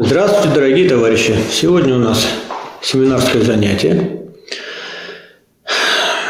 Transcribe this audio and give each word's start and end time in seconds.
Здравствуйте, 0.00 0.54
дорогие 0.54 0.88
товарищи! 0.88 1.34
Сегодня 1.50 1.96
у 1.96 1.98
нас 1.98 2.24
семинарское 2.80 3.42
занятие. 3.42 4.28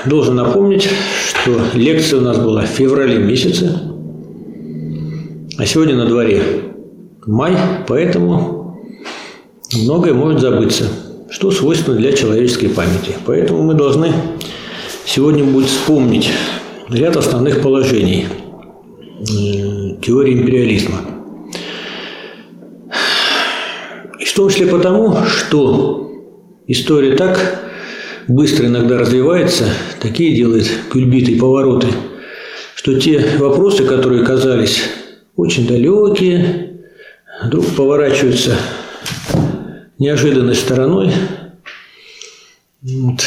Должен 0.07 0.37
напомнить, 0.37 0.89
что 1.29 1.61
лекция 1.75 2.19
у 2.21 2.23
нас 2.23 2.39
была 2.39 2.63
в 2.63 2.69
феврале 2.69 3.19
месяце, 3.19 3.79
а 5.59 5.67
сегодня 5.67 5.97
на 5.97 6.07
дворе 6.07 6.43
май, 7.27 7.59
поэтому 7.87 8.81
многое 9.75 10.15
может 10.15 10.41
забыться, 10.41 10.89
что 11.29 11.51
свойственно 11.51 11.99
для 11.99 12.13
человеческой 12.13 12.69
памяти. 12.69 13.17
Поэтому 13.27 13.65
мы 13.65 13.75
должны 13.75 14.15
сегодня 15.05 15.45
будет 15.45 15.67
вспомнить 15.67 16.31
ряд 16.89 17.19
основных 17.19 17.61
положений 17.61 18.29
э, 19.21 20.01
теории 20.01 20.41
империализма. 20.41 21.01
И 24.19 24.25
в 24.25 24.27
том 24.39 24.51
числе 24.51 24.69
потому, 24.69 25.17
что 25.27 26.13
история 26.69 27.17
так 27.17 27.61
быстро 28.29 28.69
иногда 28.69 28.97
развивается, 28.97 29.65
такие 30.01 30.37
делает 30.37 30.71
кульбиты 30.93 31.33
и 31.33 31.39
повороты, 31.41 31.89
что 32.77 33.01
те 33.01 33.37
вопросы, 33.39 33.85
которые 33.85 34.25
казались 34.25 34.85
очень 35.35 35.67
далекие, 35.67 36.85
вдруг 37.43 37.67
поворачиваются 37.75 38.55
неожиданной 39.99 40.55
стороной. 40.55 41.11
Вот. 42.83 43.21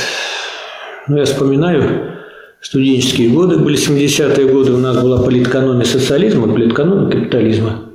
Ну, 1.10 1.18
я 1.18 1.26
вспоминаю 1.26 2.22
студенческие 2.62 3.32
годы, 3.32 3.58
были 3.58 3.78
70-е 3.78 4.48
годы, 4.48 4.72
у 4.72 4.78
нас 4.78 4.96
была 5.04 5.22
политэкономия 5.22 5.84
социализма, 5.84 6.48
политэкономия 6.48 7.12
капитализма. 7.12 7.91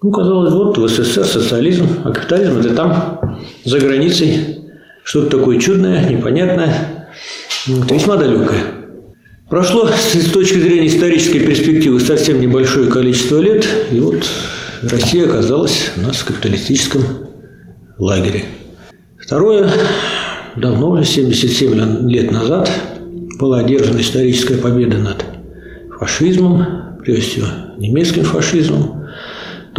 Ну, 0.00 0.12
казалось, 0.12 0.52
вот 0.52 0.78
в 0.78 0.88
СССР 0.88 1.24
социализм, 1.24 1.88
а 2.04 2.12
капитализм– 2.12 2.58
это 2.60 2.74
там, 2.74 3.40
за 3.64 3.80
границей, 3.80 4.60
что-то 5.02 5.38
такое 5.38 5.58
чудное, 5.58 6.08
непонятное, 6.08 7.08
вот, 7.66 7.90
весьма 7.90 8.16
далекое. 8.16 8.60
Прошло 9.50 9.88
с 9.88 10.30
точки 10.30 10.60
зрения 10.60 10.86
исторической 10.86 11.40
перспективы 11.40 11.98
совсем 11.98 12.40
небольшое 12.40 12.88
количество 12.88 13.40
лет, 13.40 13.66
и 13.90 13.98
вот 13.98 14.24
Россия 14.82 15.26
оказалась 15.26 15.90
у 15.96 16.02
нас 16.02 16.18
в 16.18 16.26
капиталистическом 16.26 17.02
лагере. 17.98 18.44
Второе, 19.20 19.68
давно 20.54 20.90
уже, 20.90 21.04
77 21.06 22.08
лет 22.08 22.30
назад, 22.30 22.70
была 23.40 23.60
одержана 23.60 24.00
историческая 24.00 24.58
победа 24.58 24.98
над 24.98 25.24
фашизмом, 25.98 26.98
прежде 27.02 27.22
всего 27.22 27.46
немецким 27.78 28.22
фашизмом. 28.22 29.07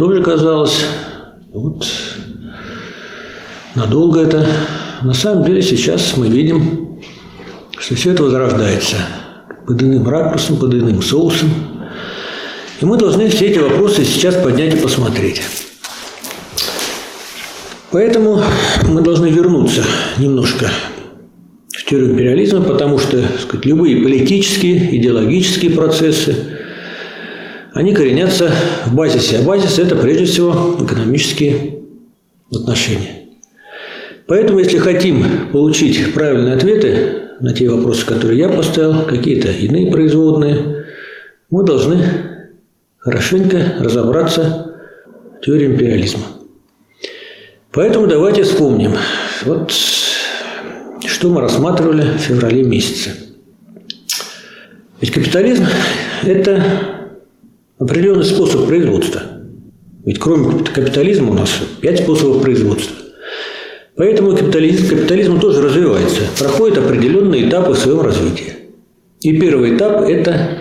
Тоже 0.00 0.22
казалось, 0.22 0.86
вот 1.52 1.86
надолго 3.74 4.20
это. 4.20 4.46
На 5.02 5.12
самом 5.12 5.44
деле 5.44 5.60
сейчас 5.60 6.16
мы 6.16 6.28
видим, 6.28 7.02
что 7.78 7.94
все 7.96 8.12
это 8.12 8.22
возрождается 8.22 8.96
под 9.66 9.82
иным 9.82 10.08
ракурсом, 10.08 10.56
под 10.56 10.72
иным 10.72 11.02
соусом. 11.02 11.50
И 12.80 12.86
мы 12.86 12.96
должны 12.96 13.28
все 13.28 13.48
эти 13.48 13.58
вопросы 13.58 14.06
сейчас 14.06 14.36
поднять 14.36 14.72
и 14.72 14.78
посмотреть. 14.78 15.42
Поэтому 17.90 18.42
мы 18.88 19.02
должны 19.02 19.26
вернуться 19.26 19.84
немножко 20.16 20.70
в 21.76 21.84
теорию 21.84 22.12
империализма, 22.12 22.62
потому 22.62 22.98
что 22.98 23.22
сказать, 23.38 23.66
любые 23.66 24.02
политические, 24.02 24.96
идеологические 24.96 25.72
процессы, 25.72 26.59
они 27.72 27.94
коренятся 27.94 28.52
в 28.86 28.94
базисе. 28.94 29.38
А 29.38 29.42
базис– 29.42 29.78
это 29.78 29.96
прежде 29.96 30.24
всего 30.24 30.76
экономические 30.80 31.80
отношения. 32.52 33.26
Поэтому, 34.26 34.58
если 34.58 34.78
хотим 34.78 35.48
получить 35.52 36.14
правильные 36.14 36.54
ответы 36.54 37.22
на 37.40 37.52
те 37.52 37.68
вопросы, 37.68 38.06
которые 38.06 38.38
я 38.38 38.48
поставил, 38.48 39.02
какие-то 39.02 39.50
иные 39.50 39.90
производные, 39.90 40.86
мы 41.50 41.64
должны 41.64 42.04
хорошенько 42.98 43.74
разобраться 43.80 44.76
в 45.38 45.44
теории 45.44 45.66
империализма. 45.66 46.22
Поэтому 47.72 48.06
давайте 48.06 48.42
вспомним, 48.42 48.92
вот 49.44 49.72
что 51.06 51.28
мы 51.28 51.40
рассматривали 51.40 52.02
в 52.02 52.20
феврале 52.20 52.62
месяце. 52.62 53.10
Ведь 55.00 55.12
капитализм– 55.12 55.66
это 56.22 56.99
определенный 57.80 58.24
способ 58.24 58.66
производства. 58.66 59.22
Ведь 60.04 60.18
кроме 60.18 60.64
капитализма 60.64 61.30
у 61.30 61.34
нас 61.34 61.50
пять 61.80 62.00
способов 62.00 62.42
производства. 62.42 62.94
Поэтому 63.96 64.36
капитализм, 64.36 64.88
капитализм 64.88 65.40
тоже 65.40 65.62
развивается, 65.62 66.22
проходит 66.38 66.78
определенные 66.78 67.48
этапы 67.48 67.72
в 67.72 67.78
своем 67.78 68.00
развитии. 68.02 68.52
И 69.22 69.38
первый 69.38 69.76
этап– 69.76 70.02
это 70.08 70.58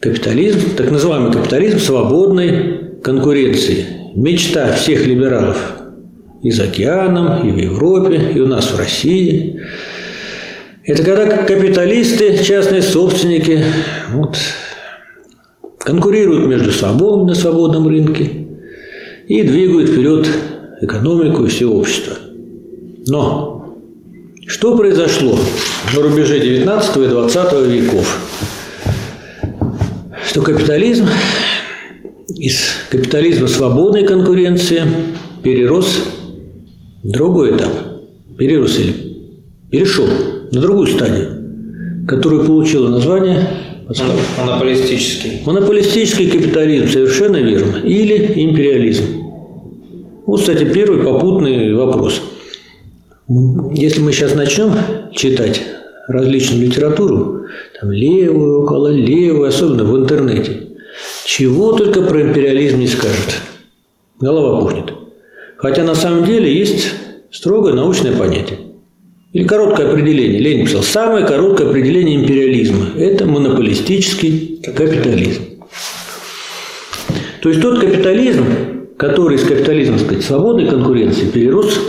капитализм, 0.00 0.74
так 0.76 0.90
называемый 0.90 1.32
капитализм 1.32 1.78
свободной 1.78 3.00
конкуренции. 3.02 3.86
Мечта 4.14 4.72
всех 4.72 5.06
либералов 5.06 5.56
и 6.42 6.50
за 6.50 6.64
океаном, 6.64 7.48
и 7.48 7.52
в 7.52 7.56
Европе, 7.56 8.20
и 8.34 8.40
у 8.40 8.46
нас 8.46 8.72
в 8.72 8.78
России. 8.78 9.60
Это 10.84 11.02
когда 11.02 11.26
капиталисты, 11.26 12.42
частные 12.42 12.82
собственники 12.82 13.64
вот, 14.12 14.36
конкурируют 15.84 16.46
между 16.46 16.72
собой 16.72 17.24
на 17.24 17.34
свободном 17.34 17.86
рынке 17.86 18.46
и 19.28 19.42
двигают 19.42 19.90
вперед 19.90 20.28
экономику 20.80 21.44
и 21.44 21.48
все 21.48 21.66
общество. 21.66 22.16
Но 23.06 23.78
что 24.46 24.76
произошло 24.76 25.38
на 25.94 26.02
рубеже 26.02 26.40
19 26.40 26.96
и 26.96 27.08
20 27.08 27.52
веков? 27.68 28.18
Что 30.26 30.42
капитализм 30.42 31.06
из 32.28 32.60
капитализма 32.90 33.46
свободной 33.46 34.04
конкуренции 34.04 34.82
перерос 35.42 36.02
Другой 37.04 37.54
этап. 37.54 37.70
Перерос 38.38 38.78
или 38.78 38.94
перешел 39.70 40.06
на 40.50 40.60
другую 40.60 40.86
стадию, 40.86 42.06
которая 42.08 42.40
получила 42.40 42.88
название 42.88 43.46
Монополистический. 44.38 45.42
Монополистический 45.44 46.30
капитализм, 46.30 46.88
совершенно 46.88 47.36
верно. 47.36 47.76
Или 47.78 48.42
империализм. 48.42 49.04
Вот, 50.26 50.40
кстати, 50.40 50.64
первый 50.64 51.02
попутный 51.02 51.74
вопрос. 51.74 52.22
Если 53.28 54.00
мы 54.00 54.12
сейчас 54.12 54.34
начнем 54.34 54.72
читать 55.12 55.62
различную 56.08 56.66
литературу, 56.66 57.46
там 57.80 57.92
левую, 57.92 58.62
около 58.62 58.88
левую, 58.88 59.48
особенно 59.48 59.84
в 59.84 59.96
интернете, 59.96 60.68
чего 61.26 61.72
только 61.72 62.02
про 62.02 62.22
империализм 62.22 62.78
не 62.78 62.86
скажут. 62.86 63.40
Голова 64.20 64.60
пухнет. 64.60 64.92
Хотя 65.56 65.84
на 65.84 65.94
самом 65.94 66.24
деле 66.24 66.52
есть 66.52 66.92
строгое 67.30 67.74
научное 67.74 68.16
понятие. 68.16 68.58
Или 69.34 69.48
короткое 69.48 69.90
определение. 69.90 70.38
Ленин 70.38 70.64
писал, 70.64 70.84
самое 70.84 71.26
короткое 71.26 71.68
определение 71.68 72.22
империализма– 72.22 72.90
это 72.96 73.26
монополистический 73.26 74.62
капитализм. 74.64 75.42
То 77.42 77.48
есть 77.48 77.60
тот 77.60 77.80
капитализм, 77.80 78.44
который 78.96 79.36
из 79.36 79.42
капитализма, 79.42 79.98
так 79.98 80.06
сказать, 80.06 80.24
свободной 80.24 80.68
конкуренции 80.68 81.26
перерос 81.26 81.80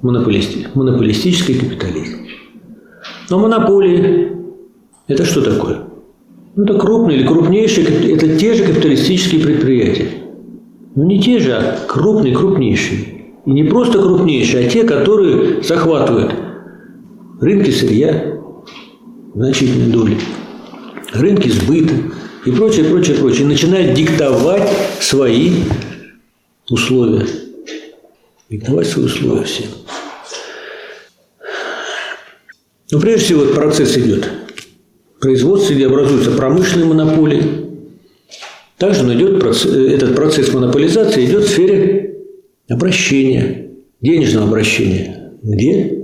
в 0.00 0.06
монополисти, 0.06 0.66
монополистический 0.72 1.58
капитализм. 1.58 2.26
Но 3.28 3.38
монополии– 3.38 4.32
это 5.08 5.26
что 5.26 5.42
такое? 5.42 5.82
Ну, 6.56 6.64
это 6.64 6.72
крупные 6.78 7.18
или 7.18 7.26
крупнейшие, 7.26 8.14
это 8.14 8.34
те 8.38 8.54
же 8.54 8.64
капиталистические 8.64 9.42
предприятия. 9.42 10.08
Ну 10.94 11.04
не 11.04 11.20
те 11.20 11.38
же, 11.38 11.52
а 11.52 11.76
крупные, 11.86 12.34
крупнейшие. 12.34 13.00
И 13.44 13.50
не 13.50 13.64
просто 13.64 14.00
крупнейшие, 14.00 14.66
а 14.66 14.70
те, 14.70 14.84
которые 14.84 15.62
захватывают 15.62 16.45
рынки 17.40 17.70
сырья, 17.70 18.40
значительные 19.34 19.88
доли, 19.88 20.18
рынки 21.12 21.48
сбыта 21.48 21.94
и 22.44 22.50
прочее, 22.50 22.84
прочее, 22.86 23.16
прочее. 23.16 23.42
И 23.42 23.46
начинают 23.46 23.94
диктовать 23.94 24.68
свои 25.00 25.52
условия. 26.70 27.26
Диктовать 28.48 28.86
свои 28.86 29.06
условия 29.06 29.44
всем. 29.44 29.66
Но 32.92 33.00
прежде 33.00 33.24
всего 33.24 33.42
этот 33.42 33.56
процесс 33.56 33.96
идет. 33.98 34.30
Производство, 35.20 35.74
где 35.74 35.86
образуются 35.86 36.30
промышленные 36.30 36.86
монополии, 36.86 37.42
также 38.78 39.02
он 39.02 39.14
идет, 39.14 39.42
этот 39.42 40.14
процесс 40.14 40.52
монополизации 40.52 41.24
идет 41.24 41.44
в 41.44 41.48
сфере 41.48 42.18
обращения, 42.68 43.70
денежного 44.00 44.46
обращения, 44.46 45.32
где 45.42 45.95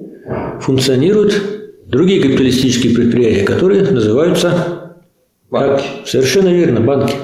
функционируют 0.61 1.41
другие 1.87 2.21
капиталистические 2.23 2.95
предприятия, 2.95 3.45
которые 3.45 3.83
называются 3.83 4.95
банки. 5.51 5.85
Совершенно 6.07 6.49
верно, 6.49 6.81
банки. 6.81 7.15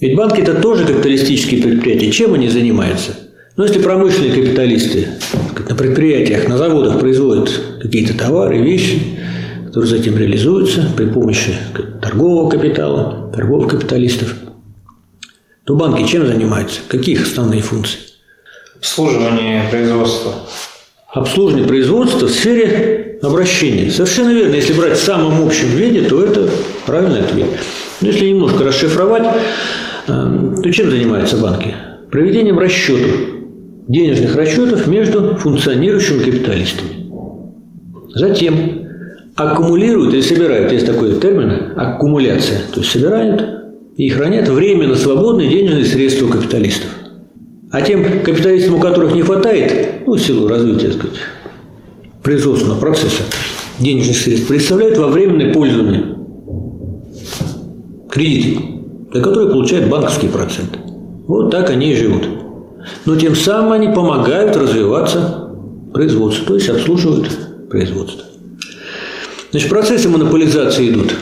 Ведь 0.00 0.16
банки 0.16 0.40
это 0.40 0.54
тоже 0.54 0.84
капиталистические 0.84 1.62
предприятия. 1.62 2.10
Чем 2.10 2.34
они 2.34 2.48
занимаются? 2.48 3.16
Но 3.56 3.64
если 3.64 3.80
промышленные 3.80 4.32
капиталисты 4.32 5.08
на 5.68 5.74
предприятиях, 5.74 6.48
на 6.48 6.58
заводах 6.58 7.00
производят 7.00 7.50
какие-то 7.80 8.16
товары, 8.16 8.58
вещи, 8.58 9.18
которые 9.66 9.88
затем 9.88 10.18
реализуются 10.18 10.92
при 10.94 11.06
помощи 11.06 11.54
торгового 12.02 12.50
капитала, 12.50 13.32
торговых 13.34 13.70
капиталистов, 13.70 14.34
то 15.64 15.74
банки 15.74 16.06
чем 16.06 16.26
занимаются? 16.26 16.80
Какие 16.88 17.14
их 17.14 17.26
основные 17.26 17.62
функции? 17.62 18.00
Обслуживание 18.78 19.68
производства. 19.70 20.34
Обслуживание 21.16 21.66
производства 21.66 22.26
в 22.26 22.30
сфере 22.30 23.18
обращения. 23.22 23.90
Совершенно 23.90 24.34
верно. 24.34 24.54
Если 24.54 24.74
брать 24.74 24.98
в 24.98 25.02
самом 25.02 25.46
общем 25.46 25.68
виде, 25.68 26.02
то 26.02 26.22
это 26.22 26.46
правильный 26.84 27.20
ответ. 27.20 27.48
Но 28.02 28.08
если 28.08 28.26
немножко 28.26 28.64
расшифровать, 28.64 29.24
э, 30.08 30.54
то 30.62 30.70
чем 30.72 30.90
занимаются 30.90 31.38
банки? 31.38 31.74
Проведением 32.10 32.58
расчетов, 32.58 33.16
денежных 33.88 34.36
расчетов 34.36 34.86
между 34.88 35.36
функционирующими 35.36 36.22
капиталистами. 36.22 37.06
Затем 38.14 38.82
аккумулируют 39.36 40.12
или 40.12 40.20
собирают, 40.20 40.70
есть 40.70 40.84
такой 40.84 41.18
термин, 41.18 41.72
аккумуляция, 41.76 42.60
то 42.74 42.80
есть 42.80 42.92
собирают 42.92 43.42
и 43.96 44.10
хранят 44.10 44.48
временно 44.48 44.94
свободные 44.94 45.48
денежные 45.48 45.86
средства 45.86 46.26
у 46.26 46.28
капиталистов. 46.28 46.90
А 47.70 47.82
тем 47.82 48.22
капиталистам, 48.22 48.76
у 48.76 48.80
которых 48.80 49.14
не 49.14 49.22
хватает, 49.22 50.06
ну, 50.06 50.16
силу 50.16 50.48
развития, 50.48 50.88
так 50.88 50.98
сказать, 50.98 51.18
производственного 52.22 52.78
процесса 52.78 53.22
денежных 53.78 54.16
средств, 54.16 54.48
представляют 54.48 54.98
во 54.98 55.08
временное 55.08 55.52
пользование 55.52 56.16
кредиты, 58.10 58.60
за 59.12 59.20
которые 59.20 59.50
получают 59.50 59.88
банковские 59.88 60.30
проценты. 60.30 60.78
Вот 61.26 61.50
так 61.50 61.70
они 61.70 61.92
и 61.92 61.96
живут. 61.96 62.28
Но 63.04 63.16
тем 63.16 63.34
самым 63.34 63.72
они 63.72 63.88
помогают 63.88 64.56
развиваться 64.56 65.50
производству, 65.92 66.46
то 66.46 66.54
есть 66.54 66.68
обслуживают 66.68 67.30
производство. 67.68 68.24
Значит, 69.50 69.70
процессы 69.70 70.08
монополизации 70.08 70.90
идут 70.90 71.14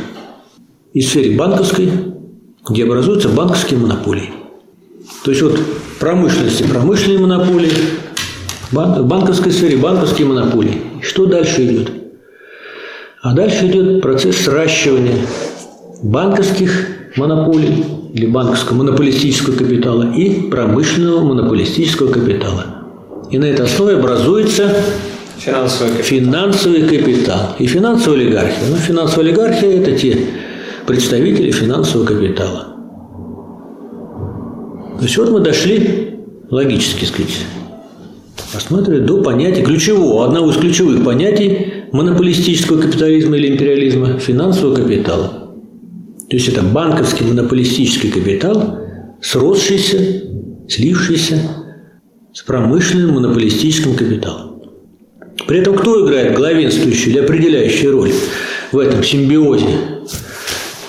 из 0.93 1.09
сферы 1.09 1.37
банковской, 1.37 1.89
где 2.69 2.85
образуются 2.85 3.29
банковские 3.29 3.81
монополии. 3.81 4.31
То 5.25 5.31
есть 5.31 5.43
вот 5.43 5.59
промышленности 5.99 6.65
промышленные 6.65 7.19
монополии, 7.19 7.73
в 8.71 9.07
банковской 9.07 9.53
сфере 9.53 9.79
банковские 9.79 10.27
монополии. 10.27 10.83
Что 11.01 11.25
дальше 11.25 11.65
идет? 11.65 11.91
А 13.23 13.33
дальше 13.35 13.67
идет 13.67 14.03
процесс 14.03 14.37
сращивания 14.37 15.17
банковских 16.03 16.89
монополий 17.17 17.85
или 18.13 18.27
банковского 18.27 18.77
монополистического 18.77 19.57
капитала 19.57 20.13
и 20.15 20.51
промышленного 20.51 21.25
монополистического 21.25 22.13
капитала. 22.13 22.67
И 23.31 23.39
на 23.39 23.47
этой 23.47 23.65
основе 23.65 23.97
образуется 23.97 24.75
Финансовый 25.39 25.91
капитал. 25.91 26.05
финансовый 26.05 26.83
капитал 26.83 27.57
и 27.59 27.67
финансовая 27.67 28.21
олигархия. 28.21 28.69
Ну, 28.69 28.77
финансовая 28.77 29.29
олигархия– 29.29 29.71
это 29.81 29.93
те 29.99 30.19
представители 30.87 31.51
финансового 31.51 32.07
капитала. 32.07 32.74
То 35.05 35.07
есть 35.07 35.19
вот 35.19 35.33
мы 35.33 35.41
дошли, 35.41 36.17
логически 36.49 37.05
сказать, 37.05 37.37
посмотрим 38.55 39.05
до 39.05 39.23
понятия 39.23 39.61
ключевого, 39.61 40.25
одного 40.25 40.51
из 40.51 40.57
ключевых 40.57 41.05
понятий 41.05 41.75
монополистического 41.93 42.81
капитализма 42.81 43.37
или 43.37 43.49
империализма– 43.49 44.19
финансового 44.19 44.77
капитала. 44.77 45.53
То 46.31 46.37
есть 46.37 46.49
это 46.49 46.63
банковский 46.63 47.25
монополистический 47.25 48.11
капитал, 48.11 48.79
сросшийся, 49.21 50.23
слившийся 50.71 51.39
с 52.33 52.41
промышленным 52.41 53.17
монополистическим 53.17 53.97
капиталом. 53.97 54.63
При 55.47 55.59
этом 55.59 55.77
кто 55.77 56.03
играет 56.07 56.35
главенствующую 56.35 57.13
или 57.13 57.19
определяющую 57.19 57.93
роль 57.93 58.13
в 58.73 58.79
этом 58.79 59.05
симбиозе, 59.05 59.67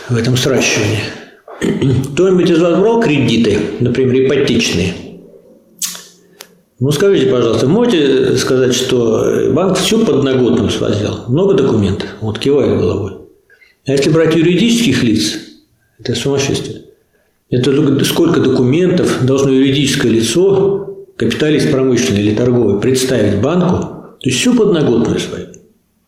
в 0.08 0.16
этом 0.16 0.38
сращивании? 0.38 1.02
Кто-нибудь 1.60 2.50
из 2.50 2.60
вас 2.60 2.80
брал 2.80 3.02
кредиты, 3.02 3.58
например, 3.80 4.26
ипотечные? 4.26 4.94
Ну, 6.80 6.92
скажите, 6.92 7.32
пожалуйста, 7.32 7.68
можете 7.68 8.36
сказать, 8.36 8.74
что 8.74 9.50
банк 9.54 9.78
все 9.78 10.04
подноготным 10.04 10.70
свозил? 10.70 11.20
Много 11.30 11.54
документов? 11.54 12.10
Вот 12.20 12.38
кивает 12.38 12.80
головой. 12.80 13.14
А 13.88 13.92
если 13.92 14.10
брать 14.10 14.36
юридических 14.36 15.04
лиц, 15.04 15.38
это 16.00 16.16
сумасшествие. 16.16 16.82
Это 17.50 18.04
сколько 18.04 18.42
документов 18.42 19.26
должно 19.26 19.52
юридическое 19.52 20.12
лицо, 20.12 21.06
капиталист 21.16 21.72
промышленный 21.72 22.24
или 22.24 22.36
торговый, 22.36 22.82
представить 22.82 23.40
банку, 23.40 24.18
то 24.20 24.30
есть 24.30 24.40
всю 24.40 24.56
подноготную 24.56 25.20
свою. 25.20 25.48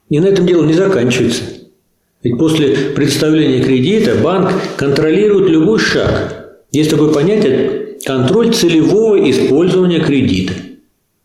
И 0.10 0.20
на 0.20 0.26
этом 0.26 0.46
дело 0.46 0.66
не 0.66 0.74
заканчивается. 0.74 1.44
Ведь 2.28 2.38
после 2.38 2.76
представления 2.94 3.64
кредита 3.64 4.16
банк 4.16 4.52
контролирует 4.76 5.50
любой 5.50 5.80
шаг. 5.80 6.58
Есть 6.72 6.90
такое 6.90 7.14
понятие 7.14 7.96
контроль 8.06 8.54
целевого 8.54 9.18
использования 9.32 10.02
кредита. 10.02 10.52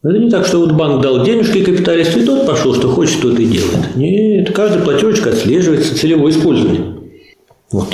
Это 0.05 0.19
не 0.19 0.31
так, 0.31 0.47
что 0.47 0.61
вот 0.61 0.73
банк 0.73 1.03
дал 1.03 1.25
денежки 1.25 1.65
капиталисту, 1.65 2.21
и 2.21 2.25
тот 2.25 2.47
пошел, 2.47 2.73
что 2.77 2.89
хочет, 2.89 3.21
тот 3.21 3.37
и 3.41 3.47
делает. 3.47 3.97
Нет, 3.97 4.53
каждый 4.53 4.83
платежечка 4.83 5.31
отслеживается, 5.31 5.99
целевое 5.99 6.33
использование. 6.33 6.95
Вот. 7.73 7.89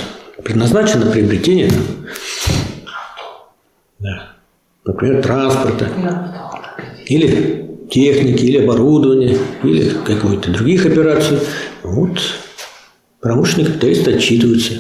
Предназначено 0.45 1.11
приобретение, 1.11 1.71
да, 4.01 4.33
например, 4.85 5.23
транспорта, 5.23 5.89
или 7.07 7.71
техники, 7.91 8.45
или 8.45 8.59
оборудования, 8.59 9.39
или 9.65 9.93
какой-то 10.05 10.51
других 10.51 10.85
операций. 10.85 11.39
Вот 11.83 12.19
промышленные 13.20 13.67
капиталисты 13.67 14.15
отчитываются, 14.15 14.75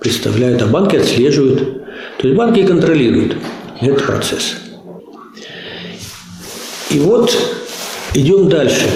представляют, 0.00 0.62
а 0.62 0.66
банки 0.66 0.96
отслеживают. 0.96 1.84
То 2.18 2.28
есть 2.28 2.36
банки 2.36 2.66
контролируют 2.66 3.36
этот 3.80 4.04
процесс. 4.04 4.56
И 6.90 6.98
вот 6.98 7.36
идем 8.14 8.48
дальше. 8.48 8.86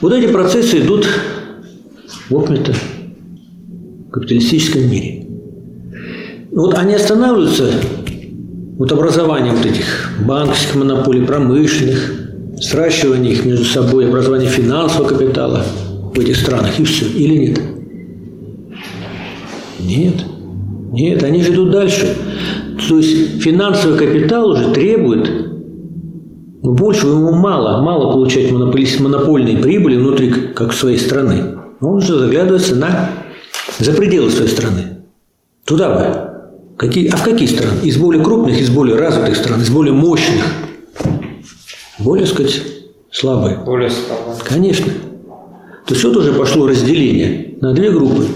Вот 0.00 0.12
эти 0.12 0.30
процессы 0.30 0.78
идут, 0.78 1.08
в 2.28 2.36
общем-то, 2.36 2.74
капиталистическом 4.12 4.88
мире. 4.88 5.26
Вот 6.52 6.74
они 6.74 6.94
останавливаются, 6.94 7.72
вот 8.78 8.92
образование 8.92 9.52
вот 9.52 9.66
этих 9.66 10.12
банковских 10.24 10.76
монополий, 10.76 11.26
промышленных, 11.26 12.12
сращивание 12.60 13.32
их 13.32 13.44
между 13.44 13.64
собой, 13.64 14.08
образование 14.08 14.48
финансового 14.48 15.08
капитала 15.08 15.64
в 16.14 16.18
этих 16.18 16.36
странах, 16.36 16.78
и 16.78 16.84
все. 16.84 17.06
Или 17.06 17.48
нет? 17.48 17.60
Нет. 19.80 20.14
Нет, 20.92 21.22
они 21.22 21.42
же 21.42 21.52
идут 21.52 21.70
дальше. 21.70 22.16
То 22.88 22.98
есть 22.98 23.42
финансовый 23.42 23.98
капитал 23.98 24.50
уже 24.50 24.72
требует 24.72 25.48
ну, 26.62 26.74
больше 26.74 27.06
ему 27.06 27.32
мало, 27.32 27.82
мало 27.82 28.12
получать 28.12 28.50
монопольные 28.50 29.58
прибыли 29.58 29.96
внутри 29.96 30.30
как 30.30 30.72
своей 30.72 30.98
страны. 30.98 31.56
Он 31.80 31.96
уже 31.96 32.18
заглядывается 32.18 32.74
на 32.74 33.10
за 33.78 33.92
пределы 33.92 34.30
своей 34.30 34.50
страны. 34.50 35.04
Туда 35.64 35.94
бы. 35.94 36.76
Какие, 36.76 37.08
а 37.08 37.16
в 37.16 37.24
какие 37.24 37.48
страны? 37.48 37.80
Из 37.82 37.96
более 37.96 38.22
крупных, 38.22 38.60
из 38.60 38.70
более 38.70 38.96
развитых 38.96 39.36
стран, 39.36 39.60
из 39.60 39.70
более 39.70 39.92
мощных. 39.94 40.44
Более, 41.98 42.26
сказать, 42.26 42.62
слабые. 43.10 43.58
Более 43.58 43.90
слабые. 43.90 44.36
Конечно. 44.44 44.92
То 45.86 45.94
есть 45.94 46.04
вот 46.04 46.16
уже 46.16 46.32
пошло 46.32 46.66
разделение 46.66 47.54
на 47.60 47.72
две 47.72 47.90
группы 47.90 48.26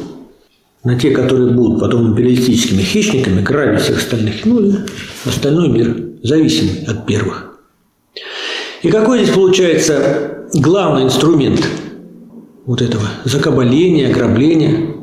на 0.85 0.99
те, 0.99 1.11
которые 1.11 1.51
будут 1.53 1.81
потом 1.81 2.11
империалистическими 2.11 2.83
хищниками, 2.83 3.41
грабить 3.41 3.83
всех 3.83 3.99
остальных, 3.99 4.45
ну 4.45 4.61
и 4.61 4.73
остальной 5.25 5.69
мир 5.69 5.97
зависимый 6.23 6.85
от 6.87 7.07
первых. 7.07 7.61
И 8.83 8.91
какой 8.91 9.23
здесь 9.23 9.35
получается 9.35 10.47
главный 10.55 11.05
инструмент 11.05 11.65
вот 12.67 12.83
этого 12.83 13.05
закабаления, 13.25 14.09
ограбления 14.09 14.97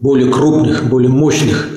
более 0.00 0.32
крупных, 0.32 0.88
более 0.88 1.10
мощных 1.10 1.68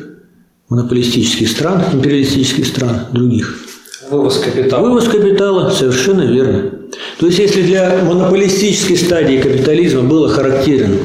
монополистических 0.70 1.48
стран, 1.50 1.84
империалистических 1.94 2.66
стран 2.66 3.08
других? 3.12 3.67
Вывоз 4.10 4.38
капитала. 4.40 4.84
Вывоз 4.84 5.08
капитала, 5.08 5.70
совершенно 5.70 6.22
верно. 6.22 6.72
То 7.20 7.26
есть, 7.26 7.40
если 7.40 7.62
для 7.62 8.04
монополистической 8.04 8.96
стадии 8.96 9.38
капитализма 9.38 10.04
было 10.04 10.30
характерен 10.30 11.00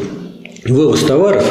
вывоз 0.65 1.01
товаров, 1.01 1.45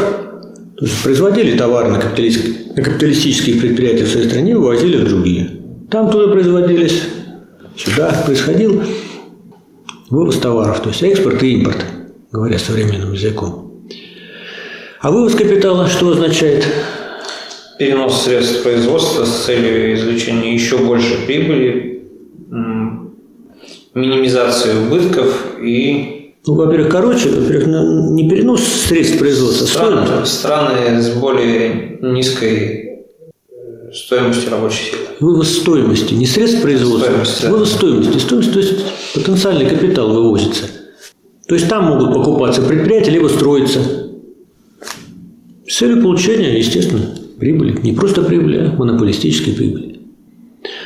то 0.77 0.85
есть 0.85 1.03
производили 1.03 1.57
товары 1.57 1.89
на, 1.89 1.99
капиталистические, 1.99 2.73
на 2.75 2.83
капиталистические 2.83 3.59
предприятия 3.59 4.05
в 4.05 4.09
своей 4.09 4.27
стране, 4.27 4.55
вывозили 4.55 4.97
в 4.97 5.09
другие. 5.09 5.51
Там 5.89 6.09
тоже 6.09 6.31
производились, 6.31 7.03
сюда 7.75 8.23
происходил 8.25 8.81
вывоз 10.09 10.37
товаров, 10.37 10.79
то 10.81 10.89
есть 10.89 11.03
экспорт 11.03 11.43
и 11.43 11.53
импорт, 11.55 11.85
говоря 12.31 12.57
современным 12.57 13.11
языком. 13.11 13.89
А 15.01 15.11
вывоз 15.11 15.35
капитала 15.35 15.87
что 15.87 16.09
означает? 16.09 16.65
Перенос 17.81 18.25
средств 18.25 18.61
производства 18.61 19.25
с 19.25 19.45
целью 19.45 19.95
извлечения 19.95 20.53
еще 20.53 20.77
большей 20.77 21.17
прибыли, 21.25 22.03
минимизации 23.95 24.85
убытков 24.85 25.57
и 25.59 26.35
ну, 26.45 26.53
во-первых, 26.55 26.89
короче, 26.89 27.29
во-первых, 27.29 27.67
не 28.11 28.29
перенос 28.29 28.63
средств 28.63 29.17
производства, 29.17 29.65
страны, 29.65 30.25
страны 30.25 31.01
с 31.01 31.09
более 31.09 31.99
низкой 32.01 33.05
э, 33.49 33.93
стоимостью 33.93 34.49
рабочей 34.51 34.91
силы. 34.91 35.01
Вывоз 35.19 35.51
стоимости, 35.51 36.15
не 36.15 36.25
средств 36.25 36.61
производства, 36.61 37.05
стоимость, 37.05 37.41
да. 37.43 37.49
вывоз 37.51 37.71
стоимости. 37.71 38.17
Стоимость, 38.17 38.53
то 38.53 38.59
есть 38.59 38.85
потенциальный 39.13 39.67
капитал 39.67 40.11
вывозится. 40.11 40.65
То 41.47 41.55
есть 41.55 41.67
там 41.67 41.85
могут 41.85 42.13
покупаться 42.13 42.61
предприятия, 42.63 43.11
либо 43.11 43.27
строиться. 43.27 43.79
С 45.67 45.77
целью 45.77 46.01
получения, 46.01 46.57
естественно, 46.57 47.20
прибыли. 47.41 47.75
Не 47.81 47.93
просто 47.93 48.21
прибыли, 48.21 48.57
а 48.59 48.75
монополистической 48.77 49.51
прибыли. 49.51 49.99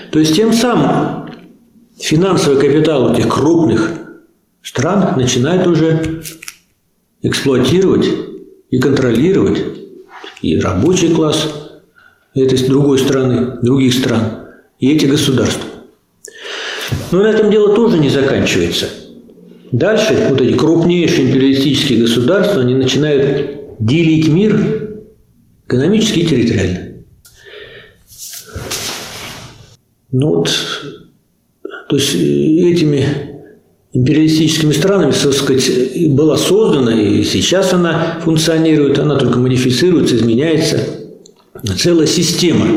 То 0.10 0.20
есть 0.20 0.36
тем 0.36 0.54
самым 0.54 1.30
финансовый 2.00 2.58
капитал 2.58 3.14
этих 3.14 3.28
крупных 3.28 3.92
стран 4.64 5.18
начинает 5.18 5.68
уже 5.68 6.24
эксплуатировать 7.22 8.08
и 8.70 8.80
контролировать 8.80 9.62
и 10.42 10.58
рабочий 10.58 11.14
класс 11.14 11.46
этой 12.34 12.58
другой 12.68 13.00
страны, 13.00 13.58
других 13.62 13.94
стран, 13.94 14.22
и 14.80 14.94
эти 14.96 15.08
государства. 15.08 15.70
Но 17.12 17.22
на 17.22 17.28
этом 17.28 17.52
дело 17.52 17.76
тоже 17.76 17.98
не 17.98 18.10
заканчивается. 18.10 18.86
Дальше 19.74 20.28
вот 20.30 20.40
эти 20.40 20.56
крупнейшие 20.56 21.28
империалистические 21.28 22.00
государства, 22.00 22.62
они 22.62 22.76
начинают 22.76 23.78
делить 23.80 24.30
мир 24.30 24.85
экономически 25.68 26.20
и 26.20 26.28
территориально. 26.28 26.92
Ну 30.12 30.36
вот, 30.38 30.50
то 31.90 31.96
есть 31.96 32.16
этими 32.16 33.06
империалистическими 33.92 34.72
странами, 34.74 35.12
так 35.12 35.34
сказать, 35.34 36.10
была 36.10 36.38
создана, 36.38 36.94
и 36.94 37.24
сейчас 37.24 37.74
она 37.74 38.20
функционирует, 38.24 39.00
она 39.00 39.18
только 39.18 39.40
модифицируется, 39.40 40.16
изменяется. 40.16 40.80
Целая 41.78 42.06
система 42.06 42.68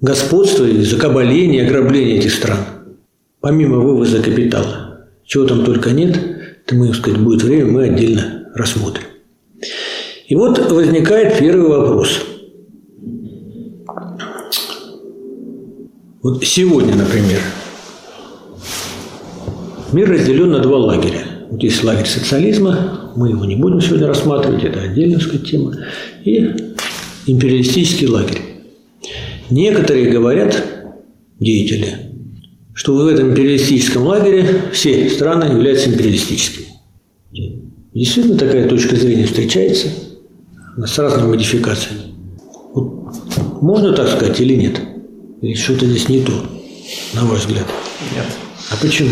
господства, 0.00 0.66
закабаления, 0.82 1.66
ограбления 1.66 2.18
этих 2.18 2.32
стран, 2.32 2.58
помимо 3.40 3.78
вывоза 3.78 4.22
капитала. 4.22 5.06
Чего 5.24 5.44
там 5.44 5.64
только 5.64 5.90
нет, 5.90 6.18
то 6.66 6.74
мы, 6.74 6.88
так 6.88 6.96
сказать, 6.96 7.20
будет 7.20 7.42
время, 7.42 7.66
мы 7.66 7.84
отдельно 7.84 8.50
рассмотрим. 8.54 9.04
И 10.30 10.34
вот 10.36 10.70
возникает 10.70 11.38
первый 11.40 11.68
вопрос. 11.68 12.20
Вот 16.22 16.44
сегодня, 16.44 16.94
например, 16.94 17.40
Мир 19.92 20.08
разделен 20.08 20.52
на 20.52 20.60
два 20.60 20.78
лагеря. 20.78 21.24
Вот 21.50 21.60
есть 21.64 21.82
лагерь 21.82 22.06
социализма, 22.06 23.12
мы 23.16 23.30
его 23.30 23.44
не 23.44 23.56
будем 23.56 23.80
сегодня 23.80 24.06
рассматривать, 24.06 24.62
это 24.62 24.82
отдельная 24.82 25.18
сказать, 25.18 25.50
тема, 25.50 25.74
и 26.24 26.54
империалистический 27.26 28.06
лагерь. 28.06 28.40
Некоторые 29.50 30.10
говорят, 30.10 30.64
деятели, 31.40 31.88
что 32.72 32.94
в 32.94 33.04
этом 33.08 33.32
империалистическом 33.32 34.06
лагере 34.06 34.46
все 34.72 35.10
страны 35.10 35.46
являются 35.46 35.90
империалистическими. 35.90 36.66
Действительно 37.92 38.38
такая 38.38 38.68
точка 38.68 38.94
зрения 38.94 39.24
встречается 39.26 39.88
с 40.76 40.98
разными 40.98 41.28
модификациями. 41.28 42.14
Вот 42.72 43.62
можно 43.62 43.92
так 43.92 44.08
сказать 44.08 44.40
или 44.40 44.54
нет? 44.54 44.80
Или 45.42 45.54
что-то 45.54 45.86
здесь 45.86 46.08
не 46.08 46.22
то, 46.22 46.32
на 47.14 47.24
ваш 47.24 47.40
взгляд? 47.40 47.66
Нет. 48.14 48.26
А 48.70 48.76
почему? 48.80 49.10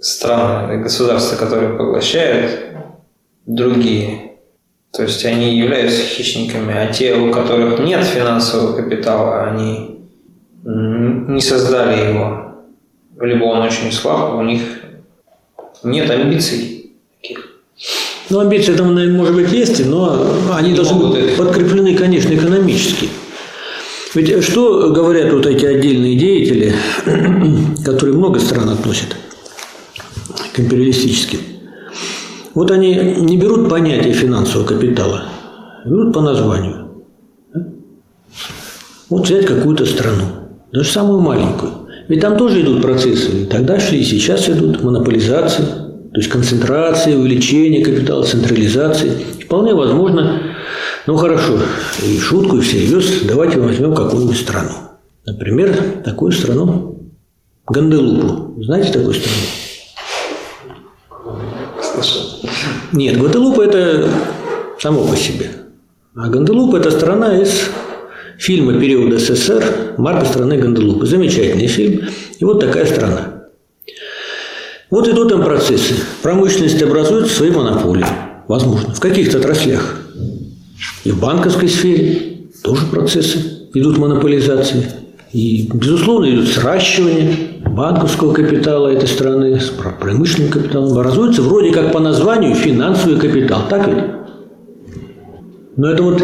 страны, 0.00 0.78
государства, 0.78 1.36
которые 1.36 1.76
поглощают 1.76 2.58
другие. 3.46 4.32
То 4.92 5.02
есть 5.02 5.24
они 5.24 5.56
являются 5.56 6.02
хищниками, 6.02 6.74
а 6.74 6.86
те, 6.92 7.14
у 7.14 7.30
которых 7.30 7.78
нет 7.80 8.04
финансового 8.04 8.74
капитала, 8.74 9.44
они 9.44 10.00
не 10.64 11.40
создали 11.40 12.12
его, 12.12 12.54
либо 13.20 13.44
он 13.44 13.62
очень 13.62 13.92
слаб, 13.92 14.34
у 14.34 14.42
них 14.42 14.62
нет 15.84 16.10
амбиций. 16.10 16.79
Ну, 18.30 18.38
амбиции 18.38 18.74
там, 18.74 18.94
может 19.16 19.34
быть, 19.34 19.50
есть, 19.50 19.84
но 19.84 20.24
они 20.54 20.72
должны 20.72 21.04
быть 21.04 21.36
подкреплены, 21.36 21.96
конечно, 21.96 22.32
экономически. 22.32 23.08
Ведь 24.14 24.44
что 24.44 24.92
говорят 24.92 25.32
вот 25.32 25.46
эти 25.46 25.64
отдельные 25.64 26.16
деятели, 26.16 26.74
которые 27.84 28.16
много 28.16 28.38
стран 28.38 28.70
относят 28.70 29.16
к 30.52 30.60
империалистическим? 30.60 31.40
Вот 32.54 32.70
они 32.70 32.94
не 33.18 33.36
берут 33.36 33.68
понятие 33.68 34.12
финансового 34.12 34.66
капитала, 34.66 35.24
берут 35.84 36.12
по 36.12 36.20
названию. 36.20 36.88
Вот 39.08 39.26
взять 39.26 39.46
какую-то 39.46 39.86
страну, 39.86 40.24
даже 40.72 40.88
самую 40.88 41.20
маленькую. 41.20 41.72
Ведь 42.06 42.20
там 42.20 42.36
тоже 42.36 42.60
идут 42.62 42.82
процессы, 42.82 43.42
и 43.42 43.46
тогда 43.46 43.80
шли, 43.80 44.00
и 44.00 44.04
сейчас 44.04 44.48
идут 44.48 44.82
монополизации, 44.82 45.64
то 46.12 46.18
есть 46.18 46.28
концентрация, 46.28 47.16
увеличение 47.16 47.84
капитала, 47.84 48.24
централизации. 48.24 49.10
Вполне 49.44 49.74
возможно, 49.74 50.42
ну 51.06 51.16
хорошо, 51.16 51.58
и 52.04 52.18
шутку, 52.18 52.56
и 52.56 52.60
всерьез, 52.60 53.22
давайте 53.22 53.60
возьмем 53.60 53.94
какую-нибудь 53.94 54.36
страну. 54.36 54.72
Например, 55.24 55.76
такую 56.04 56.32
страну 56.32 56.98
Ганделупу. 57.66 58.60
Знаете 58.62 58.92
такую 58.92 59.14
страну? 59.14 59.36
Слышал. 61.80 62.22
Нет, 62.92 63.16
Гваделупа– 63.16 63.62
это 63.62 64.08
само 64.80 65.06
по 65.06 65.16
себе. 65.16 65.50
А 66.16 66.28
Ганделупа– 66.28 66.76
это 66.78 66.90
страна 66.90 67.40
из 67.40 67.70
фильма 68.36 68.80
периода 68.80 69.18
СССР 69.18 69.94
«Марка 69.96 70.24
страны 70.26 70.56
Ганделупы». 70.56 71.06
Замечательный 71.06 71.68
фильм. 71.68 72.08
И 72.40 72.44
вот 72.44 72.58
такая 72.58 72.86
страна. 72.86 73.29
Вот 74.90 75.06
идут 75.08 75.28
там 75.28 75.44
процессы. 75.44 75.94
Промышленность 76.22 76.82
образует 76.82 77.28
свои 77.28 77.50
монополии. 77.50 78.06
Возможно. 78.48 78.92
В 78.92 79.00
каких-то 79.00 79.38
отраслях. 79.38 80.00
И 81.04 81.12
в 81.12 81.20
банковской 81.20 81.68
сфере 81.68 82.48
тоже 82.62 82.86
процессы 82.86 83.68
идут 83.72 83.98
монополизации. 83.98 84.84
И, 85.32 85.70
безусловно, 85.72 86.26
идет 86.26 86.48
сращивание 86.48 87.36
банковского 87.64 88.32
капитала 88.32 88.88
этой 88.88 89.06
страны 89.06 89.60
с 89.60 89.68
промышленным 90.00 90.50
капиталом. 90.50 90.92
Образуется 90.92 91.42
вроде 91.42 91.70
как 91.70 91.92
по 91.92 92.00
названию 92.00 92.56
финансовый 92.56 93.18
капитал. 93.18 93.62
Так 93.70 93.86
ведь? 93.86 94.04
Но 95.76 95.88
это 95.88 96.02
вот 96.02 96.20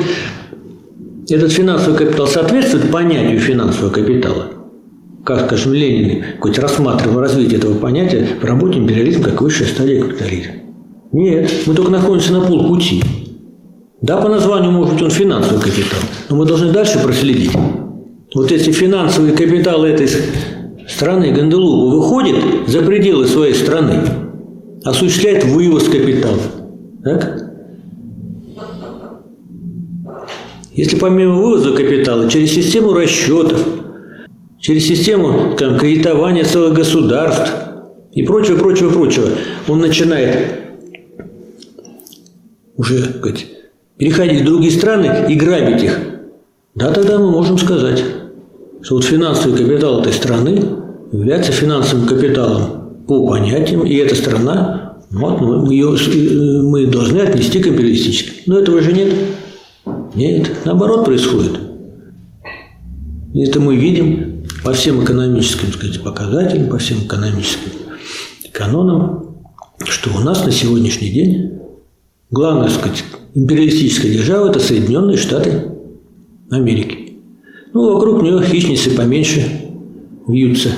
этот 1.29 1.53
финансовый 1.53 1.97
капитал 1.97 2.27
соответствует 2.27 2.91
понятию 2.91 3.39
финансового 3.39 3.93
капитала. 3.93 4.56
Как, 5.27 5.47
скажем, 5.47 5.73
Ленин 5.73 6.25
хоть 6.39 6.57
рассматривал 6.57 7.19
развитие 7.19 7.59
этого 7.59 7.77
понятия 7.77 8.29
в 8.41 8.45
работе 8.45 8.79
империализм 8.79 9.25
как 9.25 9.43
высшая 9.43 9.65
стадия 9.67 10.01
капитализма. 10.01 10.53
Нет, 11.11 11.51
мы 11.67 11.75
только 11.75 11.91
находимся 11.91 12.33
на 12.33 12.43
полпути. 12.43 13.03
Да, 14.01 14.19
по 14.19 14.29
названию 14.29 14.71
может 14.71 14.95
быть 14.95 15.03
он 15.03 15.11
финансовый 15.11 15.61
капитал, 15.61 15.99
но 16.29 16.37
мы 16.37 16.47
должны 16.47 16.71
дальше 16.71 17.01
проследить. 17.01 17.51
Вот 18.37 18.53
если 18.53 18.71
финансовый 18.71 19.33
капитал 19.33 19.85
этой 19.85 20.09
страны 20.89 21.33
Ганделупа 21.33 21.97
выходит 21.97 22.69
за 22.69 22.83
пределы 22.83 23.27
своей 23.27 23.55
страны, 23.55 24.05
осуществляет 24.85 25.45
вывоз 25.45 25.89
капитала. 25.89 26.39
Так? 27.03 27.51
Если 30.73 30.97
помимо 30.97 31.35
вывоза 31.35 31.73
капитала 31.73 32.31
через 32.31 32.53
систему 32.53 32.93
расчетов, 32.93 33.67
через 34.67 34.89
систему 34.89 35.55
там, 35.57 35.79
кредитования 35.79 36.43
целых 36.43 36.75
государств 36.75 37.53
и 38.13 38.25
прочего, 38.25 38.59
прочего, 38.59 38.91
прочего, 38.91 39.29
он 39.69 39.79
начинает 39.79 40.49
уже 42.77 43.05
сказать, 43.05 43.47
переходить 43.97 44.41
в 44.41 44.45
другие 44.45 44.73
страны 44.73 45.27
и 45.29 45.37
грабить 45.37 45.85
их, 45.85 45.97
да, 46.75 46.91
тогда 46.91 47.17
мы 47.21 47.31
можем 47.31 47.59
сказать, 47.59 48.03
что 48.83 48.97
вот 48.97 49.05
финансовый 49.05 49.57
капитал 49.57 50.01
этой 50.01 50.13
страны 50.13 50.61
является 51.13 51.53
финансовым 51.53 52.09
капиталом 52.09 53.05
по 53.07 53.25
понятиям, 53.25 53.87
и 53.87 53.95
эта 53.95 54.17
страна, 54.17 54.97
вот, 55.13 55.41
мы, 55.41 55.73
ее, 55.73 55.97
мы 56.63 56.87
должны 56.87 57.21
отнести 57.21 57.63
к 57.63 57.69
империалистической. 57.69 58.43
Но 58.47 58.59
этого 58.59 58.83
же 58.83 58.93
нет. 58.93 59.15
Нет, 60.17 60.51
наоборот 60.65 61.05
происходит. 61.05 61.53
Это 63.33 63.61
мы 63.61 63.77
видим 63.77 64.36
по 64.67 64.73
всем 64.73 65.05
экономическим 65.05 65.73
сказать, 65.73 66.03
показателям, 66.03 66.69
по 66.69 66.79
всем 66.79 66.99
экономическим 67.07 67.71
канонам, 68.51 69.37
что 69.85 70.11
у 70.11 70.19
нас 70.19 70.45
на 70.45 70.51
сегодняшний 70.51 71.11
день 71.11 71.61
главная, 72.33 72.69
сказать, 72.69 73.05
империалистическая 73.35 74.11
держава– 74.11 74.49
это 74.51 74.59
Соединенные 74.59 75.19
Штаты 75.19 75.71
Америки. 76.51 77.13
Ну, 77.75 77.95
вокруг 77.95 78.25
нее 78.25 78.43
хищницы 78.43 78.91
поменьше 78.91 79.71
вьются. 80.27 80.71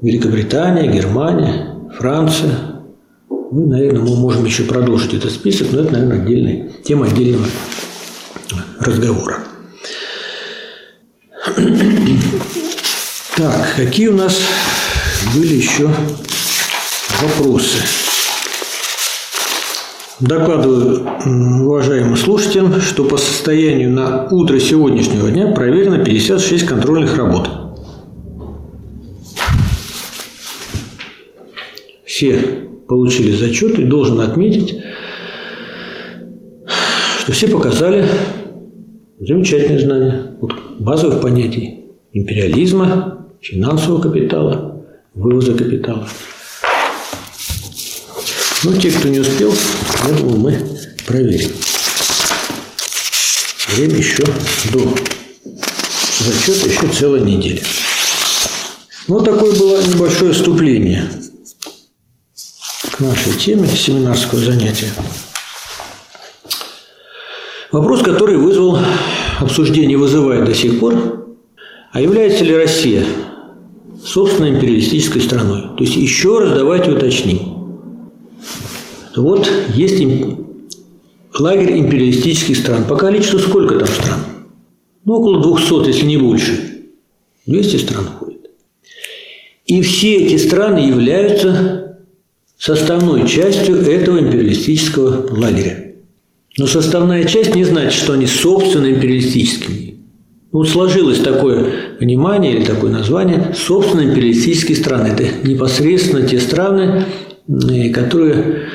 Великобритания, 0.00 0.90
Германия, 0.90 1.74
Франция. 1.98 2.80
Ну, 3.28 3.66
наверное, 3.66 4.04
мы 4.04 4.16
можем 4.16 4.46
еще 4.46 4.62
продолжить 4.62 5.12
этот 5.12 5.32
список, 5.32 5.70
но 5.70 5.80
это, 5.80 5.92
наверное, 5.92 6.22
отдельная 6.22 6.70
тема 6.82 7.04
отдельного 7.04 7.44
разговора. 8.80 9.40
Так, 13.36 13.74
какие 13.76 14.08
у 14.08 14.14
нас 14.14 14.40
были 15.34 15.56
еще 15.56 15.90
вопросы? 17.20 17.76
Докладываю 20.20 21.06
уважаемым 21.66 22.16
слушателям, 22.16 22.80
что 22.80 23.04
по 23.04 23.18
состоянию 23.18 23.90
на 23.90 24.26
утро 24.30 24.58
сегодняшнего 24.58 25.30
дня 25.30 25.48
проверено 25.48 26.02
56 26.02 26.64
контрольных 26.64 27.18
работ. 27.18 27.50
Все 32.06 32.38
получили 32.88 33.32
зачет 33.32 33.78
и 33.78 33.84
должен 33.84 34.18
отметить, 34.20 34.80
что 37.18 37.32
все 37.32 37.48
показали 37.48 38.08
замечательные 39.20 39.80
знания 39.80 40.36
вот 40.40 40.54
базовых 40.78 41.20
понятий 41.20 41.82
империализма, 42.12 43.15
финансового 43.46 44.02
капитала, 44.02 44.84
вывоза 45.14 45.54
капитала. 45.54 46.08
Ну, 48.64 48.72
те, 48.76 48.90
кто 48.90 49.08
не 49.08 49.20
успел, 49.20 49.54
я 50.08 50.14
думаю, 50.14 50.36
мы 50.38 50.78
проверим. 51.06 51.52
Время 53.68 53.96
еще 53.98 54.24
до 54.72 54.92
зачета, 56.18 56.68
еще 56.68 56.88
целая 56.88 57.20
неделя. 57.20 57.62
Вот 59.06 59.24
такое 59.24 59.52
было 59.52 59.80
небольшое 59.80 60.32
вступление 60.32 61.08
к 62.90 62.98
нашей 62.98 63.32
теме 63.34 63.68
семинарского 63.68 64.40
занятия. 64.40 64.90
Вопрос, 67.70 68.02
который 68.02 68.38
вызвал 68.38 68.78
обсуждение, 69.38 69.96
вызывает 69.96 70.46
до 70.46 70.54
сих 70.54 70.80
пор, 70.80 71.28
а 71.92 72.00
является 72.00 72.42
ли 72.42 72.56
Россия 72.56 73.06
собственной 74.16 74.52
империалистической 74.52 75.20
страной? 75.20 75.60
То 75.76 75.84
есть 75.84 75.94
еще 75.94 76.38
раз 76.38 76.54
давайте 76.54 76.90
уточним. 76.92 77.38
Вот 79.14 79.46
есть 79.74 80.02
лагерь 81.38 81.78
империалистических 81.78 82.56
стран. 82.56 82.84
По 82.84 82.96
количеству 82.96 83.38
сколько 83.38 83.78
там 83.78 83.88
стран? 83.88 84.20
Ну, 85.04 85.16
около 85.16 85.42
200, 85.42 85.88
если 85.88 86.06
не 86.06 86.16
больше. 86.16 86.86
200 87.44 87.76
стран 87.76 88.06
входит. 88.06 88.50
И 89.66 89.82
все 89.82 90.16
эти 90.16 90.38
страны 90.38 90.78
являются 90.78 91.98
составной 92.56 93.28
частью 93.28 93.76
этого 93.82 94.18
империалистического 94.18 95.36
лагеря. 95.36 95.92
Но 96.56 96.66
составная 96.66 97.24
часть 97.24 97.54
не 97.54 97.64
значит, 97.64 97.92
что 97.92 98.14
они 98.14 98.26
собственно 98.26 98.86
империалистическими. 98.86 99.85
Ну, 100.52 100.64
сложилось 100.64 101.18
такое 101.18 101.96
понимание 101.98 102.54
или 102.54 102.64
такое 102.64 102.90
название 102.90 103.52
собственно 103.54 104.02
империалистические 104.02 104.76
страны. 104.76 105.08
Это 105.08 105.46
непосредственно 105.46 106.26
те 106.26 106.38
страны, 106.38 107.04
которые 107.92 108.68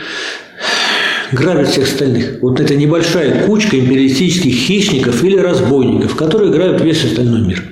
грабят 1.32 1.70
всех 1.70 1.86
остальных. 1.86 2.42
Вот 2.42 2.60
это 2.60 2.76
небольшая 2.76 3.46
кучка 3.46 3.80
империалистических 3.80 4.54
хищников 4.54 5.24
или 5.24 5.38
разбойников, 5.38 6.16
которые 6.16 6.52
грабят 6.52 6.82
весь 6.82 7.04
остальной 7.06 7.42
мир. 7.42 7.64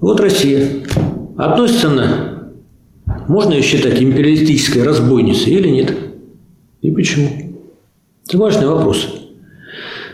Вот 0.00 0.18
Россия. 0.20 0.66
Относится 1.36 1.88
она, 1.88 2.52
можно 3.28 3.52
ее 3.52 3.62
считать 3.62 4.00
империалистической 4.00 4.82
разбойницей 4.82 5.52
или 5.52 5.68
нет? 5.68 5.94
И 6.80 6.90
почему? 6.90 7.28
Это 8.26 8.38
важный 8.38 8.66
вопрос. 8.66 9.25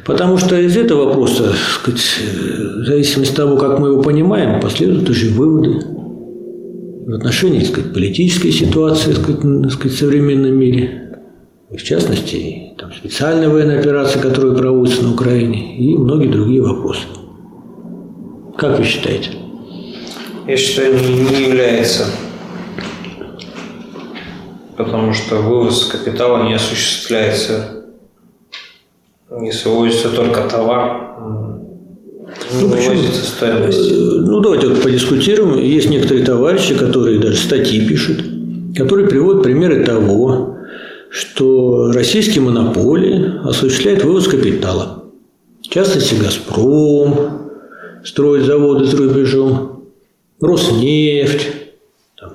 Потому 0.04 0.36
что 0.36 0.58
из 0.58 0.76
этого 0.76 1.06
вопроса, 1.06 1.52
сказать, 1.74 2.00
в 2.00 2.84
зависимости 2.84 3.32
от 3.32 3.36
того, 3.36 3.56
как 3.56 3.78
мы 3.78 3.88
его 3.88 4.02
понимаем, 4.02 4.60
последуют 4.60 5.08
уже 5.08 5.30
выводы 5.30 5.80
в 7.06 7.14
отношении 7.14 7.60
так 7.60 7.68
сказать, 7.68 7.92
политической 7.92 8.50
ситуации 8.50 9.12
так 9.12 9.22
сказать, 9.22 9.62
так 9.62 9.72
сказать, 9.72 9.92
в 9.92 9.98
современном 9.98 10.54
мире, 10.54 11.20
в 11.70 11.82
частности, 11.82 12.74
там, 12.78 12.92
специальная 12.92 13.48
военная 13.48 13.78
операция, 13.78 14.20
которая 14.20 14.54
проводится 14.54 15.02
на 15.04 15.12
Украине, 15.12 15.78
и 15.78 15.96
многие 15.96 16.28
другие 16.28 16.62
вопросы. 16.62 17.06
Как 18.58 18.78
вы 18.78 18.84
считаете? 18.84 19.30
Я 20.46 20.56
считаю, 20.56 20.94
не 20.94 21.46
является. 21.46 22.06
Потому 24.76 25.12
что 25.12 25.36
вывоз 25.36 25.86
капитала 25.86 26.44
не 26.44 26.54
осуществляется. 26.54 27.81
Если 29.40 29.68
вывозится 29.68 30.10
только 30.10 30.48
товар, 30.48 31.12
ну, 32.60 32.68
вывозится 32.68 33.24
стоимость. 33.24 33.90
Э, 33.90 33.94
ну, 33.94 34.40
давайте 34.40 34.68
вот 34.68 34.82
подискутируем. 34.82 35.58
Есть 35.58 35.88
некоторые 35.88 36.24
товарищи, 36.24 36.74
которые 36.74 37.18
даже 37.18 37.36
статьи 37.36 37.86
пишут, 37.86 38.22
которые 38.76 39.08
приводят 39.08 39.42
примеры 39.42 39.84
того, 39.84 40.58
что 41.10 41.92
российские 41.92 42.42
монополии 42.42 43.46
осуществляют 43.46 44.04
вывоз 44.04 44.28
капитала. 44.28 45.04
В 45.62 45.68
частности, 45.68 46.14
«Газпром» 46.14 47.50
строит 48.04 48.44
заводы 48.44 48.84
за 48.84 48.96
рубежом, 48.96 49.84
«Роснефть», 50.40 51.48
там, 52.18 52.32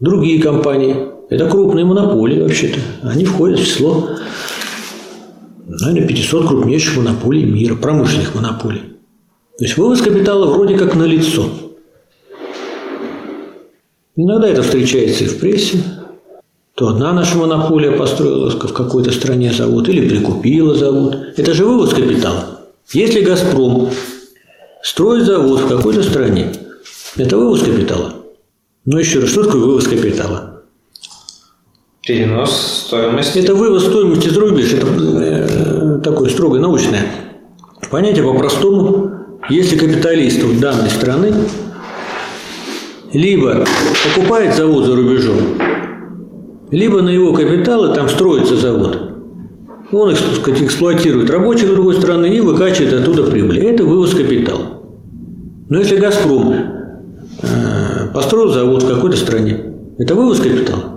другие 0.00 0.42
компании. 0.42 0.96
Это 1.30 1.48
крупные 1.48 1.84
монополии 1.84 2.40
вообще-то. 2.40 2.78
Они 3.02 3.24
входят 3.24 3.58
в 3.58 3.64
число, 3.64 4.10
наверное, 5.80 6.08
500 6.08 6.48
крупнейших 6.48 6.96
монополий 6.96 7.44
мира, 7.44 7.74
промышленных 7.74 8.34
монополий. 8.34 8.82
То 9.58 9.64
есть 9.64 9.76
вывоз 9.76 10.00
капитала 10.00 10.46
вроде 10.52 10.76
как 10.76 10.94
на 10.94 11.04
лицо. 11.04 11.48
Иногда 14.16 14.48
это 14.48 14.62
встречается 14.62 15.24
и 15.24 15.26
в 15.26 15.38
прессе, 15.38 15.78
то 16.74 16.88
одна 16.88 17.12
наша 17.12 17.36
монополия 17.36 17.92
построила 17.92 18.50
в 18.50 18.72
какой-то 18.72 19.12
стране 19.12 19.52
завод 19.52 19.88
или 19.88 20.08
прикупила 20.08 20.74
завод. 20.74 21.16
Это 21.36 21.54
же 21.54 21.64
вывоз 21.64 21.94
капитала. 21.94 22.60
Если 22.92 23.20
«Газпром» 23.20 23.90
строит 24.82 25.24
завод 25.24 25.60
в 25.60 25.68
какой-то 25.68 26.02
стране, 26.02 26.52
это 27.16 27.36
вывоз 27.36 27.62
капитала. 27.62 28.14
Но 28.84 28.98
еще 28.98 29.20
раз, 29.20 29.30
что 29.30 29.44
такое 29.44 29.62
вывоз 29.62 29.86
капитала? 29.86 30.53
Перенос 32.06 32.84
стоимости. 32.86 33.38
Это 33.38 33.54
вывоз 33.54 33.86
стоимости 33.86 34.28
за 34.28 34.40
рубеж. 34.40 34.72
Это 34.74 34.86
э, 34.86 36.00
такое 36.02 36.28
строгое 36.28 36.60
научное 36.60 37.02
понятие 37.94 38.24
по-простому. 38.24 39.10
Если 39.48 39.78
капиталист 39.78 40.42
данной 40.58 40.90
страны 40.90 41.32
либо 43.12 43.64
покупает 44.04 44.56
завод 44.56 44.86
за 44.86 44.96
рубежом, 44.96 45.36
либо 46.72 47.02
на 47.02 47.10
его 47.10 47.32
капиталы 47.32 47.94
там 47.94 48.08
строится 48.08 48.56
завод. 48.56 49.12
Он 49.92 50.10
их, 50.10 50.18
сказать, 50.18 50.60
эксплуатирует 50.60 51.30
рабочих 51.30 51.68
другой 51.68 51.94
страны 51.94 52.26
и 52.34 52.40
выкачивает 52.40 52.94
оттуда 52.94 53.22
прибыль. 53.22 53.60
Это 53.60 53.84
вывоз 53.84 54.12
капитала. 54.12 54.82
Но 55.68 55.78
если 55.78 55.98
«Газпром» 55.98 56.52
э, 57.42 58.12
построил 58.12 58.50
завод 58.50 58.82
в 58.82 58.88
какой-то 58.88 59.16
стране, 59.16 59.72
это 59.98 60.16
вывоз 60.16 60.40
капитала? 60.40 60.93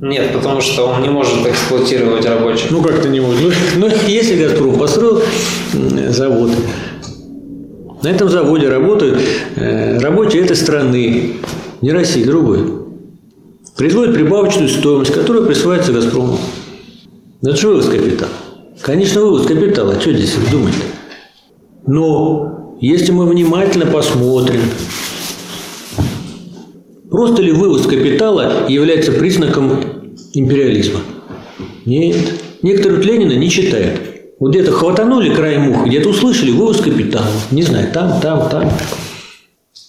Нет, 0.00 0.32
потому 0.32 0.60
что 0.60 0.86
он 0.86 1.02
не 1.02 1.08
может 1.08 1.46
эксплуатировать 1.46 2.26
рабочих. 2.26 2.70
Ну, 2.70 2.82
как-то 2.82 3.08
не 3.08 3.20
может. 3.20 3.42
Ну, 3.76 3.86
ну 3.88 3.94
если 4.06 4.42
«Газпром» 4.42 4.78
построил 4.78 5.22
завод, 6.08 6.50
на 8.02 8.08
этом 8.08 8.28
заводе 8.28 8.68
работают 8.68 9.20
э, 9.56 9.98
рабочие 9.98 10.44
этой 10.44 10.56
страны, 10.56 11.34
не 11.80 11.92
России, 11.92 12.24
другой 12.24 12.86
производит 13.76 14.14
прибавочную 14.14 14.68
стоимость, 14.68 15.12
которая 15.12 15.44
присваивается 15.44 15.92
«Газпрому». 15.92 16.38
Это 17.42 17.56
же 17.56 17.68
вывоз 17.68 17.86
капитала. 17.86 18.30
Конечно, 18.80 19.20
вывоз 19.20 19.46
капитала. 19.46 20.00
Что 20.00 20.12
здесь 20.12 20.34
думать-то? 20.50 21.90
Но 21.90 22.76
если 22.80 23.12
мы 23.12 23.26
внимательно 23.26 23.86
посмотрим, 23.86 24.60
просто 27.16 27.40
ли 27.40 27.50
вывоз 27.50 27.86
капитала 27.86 28.68
является 28.68 29.10
признаком 29.10 30.12
империализма? 30.34 31.00
Нет. 31.86 32.14
Некоторые 32.60 33.02
Ленина 33.02 33.32
не 33.32 33.48
читают. 33.48 33.98
Вот 34.38 34.50
где-то 34.50 34.70
хватанули 34.70 35.34
край 35.34 35.56
мух, 35.56 35.86
где-то 35.86 36.10
услышали 36.10 36.50
вывоз 36.50 36.82
капитала. 36.82 37.24
Не 37.50 37.62
знаю, 37.62 37.90
там, 37.90 38.20
там, 38.20 38.50
там. 38.50 38.70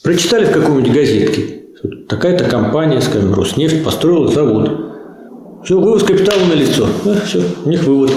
Прочитали 0.04 0.46
в 0.46 0.52
какой-нибудь 0.52 0.94
газетке. 0.94 1.64
Такая-то 2.08 2.46
компания, 2.46 3.02
скажем, 3.02 3.34
Роснефть, 3.34 3.84
построила 3.84 4.30
завод. 4.30 4.72
Все, 5.66 5.78
вывоз 5.78 6.04
капитала 6.04 6.46
на 6.46 6.54
лицо. 6.54 6.88
А, 7.06 7.26
все, 7.26 7.44
у 7.66 7.70
них 7.70 7.84
вывод. 7.84 8.12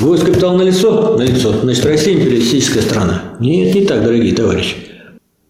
Вывоз 0.00 0.22
капитала 0.22 0.56
на 0.56 0.62
лицо? 0.62 1.16
На 1.16 1.22
лицо. 1.22 1.52
Значит, 1.62 1.86
Россия 1.86 2.14
империалистическая 2.14 2.82
страна. 2.82 3.36
Нет, 3.38 3.72
не 3.72 3.84
так, 3.84 4.02
дорогие 4.02 4.34
товарищи. 4.34 4.89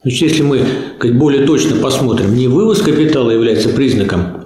Значит, 0.02 0.22
если 0.30 0.42
мы 0.42 0.64
как, 0.98 1.16
более 1.18 1.46
точно 1.46 1.76
посмотрим, 1.76 2.34
не 2.34 2.48
вывоз 2.48 2.80
капитала 2.80 3.30
является 3.30 3.68
признаком 3.68 4.40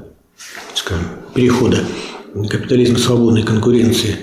скажем, 0.85 1.05
перехода 1.35 1.79
капитализма 2.51 2.99
свободной 2.99 3.43
конкуренции 3.43 4.17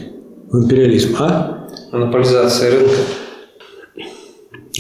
в 0.52 0.64
империализм, 0.64 1.16
а 1.20 1.68
монополизация 1.92 2.72
рынка. 2.72 2.96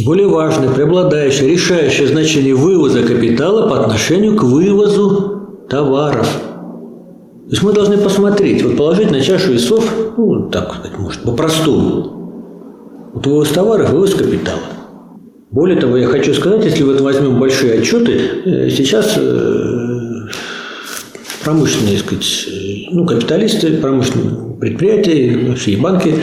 Более 0.05 0.27
важное, 0.27 0.69
преобладающее, 0.69 1.49
решающее 1.49 2.07
значение 2.07 2.55
вывоза 2.55 3.03
капитала 3.03 3.67
по 3.67 3.81
отношению 3.81 4.35
к 4.35 4.43
вывозу 4.43 5.65
товаров. 5.69 6.27
То 6.27 7.51
есть 7.51 7.63
мы 7.63 7.73
должны 7.73 7.97
посмотреть, 7.97 8.63
вот 8.63 8.77
положить 8.77 9.11
на 9.11 9.21
чашу 9.21 9.53
весов, 9.53 9.85
ну, 10.17 10.49
так 10.49 10.73
сказать, 10.73 10.97
может, 10.97 11.23
по-простому. 11.23 13.11
Вот 13.13 13.25
вывоз 13.25 13.49
товаров, 13.49 13.89
вывоз 13.89 14.13
капитала. 14.13 14.61
Более 15.51 15.77
того, 15.77 15.97
я 15.97 16.07
хочу 16.07 16.33
сказать, 16.33 16.63
если 16.63 16.83
вот 16.83 17.01
возьмем 17.01 17.37
большие 17.37 17.81
отчеты, 17.81 18.13
э, 18.45 18.69
сейчас 18.69 19.15
э, 19.17 20.29
промышленные, 21.43 21.97
сказать, 21.97 22.45
э, 22.47 22.89
ну, 22.91 23.05
капиталисты, 23.05 23.73
промышленные 23.73 24.55
предприятия, 24.57 25.49
вообще 25.49 25.75
банки 25.75 26.15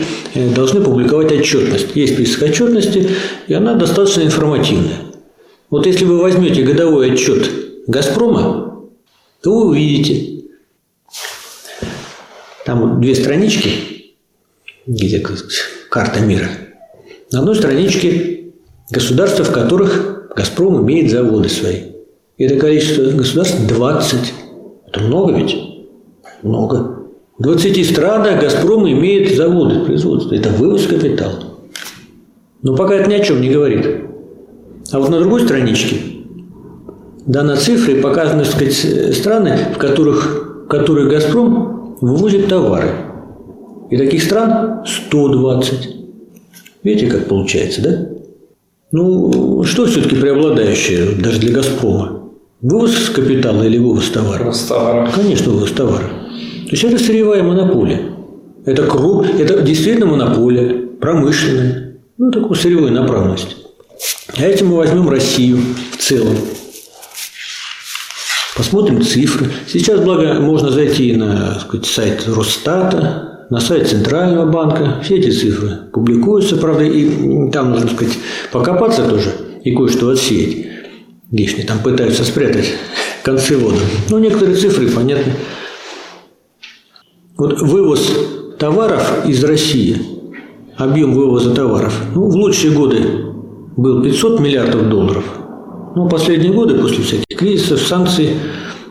должны 0.55 0.81
публиковать 0.81 1.31
отчетность. 1.31 1.95
Есть 1.95 2.13
список 2.13 2.41
отчетности, 2.49 3.07
и 3.47 3.53
она 3.53 3.75
достаточно 3.75 4.23
информативная. 4.23 4.97
Вот 5.69 5.85
если 5.85 6.05
вы 6.05 6.19
возьмете 6.19 6.63
годовой 6.63 7.11
отчет 7.11 7.51
«Газпрома», 7.85 8.83
то 9.43 9.59
вы 9.59 9.67
увидите, 9.67 10.45
там 12.65 12.99
две 12.99 13.13
странички, 13.13 14.15
где 14.87 15.23
карта 15.89 16.19
мира. 16.21 16.49
На 17.31 17.39
одной 17.39 17.55
страничке 17.55 18.38
Государства, 18.91 19.45
в 19.45 19.51
которых 19.51 20.31
«Газпром» 20.35 20.81
имеет 20.83 21.11
заводы 21.11 21.47
свои. 21.49 21.81
И 22.37 22.43
это 22.43 22.55
количество 22.57 23.03
государств 23.11 23.67
20. 23.67 24.33
Это 24.87 24.99
много 25.01 25.33
ведь? 25.33 25.55
Много. 26.41 26.97
В 27.37 27.43
20 27.43 27.85
странах 27.85 28.41
«Газпром» 28.41 28.89
имеет 28.89 29.35
заводы 29.35 29.85
производства. 29.85 30.33
Это 30.33 30.49
вывоз 30.49 30.87
капитала. 30.87 31.35
Но 32.63 32.75
пока 32.75 32.95
это 32.95 33.09
ни 33.09 33.13
о 33.13 33.19
чем 33.19 33.41
не 33.41 33.49
говорит. 33.49 33.85
А 34.91 34.99
вот 34.99 35.09
на 35.09 35.19
другой 35.19 35.41
страничке 35.41 35.97
дана 37.27 37.57
цифра 37.57 37.93
и 37.93 38.01
показаны, 38.01 38.43
так 38.43 38.53
сказать, 38.53 39.15
страны, 39.15 39.55
в 39.75 39.77
которых, 39.77 40.63
в 40.65 40.67
которых 40.67 41.09
«Газпром» 41.09 41.97
вывозит 42.01 42.47
товары. 42.47 42.89
И 43.91 43.97
таких 43.97 44.23
стран 44.23 44.83
120. 44.85 45.95
Видите, 46.81 47.11
как 47.11 47.27
получается, 47.27 47.81
да? 47.83 48.08
Ну, 48.91 49.63
что 49.65 49.85
все-таки 49.85 50.15
преобладающее 50.15 51.15
даже 51.15 51.39
для 51.39 51.53
«Газпрома»? 51.53 52.31
Вывоз 52.61 53.09
капитала 53.09 53.63
или 53.63 53.77
вывоз 53.77 54.09
товара? 54.09 54.39
Вывоз 54.39 54.61
товара. 54.61 55.11
Конечно, 55.15 55.51
вывоз 55.51 55.71
товара. 55.71 56.09
То 56.65 56.71
есть 56.71 56.83
это 56.83 56.97
сырьевая 56.97 57.43
монополия. 57.43 58.01
Это, 58.65 58.83
круг, 58.83 59.25
это 59.27 59.61
действительно 59.61 60.07
монополия, 60.07 60.87
промышленная, 60.99 61.99
ну, 62.17 62.31
такой 62.31 62.55
сырьевой 62.57 62.91
направленности. 62.91 63.55
А 64.35 64.43
этим 64.43 64.67
мы 64.67 64.77
возьмем 64.77 65.09
Россию 65.09 65.59
в 65.93 65.97
целом. 65.97 66.35
Посмотрим 68.57 69.01
цифры. 69.01 69.51
Сейчас, 69.67 70.01
благо, 70.01 70.33
можно 70.39 70.69
зайти 70.69 71.13
на 71.13 71.59
сказать, 71.59 71.85
сайт 71.85 72.27
Росстата, 72.27 73.38
на 73.49 73.59
сайт 73.59 73.87
Центрального 73.87 74.49
банка. 74.49 74.99
Все 75.03 75.17
эти 75.17 75.31
цифры 75.31 75.89
публикуются, 75.91 76.55
правда, 76.57 76.83
и 76.83 77.49
там 77.51 77.71
нужно 77.71 77.89
сказать, 77.89 78.17
покопаться 78.51 79.07
тоже 79.07 79.33
и 79.63 79.75
кое-что 79.75 80.09
отсеять. 80.09 80.67
Лишнее 81.31 81.65
там 81.65 81.79
пытаются 81.79 82.23
спрятать 82.23 82.73
концы 83.23 83.57
вода. 83.57 83.81
Но 84.09 84.19
некоторые 84.19 84.55
цифры 84.55 84.87
понятны. 84.87 85.33
Вот 87.37 87.61
вывоз 87.61 88.11
товаров 88.57 89.25
из 89.25 89.43
России, 89.43 89.97
объем 90.77 91.13
вывоза 91.13 91.55
товаров, 91.55 91.93
ну, 92.13 92.29
в 92.29 92.35
лучшие 92.35 92.73
годы 92.73 92.97
был 93.77 94.03
500 94.03 94.39
миллиардов 94.41 94.89
долларов. 94.89 95.23
Ну, 95.95 96.09
последние 96.09 96.51
годы, 96.51 96.75
после 96.75 97.03
всяких 97.03 97.37
кризисов, 97.37 97.79
санкций, 97.79 98.31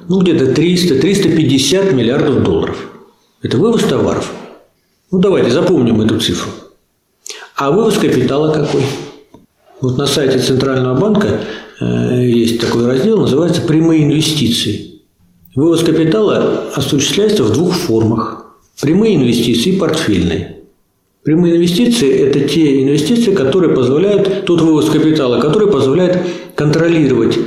ну, 0.09 0.21
где-то 0.21 0.47
300-350 0.47 1.95
миллиардов 1.95 2.43
долларов. 2.43 2.89
Это 3.43 3.59
вывоз 3.59 3.83
товаров. 3.83 4.33
Ну, 5.11 5.19
давайте 5.21 5.51
запомним 5.51 6.01
эту 6.03 6.21
цифру. 6.21 6.51
А 7.57 7.71
вывоз 7.71 7.97
капитала 7.97 8.53
какой? 8.53 8.83
Вот 9.81 9.97
на 9.97 10.07
сайте 10.07 10.39
Центрального 10.39 10.99
банка 10.99 11.41
э, 11.81 12.27
есть 12.27 12.61
такой 12.61 12.87
раздел, 12.87 13.19
называется 13.19 13.63
«Прямые 13.63 14.05
инвестиции». 14.05 15.03
Вывоз 15.55 15.83
капитала 15.83 16.65
осуществляется 16.75 17.43
в 17.43 17.53
двух 17.53 17.75
формах. 17.75 18.59
Прямые 18.81 19.17
инвестиции 19.17 19.71
и 19.71 19.79
портфельные. 19.79 20.59
Прямые 21.23 21.57
инвестиции– 21.57 22.11
это 22.29 22.41
те 22.41 22.83
инвестиции, 22.83 23.35
которые 23.35 23.75
позволяют, 23.75 24.45
тот 24.45 24.61
вывоз 24.61 24.91
капитала, 24.91 25.41
который 25.41 25.69
позволяет 25.69 26.23
контролировать 26.55 27.39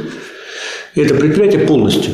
это 0.95 1.15
предприятие 1.15 1.65
полностью. 1.65 2.13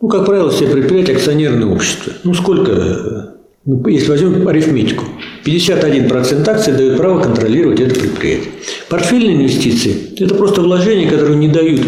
Ну, 0.00 0.08
как 0.08 0.26
правило, 0.26 0.50
все 0.50 0.66
предприятия 0.66 1.12
акционерные 1.12 1.66
общества. 1.66 2.12
Ну, 2.24 2.34
сколько 2.34 3.32
ну, 3.64 3.86
если 3.86 4.10
возьмем 4.10 4.48
арифметику, 4.48 5.04
51% 5.44 6.48
акций 6.48 6.72
дают 6.72 6.96
право 6.96 7.20
контролировать 7.20 7.78
это 7.78 7.94
предприятие. 7.94 8.50
Портфельные 8.88 9.36
инвестиции– 9.36 9.94
это 10.18 10.34
просто 10.34 10.62
вложения, 10.62 11.08
которые 11.08 11.36
не 11.36 11.46
дают 11.46 11.80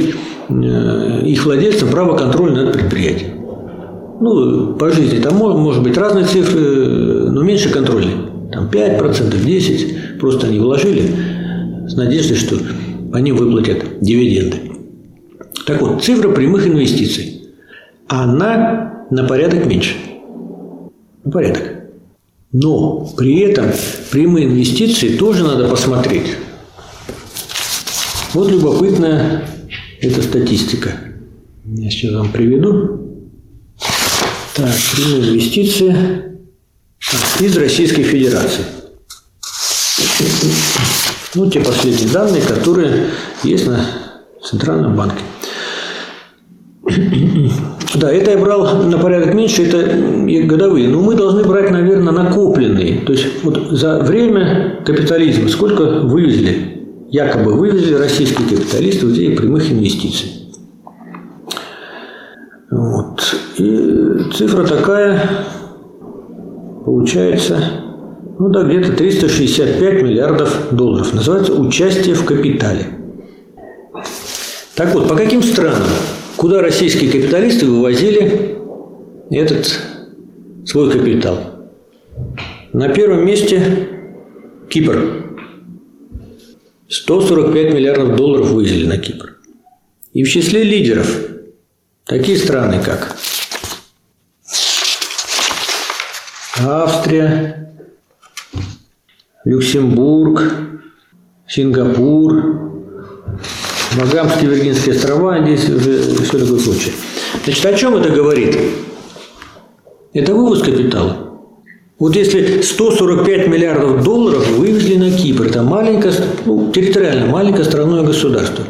э, 0.49 1.23
их 1.25 1.45
владельцам 1.45 1.89
права 1.89 2.17
контроля 2.17 2.63
над 2.63 2.75
предприятием. 2.75 3.45
Ну, 4.21 4.75
по 4.75 4.91
жизни 4.93 5.19
там 5.19 5.35
может 5.37 5.83
быть 5.83 5.99
разные 5.99 6.25
цифры, 6.25 6.61
но 7.31 7.43
меньше 7.43 7.71
контроля. 7.71 8.11
Там 8.53 8.69
5%, 8.69 9.45
10%. 9.45 10.19
Просто 10.21 10.47
они 10.47 10.61
вложили 10.61 11.11
с 11.89 11.97
надеждой, 11.97 12.37
что 12.37 12.57
они 13.13 13.33
выплатят 13.33 13.85
дивиденды. 14.01 14.59
Так 15.67 15.83
вот, 15.83 16.05
цифра 16.05 16.29
прямых 16.29 16.69
инвестиций. 16.69 17.43
Она 18.07 19.07
на 19.11 19.25
порядок 19.25 19.67
меньше– 19.67 19.97
порядок. 21.31 21.85
Но 22.53 23.07
при 23.17 23.41
этом 23.41 23.67
прямые 24.11 24.47
инвестиции 24.47 25.17
тоже 25.17 25.43
надо 25.43 25.69
посмотреть. 25.69 26.37
Вот 28.33 28.51
любопытная 28.51 29.49
эта 30.01 30.23
статистика. 30.23 30.93
Я 31.65 31.91
сейчас 31.91 32.15
вам 32.15 32.31
приведу. 32.31 33.01
Так, 34.55 34.73
прямые 34.95 35.31
инвестиции 35.31 35.97
из 37.41 37.57
Российской 37.57 38.03
Федерации. 38.03 38.65
Ну, 41.35 41.51
те 41.51 41.61
последние 41.61 42.09
данные, 42.11 42.43
которые 42.43 43.09
есть 43.43 43.67
на 43.67 43.85
Центральном 44.43 44.95
банке. 44.95 45.23
Да, 48.05 48.12
это 48.12 48.33
я 48.33 48.37
брал 48.37 48.83
на 48.85 48.99
порядок 48.99 49.33
меньше, 49.33 49.62
это 49.62 50.47
годовые. 50.47 50.88
Но 50.88 51.01
мы 51.01 51.14
должны 51.14 51.43
брать, 51.43 51.71
наверное, 51.71 52.12
накопленные. 52.12 53.01
То 53.01 53.12
есть 53.12 53.43
вот 53.43 53.57
за 53.71 54.01
время 54.01 54.83
капитализма 54.85 55.49
сколько 55.49 55.85
вывезли, 56.03 56.85
якобы 57.09 57.55
вывезли 57.55 57.95
российские 57.95 58.47
капиталисты 58.47 59.07
в 59.07 59.12
идее 59.12 59.35
прямых 59.35 59.73
инвестиций. 59.73 60.33
Вот. 62.71 63.37
И 63.57 64.31
цифра 64.35 64.64
такая 64.67 65.23
получается, 66.85 67.59
ну 68.38 68.51
да, 68.51 68.64
где-то 68.64 68.93
365 68.93 70.03
миллиардов 70.03 70.55
долларов. 70.73 71.14
Называется 71.14 71.55
участие 71.55 72.14
в 72.14 72.27
капитале. 72.27 72.87
Так 74.77 74.93
вот, 74.93 75.09
по 75.09 75.17
каким 75.17 75.43
странам 75.43 75.88
куда 76.44 76.61
российские 76.61 77.11
капиталисты 77.11 77.64
вывозили 77.64 78.59
этот 79.30 79.80
свой 80.66 80.92
капитал. 80.92 81.40
На 82.74 82.90
первом 82.90 83.24
месте 83.24 83.88
Кипр. 84.68 85.24
145 86.87 87.72
миллиардов 87.72 88.16
долларов 88.16 88.50
вывезли 88.50 88.87
на 88.87 88.98
Кипр. 88.98 89.38
И 90.12 90.22
в 90.22 90.28
числе 90.28 90.64
лидеров 90.64 91.18
такие 92.04 92.37
страны, 92.37 92.78
как 92.85 93.16
Австрия, 96.61 97.74
Люксембург, 99.46 100.42
Сингапур, 101.48 102.64
Багамские 103.98 104.50
Виргинские 104.50 104.94
острова, 104.94 105.40
здесь 105.42 105.68
уже 105.68 106.02
все 106.02 106.38
такое 106.38 106.59
прочее. 106.59 106.92
Значит, 107.44 107.66
о 107.66 107.74
чем 107.74 107.96
это 107.96 108.11
говорит? 108.11 108.57
Это 110.12 110.35
вывоз 110.35 110.62
капитала. 110.62 111.24
Вот 111.98 112.16
если 112.16 112.61
145 112.61 113.48
миллиардов 113.48 114.02
долларов 114.02 114.48
вывезли 114.50 114.96
на 114.96 115.11
Кипр, 115.11 115.44
это 115.44 115.62
маленькое, 115.62 116.12
ну, 116.44 116.72
территориально 116.72 117.26
маленькое 117.26 117.64
странное 117.64 118.02
государство. 118.02 118.64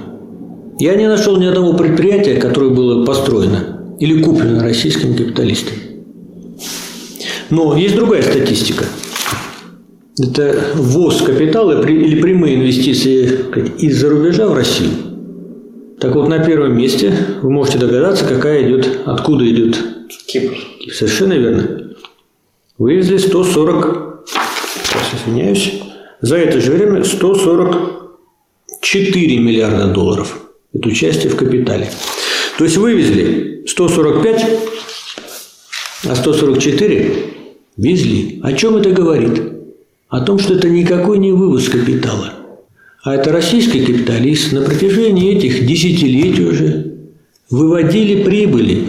Я 0.79 0.95
не 0.97 1.09
нашел 1.09 1.37
ни 1.39 1.47
одного 1.47 1.75
предприятия, 1.75 2.35
которое 2.35 2.71
было 2.71 3.05
построено 3.05 3.97
или 3.99 4.23
куплено 4.23 4.63
российскими 4.63 5.17
капиталистами. 5.17 5.79
Но 7.51 7.77
есть 7.77 7.95
другая 7.95 8.23
статистика. 8.23 8.85
Это 10.19 10.57
ввоз 10.75 11.23
капитала 11.23 11.87
или 11.87 12.21
прямые 12.21 12.57
инвестиции 12.57 13.29
из-за 13.79 14.11
рубежа 14.11 14.47
в 14.47 14.55
Россию. 14.55 14.91
Так 16.05 16.15
вот, 16.15 16.29
на 16.29 16.39
первом 16.39 16.77
месте 16.77 17.17
вы 17.41 17.51
можете 17.51 17.79
догадаться, 17.79 18.27
какая 18.27 18.69
идет, 18.69 19.01
откуда 19.07 19.51
идет 19.51 19.83
Кипр. 20.27 20.55
Совершенно 20.93 21.33
верно. 21.33 21.95
Вывезли 22.77 23.17
140, 23.17 24.27
сейчас 24.27 25.23
извиняюсь, 25.23 25.81
за 26.21 26.37
это 26.37 26.61
же 26.61 26.73
время 26.73 27.05
144 27.05 29.39
миллиарда 29.39 29.95
долларов. 29.95 30.41
Это 30.75 30.91
участие 30.91 31.33
в 31.33 31.37
капитале. 31.37 31.91
То 32.59 32.65
есть 32.65 32.77
вывезли 32.77 33.65
145, 33.67 34.47
а 36.07 36.17
144 36.17 37.15
везли. 37.79 38.41
О 38.43 38.53
чем 38.53 38.77
это 38.77 38.91
говорит? 38.91 39.41
О 40.11 40.21
том, 40.21 40.39
что 40.39 40.53
это 40.53 40.69
никакой 40.69 41.17
не 41.17 41.33
вывоз 41.33 41.71
капитала. 41.71 42.44
А 43.05 43.15
это 43.15 43.33
российский 43.33 43.85
капиталист 43.85 44.53
на 44.53 44.63
протяжении 44.63 45.37
этих 45.37 45.67
десятилетий 45.67 46.43
уже 46.43 46.95
выводили 47.51 48.25
прибыли 48.25 48.85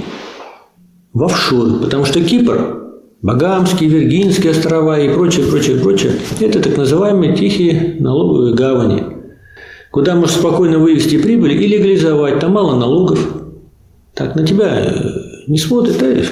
в 1.14 1.26
офшоры. 1.26 1.82
Потому 1.82 2.06
что 2.06 2.24
Кипр 2.24 2.94
Багамские, 3.22 3.90
Виргинские 3.90 4.52
острова 4.52 4.98
и 4.98 5.14
прочее, 5.14 5.46
прочее, 5.48 5.78
прочее– 5.78 6.14
это 6.40 6.62
так 6.62 6.78
называемые 6.78 7.36
тихие 7.36 7.98
налоговые 8.00 8.56
гавани, 8.56 9.04
куда 9.92 10.16
можешь 10.16 10.36
спокойно 10.36 10.80
вывести 10.80 11.18
прибыль 11.18 11.52
и 11.62 11.68
легализовать. 11.68 12.40
Там 12.40 12.54
мало 12.54 12.80
налогов. 12.80 13.20
Так, 14.14 14.36
на 14.36 14.48
тебя 14.48 14.80
э, 14.80 14.94
не 15.48 15.58
смотрят, 15.58 16.02
а 16.02 16.24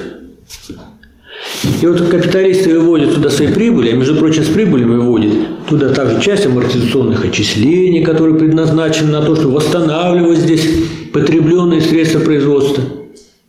и 1.82 1.86
вот 1.86 2.00
капиталисты 2.08 2.80
выводят 2.80 3.16
туда 3.16 3.30
свои 3.30 3.50
прибыли, 3.50 3.90
а 3.90 3.96
между 3.96 4.16
прочим, 4.16 4.44
с 4.44 4.48
прибылями 4.48 4.96
выводят 4.96 5.34
туда 5.68 5.90
также 5.90 6.22
часть 6.22 6.46
амортизационных 6.46 7.26
отчислений, 7.26 8.04
которые 8.04 8.38
предназначены 8.38 9.12
на 9.12 9.22
то, 9.22 9.36
чтобы 9.36 9.56
восстанавливать 9.56 10.40
здесь 10.40 10.68
потребленные 11.12 11.82
средства 11.82 12.20
производства, 12.20 12.84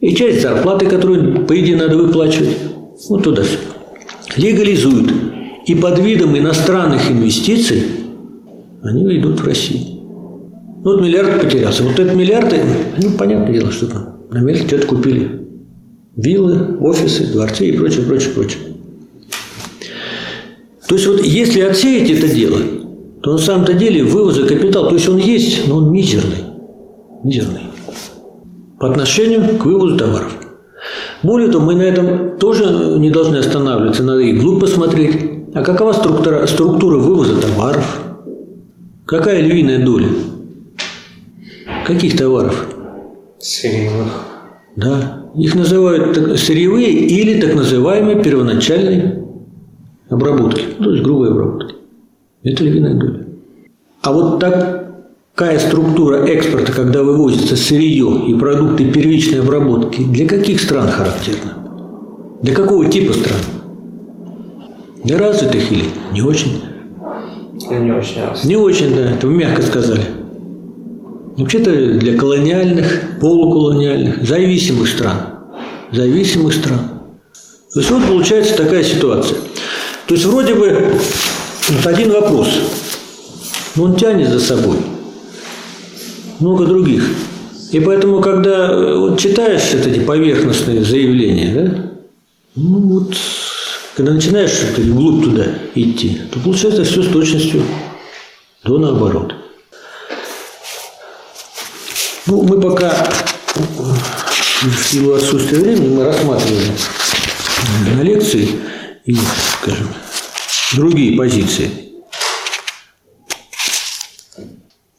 и 0.00 0.14
часть 0.14 0.42
зарплаты, 0.42 0.86
которую, 0.86 1.46
по 1.46 1.58
идее, 1.58 1.76
надо 1.76 1.96
выплачивать. 1.96 2.56
Вот 3.08 3.22
туда 3.22 3.42
все. 3.42 3.58
Легализуют. 4.36 5.12
И 5.66 5.74
под 5.74 5.98
видом 5.98 6.36
иностранных 6.36 7.10
инвестиций 7.10 7.82
они 8.82 9.18
идут 9.18 9.40
в 9.40 9.46
Россию. 9.46 9.80
Ну, 10.84 10.92
вот 10.92 11.00
миллиард 11.00 11.40
потерялся. 11.40 11.82
Вот 11.82 11.98
этот 11.98 12.14
миллиард, 12.14 12.54
ну, 13.02 13.10
понятное 13.12 13.54
дело, 13.54 13.72
что 13.72 13.86
там 13.86 14.16
на 14.30 14.40
месте 14.40 14.66
что-то 14.66 14.86
купили. 14.86 15.40
Виллы, 16.16 16.76
офисы, 16.80 17.32
дворцы 17.32 17.68
и 17.68 17.72
прочее, 17.72 18.04
прочее, 18.04 18.30
прочее. 18.34 18.58
То 20.94 20.96
есть 20.96 21.08
вот 21.08 21.24
если 21.24 21.60
отсеять 21.62 22.08
это 22.08 22.32
дело, 22.32 22.58
то 23.20 23.32
на 23.32 23.38
самом-то 23.38 23.72
деле 23.72 24.04
вывоза 24.04 24.46
капитал, 24.46 24.88
то 24.88 24.94
есть 24.94 25.08
он 25.08 25.16
есть, 25.16 25.66
но 25.66 25.78
он 25.78 25.90
мизерный. 25.90 26.44
Мизерный. 27.24 27.62
По 28.78 28.88
отношению 28.88 29.58
к 29.58 29.64
вывозу 29.64 29.96
товаров. 29.96 30.32
Более 31.24 31.50
того, 31.50 31.64
мы 31.64 31.74
на 31.74 31.82
этом 31.82 32.38
тоже 32.38 32.96
не 33.00 33.10
должны 33.10 33.38
останавливаться, 33.38 34.04
надо 34.04 34.20
и 34.20 34.38
вглубь 34.38 34.60
посмотреть. 34.60 35.16
А 35.52 35.64
какова 35.64 35.94
структура, 35.94 36.46
структура 36.46 36.98
вывоза 36.98 37.40
товаров? 37.40 38.00
Какая 39.04 39.42
львиная 39.42 39.84
доля? 39.84 40.10
Каких 41.84 42.16
товаров? 42.16 42.68
Сырьевых. 43.40 44.12
Да. 44.76 45.24
Их 45.36 45.56
называют 45.56 46.38
сырьевые 46.38 46.92
или 46.92 47.40
так 47.40 47.56
называемые 47.56 48.22
первоначальные 48.22 49.23
обработки. 50.08 50.62
То 50.78 50.90
есть 50.90 51.02
грубые 51.02 51.32
обработки. 51.32 51.74
Это 52.42 52.64
львиная 52.64 52.94
доля. 52.94 53.26
А 54.02 54.12
вот 54.12 54.38
так 54.40 54.84
Какая 55.34 55.58
структура 55.58 56.18
экспорта, 56.26 56.70
когда 56.70 57.02
вывозится 57.02 57.56
сырье 57.56 58.24
и 58.28 58.34
продукты 58.34 58.88
первичной 58.88 59.40
обработки, 59.40 60.04
для 60.04 60.28
каких 60.28 60.60
стран 60.60 60.88
характерна? 60.88 61.54
Для 62.40 62.54
какого 62.54 62.86
типа 62.86 63.14
стран? 63.14 63.40
Для 65.02 65.18
развитых 65.18 65.72
или 65.72 65.86
не 66.12 66.22
очень? 66.22 66.62
Не 67.68 67.90
очень 67.90 68.20
развитых. 68.20 68.44
Не 68.44 68.56
очень, 68.56 68.94
да, 68.94 69.10
это 69.10 69.26
вы 69.26 69.34
мягко 69.34 69.62
сказали. 69.62 70.02
Вообще-то 71.36 71.98
для 71.98 72.16
колониальных, 72.16 73.18
полуколониальных, 73.20 74.22
зависимых 74.22 74.86
стран. 74.86 75.16
Зависимых 75.90 76.54
стран. 76.54 76.78
То 77.72 77.80
есть 77.80 77.90
вот 77.90 78.04
получается 78.04 78.56
такая 78.56 78.84
ситуация. 78.84 79.38
То 80.06 80.14
есть 80.14 80.26
вроде 80.26 80.54
бы 80.54 80.98
вот 81.68 81.86
один 81.86 82.12
вопрос, 82.12 82.48
но 83.76 83.84
он 83.84 83.96
тянет 83.96 84.28
за 84.30 84.40
собой– 84.40 84.76
много 86.40 86.66
других. 86.66 87.04
И 87.72 87.80
поэтому, 87.80 88.20
когда 88.20 88.70
э, 88.70 88.96
вот 88.96 89.18
читаешь 89.18 89.72
вот 89.72 89.86
эти 89.86 90.00
поверхностные 90.00 90.84
заявления, 90.84 91.54
да, 91.54 91.90
ну 92.54 92.78
вот, 92.80 93.16
когда 93.96 94.12
начинаешь 94.12 94.52
вглубь 94.76 95.24
туда 95.24 95.46
идти, 95.74 96.20
то 96.30 96.38
получается 96.38 96.84
все 96.84 97.02
с 97.02 97.08
точностью 97.08 97.62
до 98.62 98.78
наоборот. 98.78 99.34
Ну, 102.26 102.42
мы 102.42 102.60
пока 102.60 103.06
в 103.54 104.84
силу 104.84 105.14
отсутствия 105.14 105.58
времени 105.58 105.94
мы 105.94 106.04
рассматриваем 106.04 106.72
на 107.96 108.02
лекции 108.02 108.48
и, 109.04 109.16
скажем, 109.60 109.88
другие 110.72 111.16
позиции. 111.16 111.70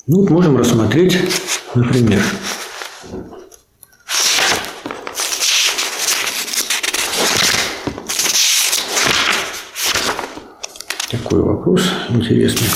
Ну, 0.08 0.22
вот 0.22 0.30
можем 0.30 0.58
рассмотреть, 0.58 1.18
например, 1.74 2.22
такой 11.10 11.42
вопрос 11.42 11.82
интересный. 12.10 12.68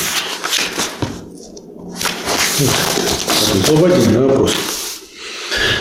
Вот, 2.60 3.68
злободневный 3.68 4.28
вопрос. 4.28 4.79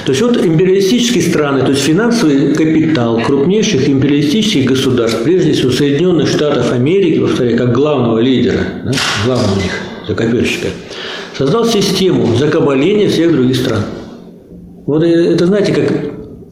То 0.09 0.13
есть 0.13 0.23
вот 0.23 0.39
империалистические 0.39 1.23
страны, 1.23 1.61
то 1.61 1.73
есть 1.73 1.83
финансовый 1.83 2.55
капитал 2.55 3.21
крупнейших 3.21 3.91
империалистических 3.91 4.65
государств, 4.65 5.23
прежде 5.23 5.53
всего 5.53 5.71
Соединенных 5.71 6.29
Штатов 6.29 6.73
Америки, 6.73 7.19
повторяю, 7.19 7.59
как 7.59 7.73
главного 7.73 8.19
лидера, 8.19 8.59
да, 8.87 8.93
главного 9.27 9.53
у 9.53 9.57
них, 9.57 9.73
закопельщика, 10.09 10.69
создал 11.37 11.67
систему 11.67 12.35
закабаления 12.39 13.11
всех 13.11 13.33
других 13.33 13.57
стран. 13.57 13.83
Вот 14.87 15.03
это, 15.03 15.45
знаете, 15.45 15.75
как 15.75 15.93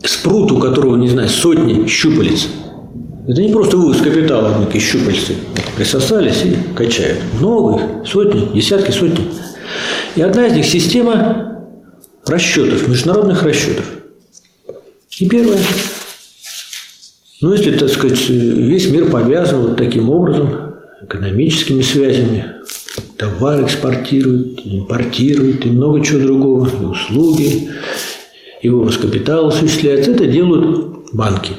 спрут, 0.05 0.53
у 0.53 0.59
которого, 0.59 0.97
не 0.97 1.09
знаю, 1.09 1.31
сотни 1.31 1.87
щупалец. 1.87 2.49
Это 3.27 3.40
не 3.40 3.49
просто 3.49 3.79
вывоз 3.79 4.03
капитала, 4.03 4.66
такие 4.66 4.85
щупальцы 4.85 5.33
присосались 5.79 6.42
и 6.45 6.75
качают. 6.75 7.21
Много 7.40 7.77
их, 7.77 7.83
сотни, 8.07 8.51
десятки, 8.55 8.90
сотни. 8.90 9.25
И 10.14 10.21
одна 10.21 10.47
из 10.47 10.53
них– 10.53 10.64
система 10.66 11.56
расчетов, 12.29 12.89
международных 12.89 13.43
расчетов. 13.43 13.85
И 15.19 15.29
первое. 15.29 15.59
Ну, 17.41 17.53
если, 17.53 17.73
так 17.73 17.91
сказать, 17.91 18.29
весь 18.29 18.89
мир 18.91 19.11
повязан 19.11 19.61
вот 19.61 19.77
таким 19.77 20.11
образом, 20.11 20.75
экономическими 21.03 21.83
связями, 21.83 22.47
товар 23.17 23.62
экспортируют, 23.62 24.61
импортируют 24.65 25.65
и 25.67 25.71
много 25.71 26.05
чего 26.05 26.21
другого, 26.21 26.69
и 26.69 26.85
услуги, 26.85 27.71
и 28.62 28.69
вывоз 28.69 28.97
капитала 28.97 29.49
осуществляется. 29.49 30.12
Это 30.12 30.27
делают 30.27 31.12
банки. 31.12 31.53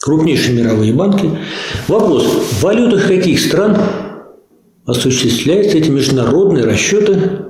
Крупнейшие 0.00 0.56
мировые 0.56 0.92
банки. 0.92 1.30
Вопрос, 1.88 2.24
в 2.24 2.62
валютах 2.62 3.08
каких 3.08 3.40
стран 3.40 3.76
осуществляются 4.86 5.78
эти 5.78 5.90
международные 5.90 6.64
расчеты, 6.64 7.45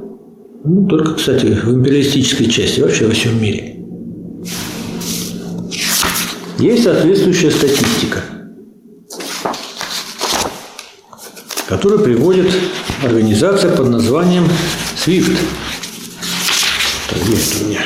ну, 0.67 0.87
только, 0.87 1.15
кстати, 1.15 1.47
в 1.47 1.69
империалистической 1.75 2.47
части, 2.47 2.81
вообще 2.81 3.07
во 3.07 3.13
всем 3.13 3.41
мире. 3.41 3.77
Есть 6.59 6.85
соответствующая 6.85 7.51
статистика– 7.51 8.23
который 11.69 11.99
приводит 11.99 12.53
организация 13.03 13.75
под 13.75 13.89
названием 13.89 14.49
SWIFT. 15.05 15.37
Так, 17.11 17.23
есть 17.27 17.63
у 17.63 17.67
меня. 17.67 17.81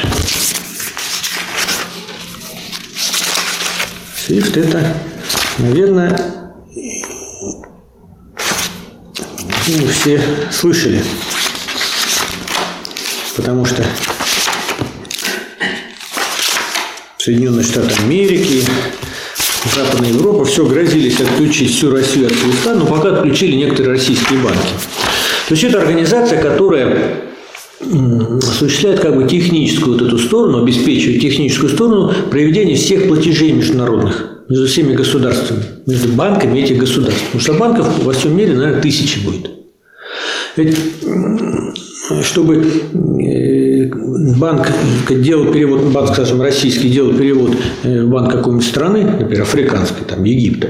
SWIFT 4.29 4.61
это, 4.61 4.97
наверное, 5.59 6.17
ну, 9.67 9.87
все 9.89 10.23
слышали. 10.53 11.03
Потому 13.37 13.65
что 13.65 13.85
Соединенные 17.19 17.65
Штаты 17.65 17.95
Америки, 18.03 18.63
Западная 19.77 20.11
Европа 20.11 20.45
все 20.45 20.65
грозились 20.65 21.21
отключить 21.21 21.71
всю 21.75 21.91
Россию 21.91 22.27
от 22.27 22.33
SWIFT, 22.33 22.75
но 22.75 22.87
пока 22.87 23.17
отключили 23.17 23.57
некоторые 23.57 23.93
российские 23.93 24.39
банки. 24.41 24.69
То 25.49 25.55
есть 25.55 25.65
это 25.65 25.81
организация, 25.81 26.41
которая 26.41 27.17
осуществляет 27.81 29.01
как 29.01 29.17
бы 29.17 29.29
техническую 29.29 29.99
вот 29.99 30.07
эту 30.07 30.19
сторону, 30.19 30.63
обеспечивает 30.63 31.21
техническую 31.21 31.71
сторону 31.71 32.13
проведения 32.31 32.75
всех 32.75 33.09
платежей 33.09 33.53
международных 33.53 34.27
между 34.49 34.67
всеми 34.67 34.95
государствами, 34.95 35.63
между 35.87 36.09
банками 36.09 36.59
этих 36.59 36.79
государств. 36.79 37.23
Потому 37.27 37.41
что 37.41 37.53
банков 37.55 38.05
во 38.05 38.13
всем 38.13 38.37
мире, 38.37 38.55
наверное, 38.55 38.81
тысячи 38.83 39.21
будет. 39.21 39.51
Ведь 40.57 40.77
чтобы 42.23 42.67
э, 43.21 43.91
банк 44.37 44.69
делал 45.09 45.53
перевод, 45.53 45.83
банк, 45.93 46.13
скажем, 46.13 46.43
российский 46.43 46.89
делал 46.89 47.15
перевод 47.15 47.57
э, 47.83 48.05
в 48.05 48.09
банк 48.11 48.33
какой-нибудь 48.33 48.67
страны, 48.67 49.05
например, 49.05 49.43
африканской, 49.43 50.05
там, 50.07 50.25
Египта, 50.25 50.69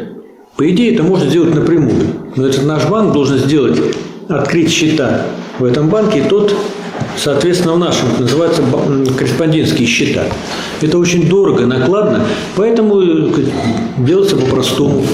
по 0.57 0.68
идее, 0.70 0.94
это 0.94 1.03
можно 1.03 1.29
сделать 1.29 1.55
напрямую. 1.55 2.07
Но 2.37 2.46
этот 2.46 2.64
наш 2.64 2.87
банк 2.88 3.14
должен 3.14 3.38
сделать, 3.38 3.81
открыть 4.29 4.70
счета 4.70 5.26
в 5.59 5.64
этом 5.64 5.88
банке, 5.88 6.20
и 6.20 6.22
тот 6.22 6.55
Соответственно, 7.16 7.74
в 7.74 7.79
нашем 7.79 8.09
называется 8.18 8.62
корреспондентские 9.16 9.87
счета. 9.87 10.24
Это 10.81 10.98
очень 10.98 11.29
дорого, 11.29 11.66
накладно, 11.66 12.24
поэтому 12.57 13.00
э, 13.00 13.31
делается 13.98 14.37
по-простому. 14.37 15.05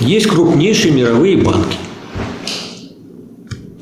Есть 0.00 0.26
крупнейшие 0.26 0.92
мировые 0.92 1.36
банки. 1.36 1.76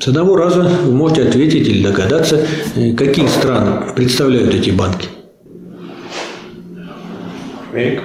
С 0.03 0.07
одного 0.09 0.35
раза 0.35 0.63
вы 0.63 0.91
можете 0.91 1.29
ответить 1.29 1.65
или 1.65 1.81
догадаться, 1.81 2.45
э, 2.75 2.91
какие 2.91 3.25
страны 3.27 3.93
представляют 3.95 4.53
эти 4.53 4.69
банки. 4.69 5.07
Америка. 7.71 8.03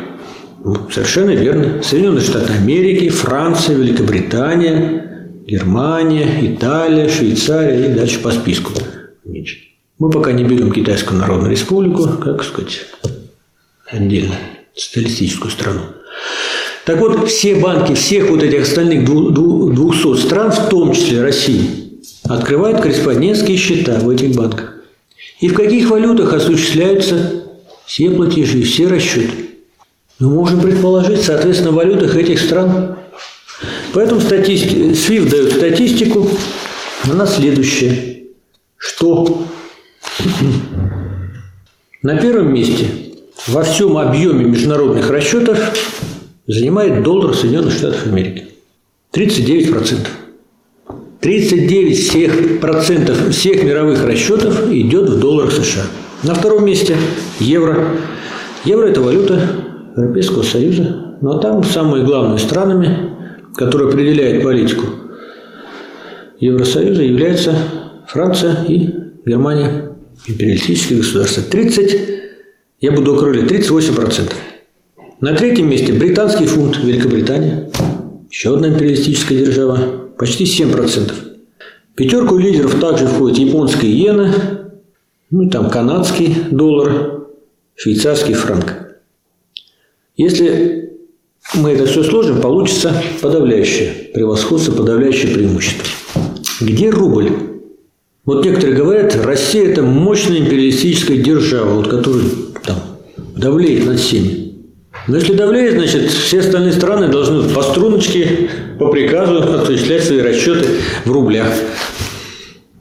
Ну, 0.64 0.76
совершенно 0.92 1.30
верно. 1.30 1.82
Соединенные 1.82 2.20
Штаты 2.20 2.52
Америки, 2.52 3.08
Франция, 3.08 3.74
Великобритания, 3.74 5.32
Германия, 5.44 6.38
Италия, 6.42 7.08
Швейцария 7.08 7.90
и 7.90 7.94
дальше 7.94 8.20
по 8.20 8.30
списку 8.30 8.74
меньше. 9.24 9.58
Мы 9.98 10.08
пока 10.08 10.30
не 10.30 10.44
берем 10.44 10.70
Китайскую 10.70 11.18
Народную 11.18 11.50
Республику, 11.50 12.06
как 12.22 12.44
сказать, 12.44 12.86
отдельно, 13.90 14.36
социалистическую 14.72 15.50
страну. 15.50 15.80
Так 16.84 17.00
вот, 17.00 17.28
все 17.28 17.56
банки 17.56 17.94
всех 17.94 18.30
вот 18.30 18.44
этих 18.44 18.62
остальных 18.62 19.04
200 19.04 20.16
стран, 20.16 20.52
в 20.52 20.68
том 20.68 20.92
числе 20.92 21.22
России, 21.22 21.87
открывают 22.28 22.80
корреспондентские 22.80 23.56
счета 23.56 23.98
в 23.98 24.08
этих 24.08 24.36
банках. 24.36 24.74
И 25.40 25.48
в 25.48 25.54
каких 25.54 25.88
валютах 25.90 26.32
осуществляются 26.32 27.44
все 27.86 28.10
платежи, 28.10 28.62
все 28.62 28.86
расчеты. 28.88 29.50
Мы 30.18 30.30
можем 30.30 30.60
предположить, 30.60 31.22
соответственно, 31.22 31.70
в 31.72 31.76
валютах 31.76 32.16
этих 32.16 32.40
стран. 32.40 32.96
Поэтому 33.92 34.20
статистика, 34.20 34.76
SWIFT 34.76 35.30
дает 35.30 35.52
статистику, 35.52 36.28
она 37.04 37.26
следующая 37.26 38.18
что 38.78 39.46
на 42.02 42.16
первом 42.16 42.54
месте 42.54 42.86
во 43.46 43.62
всем 43.62 43.98
объеме 43.98 44.44
международных 44.44 45.10
расчетов 45.10 45.58
занимает 46.46 47.02
доллар 47.02 47.34
Соединенных 47.34 47.74
Штатов 47.74 48.06
Америки. 48.06 48.46
39%. 49.12 50.06
39 51.20 51.98
всех 51.98 52.60
процентов 52.60 53.30
всех 53.30 53.64
мировых 53.64 54.04
расчетов 54.04 54.70
идет 54.70 55.08
в 55.08 55.18
долларах 55.18 55.52
США. 55.52 55.82
На 56.22 56.34
втором 56.34 56.64
месте 56.64 56.96
евро. 57.40 57.88
Евро– 58.64 58.86
это 58.88 59.00
валюта 59.00 59.40
Европейского 59.96 60.42
Союза. 60.42 61.16
Но 61.20 61.38
там 61.38 61.64
самыми 61.64 62.04
главными 62.04 62.38
странами, 62.38 63.10
которые 63.56 63.88
определяют 63.88 64.44
политику 64.44 64.86
Евросоюза, 66.38 67.02
являются 67.02 67.56
Франция 68.06 68.64
и 68.68 68.88
Германия, 69.26 69.96
империалистические 70.28 71.00
государства. 71.00 71.42
30, 71.42 72.00
я 72.80 72.92
буду 72.92 73.16
округлять, 73.16 73.50
38%. 73.50 74.32
На 75.20 75.34
третьем 75.34 75.68
месте 75.68 75.92
британский 75.92 76.46
фунт, 76.46 76.78
Великобритания, 76.78 77.68
еще 78.30 78.54
одна 78.54 78.68
империалистическая 78.68 79.38
держава, 79.38 80.07
почти 80.18 80.44
7%. 80.44 81.12
В 81.92 81.94
пятерку 81.94 82.36
лидеров 82.36 82.80
также 82.80 83.06
входит 83.06 83.38
японская 83.38 83.90
иена, 83.90 84.72
ну 85.30 85.48
там 85.48 85.70
канадский 85.70 86.34
доллар, 86.50 87.28
швейцарский 87.74 88.34
франк. 88.34 88.74
Если 90.16 90.98
мы 91.54 91.70
это 91.70 91.86
все 91.86 92.02
сложим, 92.02 92.40
получится 92.40 92.92
подавляющее 93.22 94.10
превосходство, 94.12 94.72
подавляющее 94.72 95.32
преимущество. 95.32 95.86
Где 96.60 96.90
рубль? 96.90 97.30
Вот 98.24 98.44
некоторые 98.44 98.76
говорят, 98.76 99.16
Россия– 99.24 99.68
это 99.70 99.82
мощная 99.82 100.38
империалистическая 100.38 101.16
держава, 101.16 101.74
вот, 101.74 101.88
которая 101.88 102.24
там, 102.64 102.76
давлеет 103.36 103.86
над 103.86 103.98
всеми. 103.98 104.54
Но 105.06 105.16
если 105.16 105.32
давлеет, 105.32 105.74
значит, 105.74 106.10
все 106.10 106.40
остальные 106.40 106.72
страны 106.72 107.08
должны 107.08 107.48
по 107.54 107.62
струночке, 107.62 108.50
по 108.78 108.88
приказу 108.88 109.60
осуществлять 109.60 110.04
свои 110.04 110.20
расчеты 110.20 110.68
в 111.04 111.10
рублях. 111.10 111.52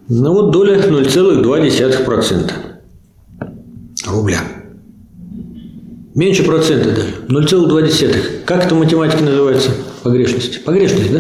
Ну 0.10 0.34
вот 0.34 0.52
доля 0.52 0.78
0,2% 0.78 2.52
рубля. 4.08 4.40
Меньше 6.16 6.44
процента 6.44 6.90
даже. 6.90 7.16
0,2. 7.28 8.44
Как 8.46 8.66
это 8.66 8.76
в 8.76 8.80
математике 8.80 9.24
называется? 9.24 9.72
Погрешность. 10.04 10.64
Погрешность, 10.64 11.12
да? 11.12 11.20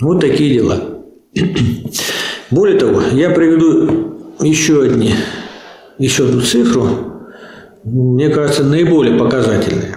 Вот 0.00 0.20
такие 0.20 0.54
дела. 0.54 0.80
Более 2.50 2.78
того, 2.78 3.02
я 3.12 3.30
приведу 3.30 4.34
еще, 4.40 4.82
одни, 4.82 5.14
еще 5.98 6.24
одну 6.24 6.40
цифру, 6.40 6.88
мне 7.84 8.28
кажется, 8.30 8.64
наиболее 8.64 9.18
показательная. 9.18 9.95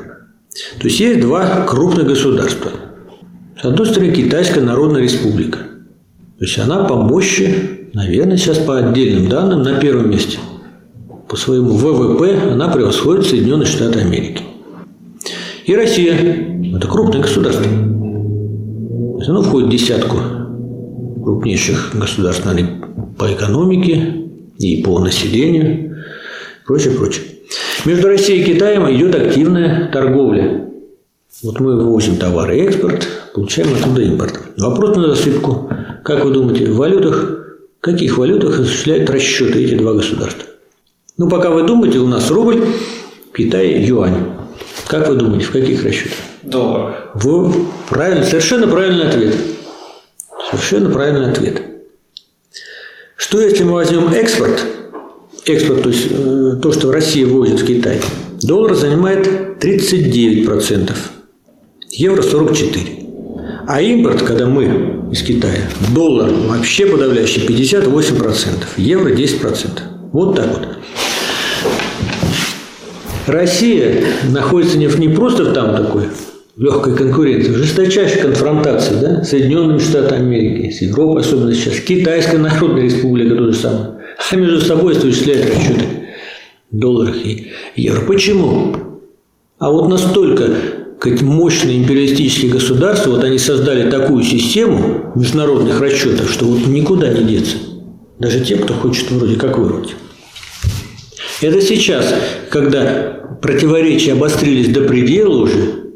То 0.80 0.88
есть 0.88 1.00
есть 1.00 1.22
два 1.22 1.66
крупных 1.66 2.08
государства. 2.08 2.72
С 3.62 3.66
одной 3.66 3.88
стороны, 3.88 4.12
Китайская 4.12 4.62
Народная 4.62 5.02
Республика. 5.02 5.60
То 6.38 6.46
есть 6.46 6.58
она 6.58 6.86
по 6.86 6.96
мощи, 6.96 7.90
наверное, 7.94 8.38
сейчас 8.38 8.60
по 8.60 8.78
отдельным 8.78 9.30
данным 9.30 9.64
на 9.64 9.80
первом 9.80 10.10
месте. 10.10 10.40
По 11.28 11.36
своему 11.36 11.72
ВВП 11.72 12.52
она 12.52 12.70
превосходит 12.70 13.26
Соединенные 13.26 13.66
Штаты 13.66 14.00
Америки. 14.00 14.44
И 15.66 15.76
Россия– 15.76 16.16
это 16.76 16.88
крупное 16.88 17.22
государство. 17.22 17.64
То 17.64 19.18
есть 19.18 19.30
оно 19.30 19.42
входит 19.42 19.68
в 19.68 19.72
десятку 19.72 20.18
крупнейших 21.24 21.92
государств 21.94 22.48
по 23.18 23.32
экономике 23.32 24.26
и 24.58 24.82
по 24.82 25.00
населению, 25.00 25.98
прочее, 26.66 26.94
прочее. 26.96 27.26
Между 27.86 28.10
Россией 28.10 28.42
и 28.42 28.54
Китаем 28.54 28.90
идет 28.92 29.16
активная 29.16 29.90
торговля. 29.92 30.66
Вот 31.42 31.60
мы 31.60 31.78
вывозим 31.78 32.18
товары 32.18 32.60
экспорт, 32.60 33.08
получаем 33.34 33.74
оттуда 33.74 34.02
импорт. 34.02 34.40
Вопрос 34.58 34.98
на 34.98 35.16
засыпку. 35.16 35.70
Как 36.04 36.26
вы 36.26 36.32
думаете, 36.32 36.66
в 36.70 36.76
валютах, 36.76 37.40
в 37.78 37.82
каких 37.82 38.18
валютах 38.18 38.60
осуществляют 38.60 39.10
расчеты 39.10 39.64
эти 39.64 39.76
два 39.76 39.94
государства? 39.94 40.44
Ну, 41.18 41.30
пока 41.30 41.52
вы 41.52 41.64
думаете, 41.64 42.00
у 42.00 42.08
нас 42.08 42.30
рубль, 42.30 42.66
в 43.32 43.36
Китае 43.36 43.86
юань. 43.86 44.34
Как 44.88 45.08
вы 45.08 45.16
думаете, 45.16 45.46
в 45.46 45.52
каких 45.52 45.84
расчетах? 45.84 46.18
Доллар. 46.44 47.12
В... 47.14 47.54
Правильно, 47.90 48.26
совершенно 48.26 48.68
правильный 48.68 49.08
ответ. 49.08 49.36
Совершенно 50.50 50.90
правильный 50.90 51.32
ответ. 51.32 51.62
Что 53.16 53.40
если 53.40 53.64
мы 53.64 53.74
возьмем 53.74 54.10
экспорт, 54.10 54.66
экспорт, 55.50 55.84
то 55.84 55.90
есть 55.90 56.08
э, 56.10 56.60
то, 56.62 56.72
что 56.72 56.92
Россия 56.92 57.26
возит 57.26 57.62
в 57.62 57.66
Китай, 57.66 58.00
доллар 58.42 58.76
занимает 58.76 59.28
39%, 59.60 60.92
евро 61.92 62.22
44%. 62.22 63.00
А 63.68 63.82
импорт, 63.82 64.24
когда 64.24 64.48
мы 64.48 65.10
из 65.12 65.22
Китая, 65.22 65.70
доллар 65.94 66.32
вообще 66.48 66.88
подавляющий 66.88 67.46
58%, 67.46 68.52
евро 68.78 69.14
10%. 69.14 69.80
Вот 70.12 70.36
так 70.36 70.48
вот. 70.48 70.68
Россия 73.28 74.04
находится 74.32 74.78
не, 74.80 74.88
не 74.88 75.10
просто 75.10 75.54
там 75.54 75.76
такой 75.76 76.06
легкой 76.58 76.96
конкуренции, 76.96 77.54
жесточайшей 77.54 78.22
конфронтации 78.22 78.96
да, 78.96 79.24
с 79.24 79.30
Соединенными 79.30 79.78
Штатами 79.78 80.22
Америки, 80.22 80.72
с 80.72 80.82
Европой, 80.82 81.22
особенно 81.22 81.54
сейчас, 81.54 81.80
Китайская 81.80 82.38
Народная 82.38 82.84
Республика 82.84 83.36
то 83.36 83.52
же 83.52 83.54
самое. 83.54 83.99
А 84.32 84.36
между 84.36 84.62
собой 84.62 84.98
осуществляют 84.98 85.46
расчеты 85.48 85.86
долларах 86.72 87.16
и 87.26 87.52
евро. 87.76 88.06
Почему? 88.06 88.76
А 89.58 89.72
вот 89.72 89.90
настолько 89.90 90.52
мощные 91.22 91.78
империалистические 91.78 92.52
государства, 92.52 93.12
вот 93.12 93.24
они 93.24 93.38
создали 93.38 93.90
такую 93.90 94.24
систему 94.24 95.12
международных 95.16 95.80
расчетов, 95.80 96.30
что 96.30 96.46
вот 96.46 96.68
никуда 96.68 97.12
не 97.14 97.24
деться. 97.24 97.58
Даже 98.20 98.44
те, 98.44 98.58
кто 98.58 98.74
хочет 98.74 99.10
вроде 99.12 99.36
как 99.38 99.58
вырвать. 99.58 99.96
Это 101.42 101.62
сейчас, 101.62 102.14
когда 102.50 103.38
противоречия 103.42 104.12
обострились 104.14 104.74
до 104.74 104.82
предела 104.82 105.38
уже, 105.38 105.92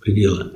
предела, 0.00 0.52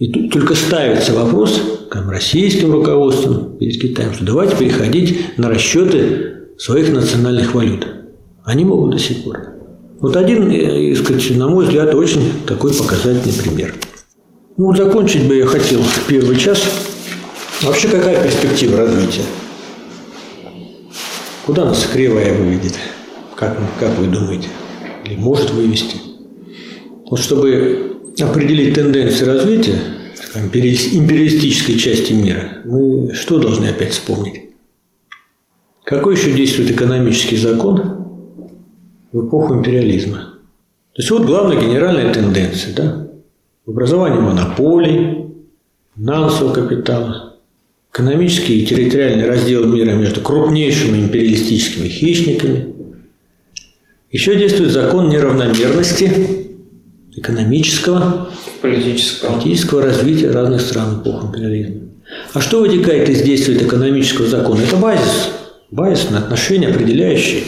и 0.00 0.28
только 0.28 0.54
ставится 0.56 1.12
вопрос 1.12 1.60
там, 1.92 2.10
российским 2.10 2.72
руководством 2.72 3.56
перед 3.56 3.80
Китаем, 3.80 4.14
что 4.14 4.24
давайте 4.24 4.56
переходить 4.56 5.38
на 5.38 5.48
расчеты 5.48 6.37
своих 6.58 6.92
национальных 6.92 7.54
валют. 7.54 7.86
Они 8.44 8.64
могут 8.64 8.90
до 8.90 8.98
сих 8.98 9.24
пор. 9.24 9.54
Вот 10.00 10.16
один, 10.16 10.50
э, 10.50 10.94
сказать, 10.96 11.30
на 11.36 11.48
мой 11.48 11.64
взгляд, 11.64 11.94
очень 11.94 12.32
такой 12.46 12.74
показательный 12.74 13.34
пример. 13.34 13.74
Ну, 14.56 14.74
закончить 14.74 15.26
бы 15.26 15.36
я 15.36 15.46
хотел 15.46 15.80
первый 16.08 16.36
час. 16.36 16.62
Вообще, 17.62 17.88
какая 17.88 18.22
перспектива 18.22 18.78
развития? 18.78 19.22
Куда 21.46 21.64
нас 21.64 21.86
кривая 21.92 22.34
выведет? 22.34 22.74
Как, 23.34 23.56
как 23.78 23.96
вы 23.98 24.06
думаете? 24.06 24.48
Или 25.04 25.16
может 25.16 25.50
вывести? 25.50 25.96
Вот 27.08 27.20
чтобы 27.20 27.96
определить 28.20 28.74
тенденции 28.74 29.24
развития 29.24 29.78
империалистической 30.34 31.78
части 31.78 32.12
мира, 32.12 32.58
мы 32.64 33.14
что 33.14 33.38
должны 33.38 33.66
опять 33.66 33.92
вспомнить? 33.92 34.47
Какой 35.88 36.16
еще 36.16 36.32
действует 36.32 36.70
экономический 36.70 37.38
закон 37.38 37.80
в 39.10 39.26
эпоху 39.26 39.54
империализма? 39.54 40.34
То 40.92 40.98
есть 40.98 41.10
вот 41.10 41.24
главная 41.24 41.58
генеральная 41.58 42.12
тенденция, 42.12 42.74
да? 42.74 43.08
Образование 43.66 44.20
монополий, 44.20 45.28
финансового 45.96 46.52
капитала, 46.52 47.36
экономический 47.90 48.60
и 48.60 48.66
территориальный 48.66 49.26
раздел 49.26 49.64
мира 49.64 49.92
между 49.92 50.20
крупнейшими 50.20 50.98
империалистическими 50.98 51.88
хищниками. 51.88 52.74
Еще 54.10 54.36
действует 54.36 54.72
закон 54.72 55.08
неравномерности 55.08 56.10
экономического, 57.16 58.28
политического. 58.60 59.32
политического 59.32 59.82
развития 59.82 60.32
разных 60.32 60.60
стран 60.60 61.00
эпохи 61.00 61.24
империализма. 61.24 61.80
А 62.34 62.42
что 62.42 62.60
вытекает 62.60 63.08
из 63.08 63.22
действия 63.22 63.56
экономического 63.56 64.28
закона? 64.28 64.60
Это 64.60 64.76
базис 64.76 65.30
базисные 65.70 66.18
отношения, 66.20 66.68
определяющие. 66.68 67.44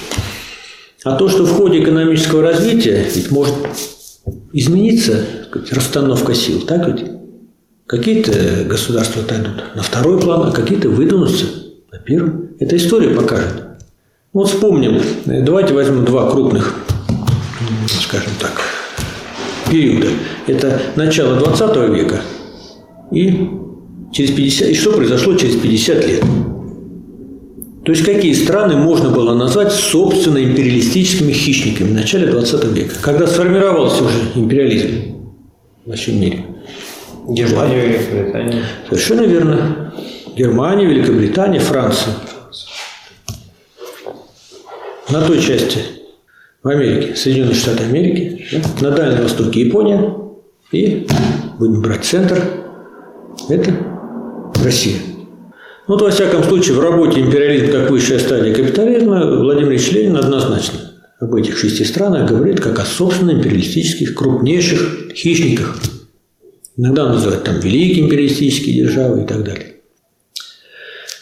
А 1.05 1.17
то, 1.17 1.29
что 1.29 1.45
в 1.45 1.53
ходе 1.53 1.83
экономического 1.83 2.43
развития 2.43 3.07
ведь 3.15 3.31
может 3.31 3.55
измениться 4.53 5.25
сказать, 5.49 5.73
расстановка 5.73 6.35
сил, 6.35 6.61
так 6.63 6.87
ведь? 6.87 7.11
Какие-то 7.87 8.65
государства 8.67 9.23
отойдут 9.23 9.75
на 9.75 9.83
второй 9.83 10.21
план, 10.21 10.49
а 10.49 10.53
какие-то 10.53 10.89
выдвинутся 10.89 11.47
на 11.91 11.99
первый. 11.99 12.51
Эта 12.61 12.77
история 12.77 13.15
покажет. 13.15 13.65
Вот 14.33 14.49
вспомним, 14.49 15.03
давайте 15.25 15.75
возьмем 15.75 16.05
два 16.05 16.31
крупных, 16.31 16.77
скажем 17.89 18.31
так, 18.39 18.61
периода. 19.69 20.07
Это 20.47 20.81
начало 20.95 21.37
20 21.37 21.77
века 21.93 22.21
и 23.11 23.51
через 24.13 24.31
50, 24.31 24.69
и 24.69 24.75
что 24.75 24.93
произошло 24.93 25.35
через 25.35 25.57
50 25.57 26.07
лет. 26.07 26.25
То 27.91 27.95
есть 27.95 28.07
какие 28.07 28.33
страны 28.35 28.77
можно 28.77 29.11
было 29.11 29.35
назвать 29.35 29.73
собственно 29.73 30.39
империалистическими 30.39 31.33
хищниками 31.33 31.89
в 31.89 31.95
начале 31.95 32.31
20 32.31 32.65
века, 32.67 32.95
когда 33.03 33.27
сформировался 33.27 34.05
уже 34.05 34.17
империализм 34.37 35.17
во 35.85 35.97
всем 35.97 36.21
мире. 36.21 36.45
Германия, 37.27 37.89
Великобритания. 37.89 38.63
Совершенно 38.89 39.23
верно. 39.23 39.93
Германия, 40.37 40.87
Великобритания, 40.87 41.59
Франция. 41.59 42.15
На 45.11 45.23
той 45.23 45.41
части 45.41 45.81
в 46.63 46.69
Америке, 46.69 47.17
Соединенные 47.17 47.57
Штаты 47.57 47.83
Америки, 47.83 48.63
на 48.81 48.93
Дальнем 48.93 49.25
Востоке 49.25 49.63
Япония 49.63 50.15
и, 50.71 51.09
будем 51.59 51.83
брать 51.83 52.05
центр, 52.05 52.41
это 53.49 53.75
Россия. 54.63 55.10
Ну, 55.91 55.97
вот, 55.97 56.03
во 56.03 56.11
всяком 56.13 56.45
случае, 56.45 56.77
в 56.77 56.81
работе 56.81 57.21
«Империализм 57.21 57.73
как 57.73 57.91
высшая 57.91 58.21
стадия 58.21 58.55
капитализма» 58.55 59.27
Владимир 59.27 59.73
Ильич 59.73 59.91
Ленин 59.91 60.19
однозначно 60.19 60.79
об 61.19 61.35
этих 61.35 61.59
шести 61.59 61.85
странах 61.85 62.31
говорит 62.31 62.61
как 62.61 62.79
о 62.79 62.85
собственно 62.85 63.33
империалистических 63.33 64.15
крупнейших 64.15 65.11
хищниках. 65.13 65.77
Иногда 66.77 67.07
он 67.07 67.15
называет 67.15 67.43
там 67.43 67.59
великие 67.59 68.05
империалистические 68.05 68.85
державы 68.85 69.25
и 69.25 69.27
так 69.27 69.43
далее. 69.43 69.79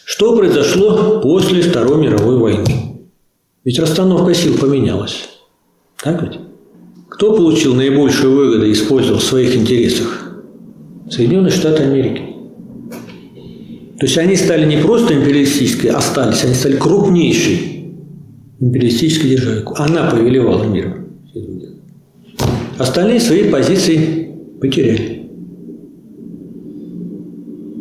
Что 0.04 0.36
произошло 0.36 1.22
после 1.22 1.62
Второй 1.62 2.02
мировой 2.02 2.36
войны? 2.36 3.08
Ведь 3.64 3.78
расстановка 3.78 4.34
сил 4.34 4.58
поменялась. 4.58 5.30
Так 6.02 6.22
ведь? 6.22 6.40
Кто 7.08 7.34
получил 7.34 7.74
наибольшую 7.74 8.36
выгоду 8.36 8.66
и 8.66 8.72
использовал 8.72 9.20
в 9.20 9.24
своих 9.24 9.56
интересах? 9.56 10.30
Соединенные 11.08 11.52
Штаты 11.52 11.84
Америки. 11.84 12.37
То 13.98 14.06
есть 14.06 14.16
они 14.16 14.36
стали 14.36 14.64
не 14.64 14.80
просто 14.80 15.14
империалистической, 15.14 15.90
остались, 15.90 16.44
они 16.44 16.54
стали 16.54 16.76
крупнейшей 16.76 17.78
империалистической 18.60 19.30
державой. 19.30 19.64
Она 19.76 20.10
повелевала 20.10 20.64
миром. 20.64 21.08
Остальные 22.78 23.18
свои 23.20 23.50
позиции 23.50 24.30
потеряли. 24.60 25.18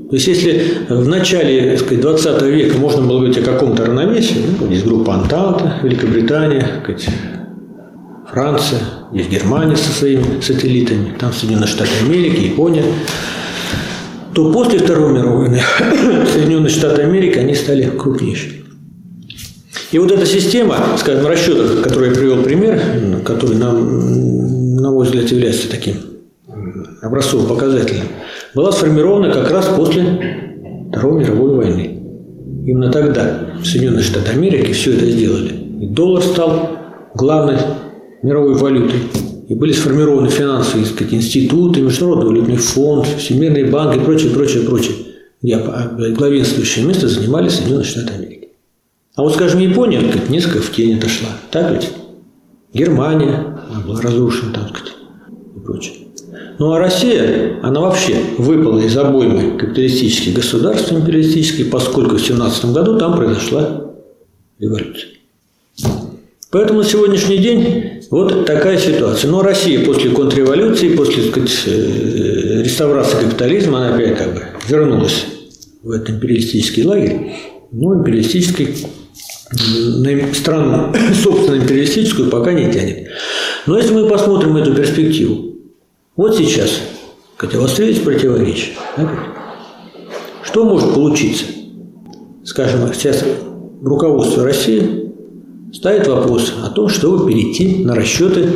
То 0.09 0.15
есть, 0.15 0.27
если 0.27 0.61
в 0.89 1.07
начале 1.07 1.77
сказать, 1.77 2.01
20 2.01 2.41
века 2.43 2.77
можно 2.77 3.01
было 3.01 3.17
говорить 3.17 3.37
о 3.39 3.41
каком-то 3.41 3.85
равновесии, 3.85 4.37
ну, 4.59 4.69
есть 4.71 4.85
группа 4.85 5.15
Анталта, 5.15 5.79
Великобритания, 5.83 6.65
сказать, 6.81 7.09
Франция, 8.31 8.79
есть 9.11 9.29
Германия 9.29 9.75
со 9.75 9.91
своими 9.91 10.39
сателлитами, 10.41 11.13
там 11.19 11.33
Соединенные 11.33 11.67
Штаты 11.67 11.89
Америки, 12.05 12.45
Япония, 12.45 12.83
то 14.37 14.51
после 14.51 14.77
Второй 14.77 15.13
мировой 15.13 15.47
войны 15.47 15.59
Соединенные 16.31 16.69
Штаты 16.69 17.01
Америки, 17.01 17.39
они 17.39 17.55
стали 17.55 17.89
крупнейшими. 17.89 18.65
И 19.91 19.97
вот 19.97 20.11
эта 20.11 20.27
система, 20.27 20.77
скажем, 20.95 21.25
расчетов, 21.25 21.81
который 21.81 22.09
я 22.09 22.15
привел 22.15 22.43
пример, 22.43 22.79
который, 23.25 23.57
нам, 23.57 24.75
на 24.75 24.91
мой 24.91 25.07
взгляд, 25.07 25.25
является 25.31 25.71
таким 25.71 25.95
образцовым 27.01 27.47
показателем, 27.47 28.03
была 28.53 28.71
сформирована 28.71 29.33
как 29.33 29.49
раз 29.49 29.65
после 29.75 30.03
Второй 30.91 31.23
мировой 31.23 31.55
войны. 31.55 31.99
Именно 32.67 32.91
тогда 32.91 33.39
Соединенные 33.63 34.03
Штаты 34.03 34.33
Америки 34.33 34.71
все 34.71 34.93
это 34.93 35.07
сделали. 35.07 35.51
И 35.81 35.87
доллар 35.87 36.21
стал 36.21 36.77
главной 37.15 37.57
мировой 38.21 38.53
валютой 38.53 38.99
и 39.47 39.55
были 39.55 39.71
сформированы 39.71 40.29
финансовые 40.29 40.85
сказать, 40.85 41.13
институты, 41.13 41.81
Международный 41.81 42.27
валютный 42.27 42.57
фонд, 42.57 43.07
Всемирный 43.17 43.63
банк 43.69 43.95
и 43.95 43.99
прочее, 43.99 44.31
прочее, 44.31 44.63
прочее, 44.63 44.95
где 45.41 45.57
главенствующее 45.57 46.85
место 46.85 47.07
занимали 47.07 47.47
Соединенные 47.47 47.85
Штаты 47.85 48.13
Америки. 48.13 48.49
А 49.15 49.23
вот, 49.23 49.33
скажем, 49.33 49.61
Япония 49.61 50.01
как, 50.11 50.29
несколько 50.29 50.61
в 50.61 50.71
тень 50.71 50.97
отошла. 50.97 51.29
Так 51.49 51.71
ведь? 51.71 51.89
Германия 52.73 53.57
была 53.85 54.01
разрушена, 54.01 54.53
так 54.53 54.69
сказать, 54.69 54.93
и 55.55 55.59
прочее. 55.59 55.93
Ну 56.59 56.73
а 56.73 56.79
Россия, 56.79 57.59
она 57.63 57.79
вообще 57.79 58.17
выпала 58.37 58.79
из 58.79 58.97
обоймы 58.97 59.57
капиталистических 59.57 60.33
государств 60.33 60.91
империалистических, 60.91 61.69
поскольку 61.69 62.15
в 62.15 62.21
17 62.21 62.65
году 62.73 62.97
там 62.97 63.15
произошла 63.15 63.85
революция. 64.59 65.09
Поэтому 66.51 66.79
на 66.79 66.85
сегодняшний 66.85 67.37
день 67.37 67.96
вот 68.09 68.45
такая 68.45 68.77
ситуация. 68.77 69.29
Но 69.29 69.41
Россия 69.41 69.83
после 69.85 70.11
контрреволюции, 70.11 70.95
после 70.95 71.23
так 71.23 71.31
сказать, 71.31 71.63
э, 71.67 72.61
реставрации 72.63 73.17
капитализма, 73.17 73.79
она 73.79 73.95
опять 73.95 74.17
как 74.17 74.33
бы 74.33 74.43
вернулась 74.67 75.25
в 75.83 75.91
этот 75.91 76.11
империалистический 76.11 76.83
лагерь. 76.83 77.33
Но 77.71 77.95
империалистический 77.95 78.87
на 79.51 80.33
страну, 80.33 80.93
собственно, 81.23 81.57
империалистическую 81.57 82.29
пока 82.29 82.53
не 82.53 82.71
тянет. 82.71 83.09
Но 83.65 83.77
если 83.77 83.93
мы 83.93 84.07
посмотрим 84.07 84.55
эту 84.57 84.73
перспективу, 84.73 85.55
вот 86.15 86.37
сейчас, 86.37 86.81
хотя 87.35 87.57
обострились 87.57 87.99
противоречия, 87.99 88.71
да, 88.95 89.09
что 90.43 90.63
может 90.63 90.93
получиться? 90.93 91.45
Скажем, 92.45 92.91
сейчас 92.93 93.23
руководство 93.81 94.45
России 94.45 95.06
ставит 95.73 96.07
вопрос 96.07 96.53
о 96.63 96.69
том, 96.69 96.89
чтобы 96.89 97.31
перейти 97.31 97.83
на 97.83 97.95
расчеты 97.95 98.49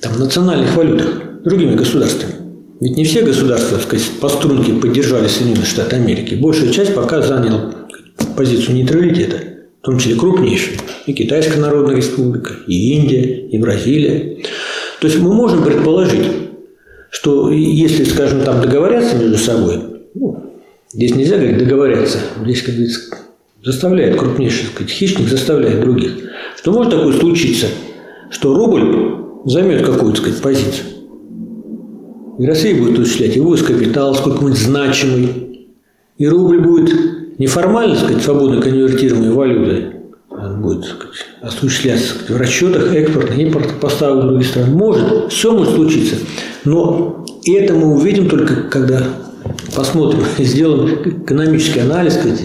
там, 0.00 0.18
национальных 0.18 0.74
валютах 0.76 1.42
другими 1.44 1.74
государствами. 1.74 2.34
Ведь 2.80 2.96
не 2.96 3.04
все 3.04 3.22
государства, 3.22 3.78
так 3.78 3.86
сказать, 3.86 4.06
по 4.20 4.28
струнке 4.28 4.74
поддержали 4.74 5.28
Соединенные 5.28 5.66
Штаты 5.66 5.96
Америки. 5.96 6.34
Большая 6.34 6.70
часть 6.70 6.94
пока 6.94 7.22
заняла 7.22 7.74
позицию 8.36 8.76
нейтралитета, 8.76 9.38
в 9.80 9.86
том 9.86 9.98
числе 9.98 10.16
крупнейшие. 10.16 10.78
И 11.06 11.14
Китайская 11.14 11.58
Народная 11.58 11.96
Республика, 11.96 12.52
и 12.66 12.94
Индия, 12.96 13.48
и 13.48 13.58
Бразилия. 13.58 14.38
То 15.00 15.06
есть 15.06 15.18
мы 15.18 15.32
можем 15.32 15.64
предположить, 15.64 16.26
что 17.10 17.50
если, 17.50 18.04
скажем, 18.04 18.42
там 18.42 18.60
договорятся 18.60 19.16
между 19.16 19.38
собой, 19.38 19.78
ну, 20.14 20.52
здесь 20.92 21.14
нельзя 21.14 21.36
говорить 21.36 21.58
договорятся, 21.58 22.18
здесь, 22.42 22.62
как 22.62 22.74
говорится, 22.74 23.00
заставляет 23.66 24.16
крупнейший 24.16 24.68
сказать, 24.68 24.92
хищник, 24.92 25.28
заставляет 25.28 25.80
других, 25.80 26.12
что 26.56 26.70
может 26.70 26.92
такое 26.92 27.12
случиться, 27.18 27.66
что 28.30 28.54
рубль 28.54 29.42
займет 29.44 29.84
какую-то 29.84 30.20
сказать, 30.20 30.40
позицию. 30.40 30.86
И 32.38 32.46
Россия 32.46 32.78
будет 32.78 33.00
осуществлять 33.00 33.34
его 33.34 33.56
капитал 33.56 34.14
сколько-нибудь 34.14 34.56
значимый. 34.56 35.68
И 36.16 36.28
рубль 36.28 36.60
будет 36.60 36.94
неформально, 37.38 37.96
сказать, 37.96 38.22
свободно 38.22 38.62
конвертируемой 38.62 39.32
валютой, 39.32 39.86
он 40.30 40.62
будет 40.62 40.84
сказать, 40.84 41.16
осуществляться 41.42 42.10
сказать, 42.10 42.30
в 42.30 42.36
расчетах 42.36 42.94
экспорта, 42.94 43.34
импорта 43.34 43.74
поставок 43.80 44.26
других 44.26 44.46
стран. 44.46 44.74
Может, 44.74 45.32
все 45.32 45.52
может 45.52 45.74
случиться. 45.74 46.16
Но 46.64 47.26
это 47.44 47.74
мы 47.74 47.96
увидим 47.96 48.28
только, 48.28 48.62
когда 48.70 49.02
посмотрим, 49.74 50.20
сделаем 50.38 51.22
экономический 51.22 51.80
анализ, 51.80 52.14
сказать, 52.14 52.40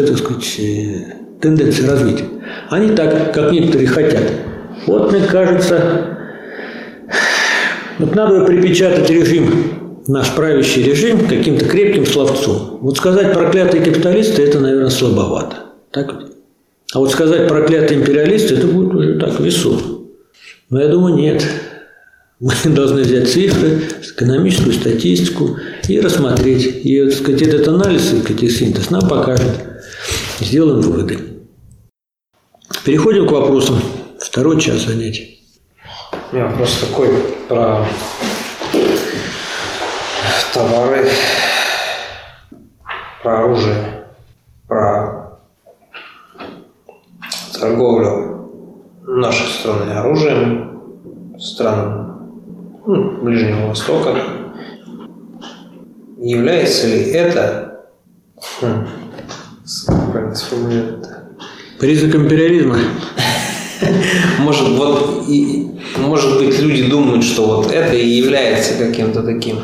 это, 0.00 0.16
сказать, 0.16 1.40
тенденции 1.40 1.86
развития. 1.86 2.24
Они 2.70 2.94
так, 2.94 3.32
как 3.32 3.52
некоторые 3.52 3.88
хотят. 3.88 4.22
Вот, 4.86 5.12
мне 5.12 5.22
кажется, 5.22 6.18
вот 7.98 8.14
надо 8.14 8.44
припечатать 8.44 9.10
режим, 9.10 10.02
наш 10.06 10.34
правящий 10.34 10.82
режим, 10.82 11.26
каким-то 11.26 11.64
крепким 11.64 12.06
словцом. 12.06 12.78
Вот 12.80 12.96
сказать 12.96 13.32
проклятые 13.32 13.82
капиталисты, 13.82 14.42
это, 14.42 14.60
наверное, 14.60 14.90
слабовато. 14.90 15.56
Так? 15.90 16.14
А 16.94 16.98
вот 16.98 17.10
сказать 17.10 17.48
проклятые 17.48 18.00
империалисты, 18.00 18.54
это 18.54 18.66
будет 18.66 18.94
уже 18.94 19.18
так 19.18 19.38
весомо. 19.40 19.80
Но 20.70 20.80
я 20.80 20.88
думаю, 20.88 21.16
нет. 21.16 21.44
Мы 22.40 22.52
должны 22.64 23.02
взять 23.02 23.28
цифры, 23.28 23.82
экономическую 24.12 24.72
статистику 24.72 25.58
и 25.88 26.00
рассмотреть. 26.00 26.84
И, 26.84 27.04
так 27.04 27.14
сказать, 27.14 27.42
этот 27.42 27.68
анализ, 27.68 28.12
этих 28.12 28.50
синтез 28.52 28.90
нам 28.90 29.08
покажет. 29.08 29.67
Сделаем 30.40 30.80
выводы. 30.80 31.18
Переходим 32.84 33.26
к 33.26 33.32
вопросам. 33.32 33.80
Второй 34.20 34.60
час 34.60 34.82
занятий. 34.82 35.42
У 36.30 36.36
меня 36.36 36.46
вопрос 36.46 36.78
такой 36.78 37.08
про 37.48 37.84
товары, 40.54 41.08
про 43.22 43.38
оружие, 43.40 44.04
про 44.68 45.38
торговлю 47.58 48.50
нашей 49.02 49.46
страны 49.48 49.90
оружием, 49.90 51.36
стран 51.40 52.20
ну, 52.86 53.22
Ближнего 53.22 53.68
Востока. 53.68 54.14
Является 56.18 56.86
ли 56.86 57.10
это, 57.10 57.88
хм, 58.60 58.86
как 60.12 60.36
сформулировать 60.36 61.06
Признак 61.78 62.14
империализма. 62.16 62.76
Может, 64.40 64.68
вот, 64.70 65.24
и, 65.28 65.68
может 65.98 66.38
быть, 66.38 66.58
люди 66.60 66.90
думают, 66.90 67.22
что 67.22 67.46
вот 67.46 67.72
это 67.72 67.94
и 67.94 68.06
является 68.06 68.74
каким-то 68.74 69.22
таким, 69.22 69.56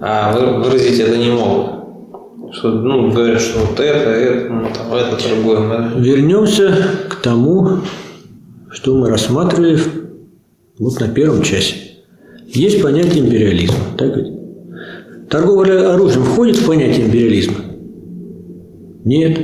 а 0.00 0.32
выразить 0.62 1.00
это 1.00 1.16
не 1.16 1.30
могут. 1.30 1.78
Что, 2.52 2.70
ну, 2.70 3.10
говорят, 3.10 3.40
что 3.40 3.58
вот 3.58 3.80
это, 3.80 4.10
это, 4.10 4.52
ну, 4.52 4.68
там, 4.72 4.94
это 4.94 5.16
торгуем. 5.16 5.70
Это. 5.70 5.98
Вернемся 5.98 6.74
к 7.08 7.16
тому, 7.16 7.80
что 8.70 8.94
мы 8.94 9.10
рассматривали 9.10 9.78
вот 10.78 11.00
на 11.00 11.08
первом 11.08 11.42
часе. 11.42 11.74
Есть 12.46 12.80
понятие 12.80 13.26
империализма, 13.26 13.76
так 13.98 14.16
ведь? 14.16 15.28
Торговля 15.28 15.92
оружием 15.92 16.24
входит 16.24 16.56
в 16.56 16.66
понятие 16.66 17.06
империализма? 17.06 17.56
Нет. 19.04 19.38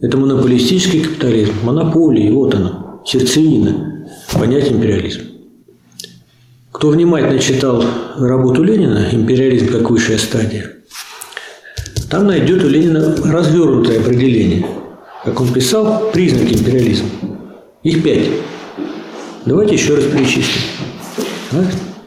Это 0.00 0.16
монополистический 0.16 1.00
капитализм, 1.00 1.52
монополии, 1.62 2.30
вот 2.30 2.54
оно 2.54 3.02
сердцевина 3.06 4.08
понятия 4.32 4.72
империализма. 4.72 5.24
Кто 6.72 6.88
внимательно 6.88 7.38
читал 7.38 7.84
работу 8.18 8.64
Ленина 8.64 9.08
«Империализм 9.12 9.68
как 9.68 9.90
высшая 9.90 10.18
стадия», 10.18 10.72
там 12.10 12.26
найдет 12.26 12.64
у 12.64 12.68
Ленина 12.68 13.14
развернутое 13.24 14.00
определение. 14.00 14.66
Как 15.24 15.40
он 15.40 15.52
писал, 15.52 16.10
признаки 16.12 16.54
империализма. 16.54 17.08
Их 17.82 18.02
пять. 18.02 18.28
Давайте 19.46 19.74
еще 19.76 19.94
раз 19.94 20.04
перечислим. 20.04 20.62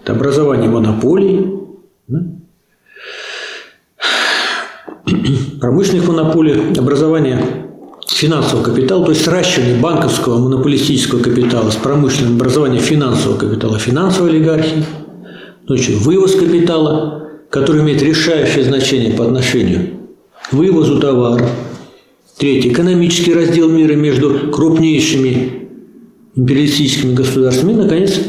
Образование 0.05 0.69
монополий? 0.69 1.55
Промышленных 5.59 6.07
монополий, 6.07 6.73
образование 6.77 7.41
финансового 8.07 8.63
капитала, 8.63 9.05
то 9.05 9.11
есть 9.11 9.23
сращивание 9.23 9.75
банковского 9.75 10.37
монополистического 10.37 11.21
капитала 11.21 11.69
с 11.69 11.75
промышленным 11.75 12.35
образованием 12.35 12.81
финансового 12.81 13.37
капитала, 13.37 13.79
финансовой 13.79 14.31
олигархии, 14.31 14.85
значит, 15.67 15.95
вывоз 15.95 16.35
капитала, 16.35 17.29
который 17.49 17.81
имеет 17.81 18.01
решающее 18.01 18.63
значение 18.63 19.13
по 19.13 19.25
отношению 19.25 19.91
к 20.49 20.53
вывозу 20.53 20.99
товара. 20.99 21.49
Третье. 22.37 22.71
Экономический 22.71 23.33
раздел 23.33 23.69
мира 23.69 23.93
между 23.93 24.51
крупнейшими 24.51 25.69
империалистическими 26.35 27.13
государствами. 27.13 27.71
И, 27.71 27.75
наконец, 27.75 28.19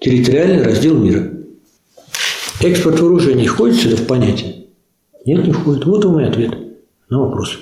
территориальный 0.00 0.62
раздел 0.62 0.94
мира. 0.96 1.32
Экспорт 2.60 3.00
вооружений 3.00 3.46
входит 3.46 3.76
сюда 3.76 3.96
в 3.96 4.06
понятие? 4.06 4.47
Нет, 5.28 5.46
не 5.46 5.52
входит. 5.52 5.84
Вот 5.84 6.02
и 6.06 6.08
мой 6.08 6.26
ответ 6.26 6.52
на 7.10 7.20
вопрос. 7.20 7.58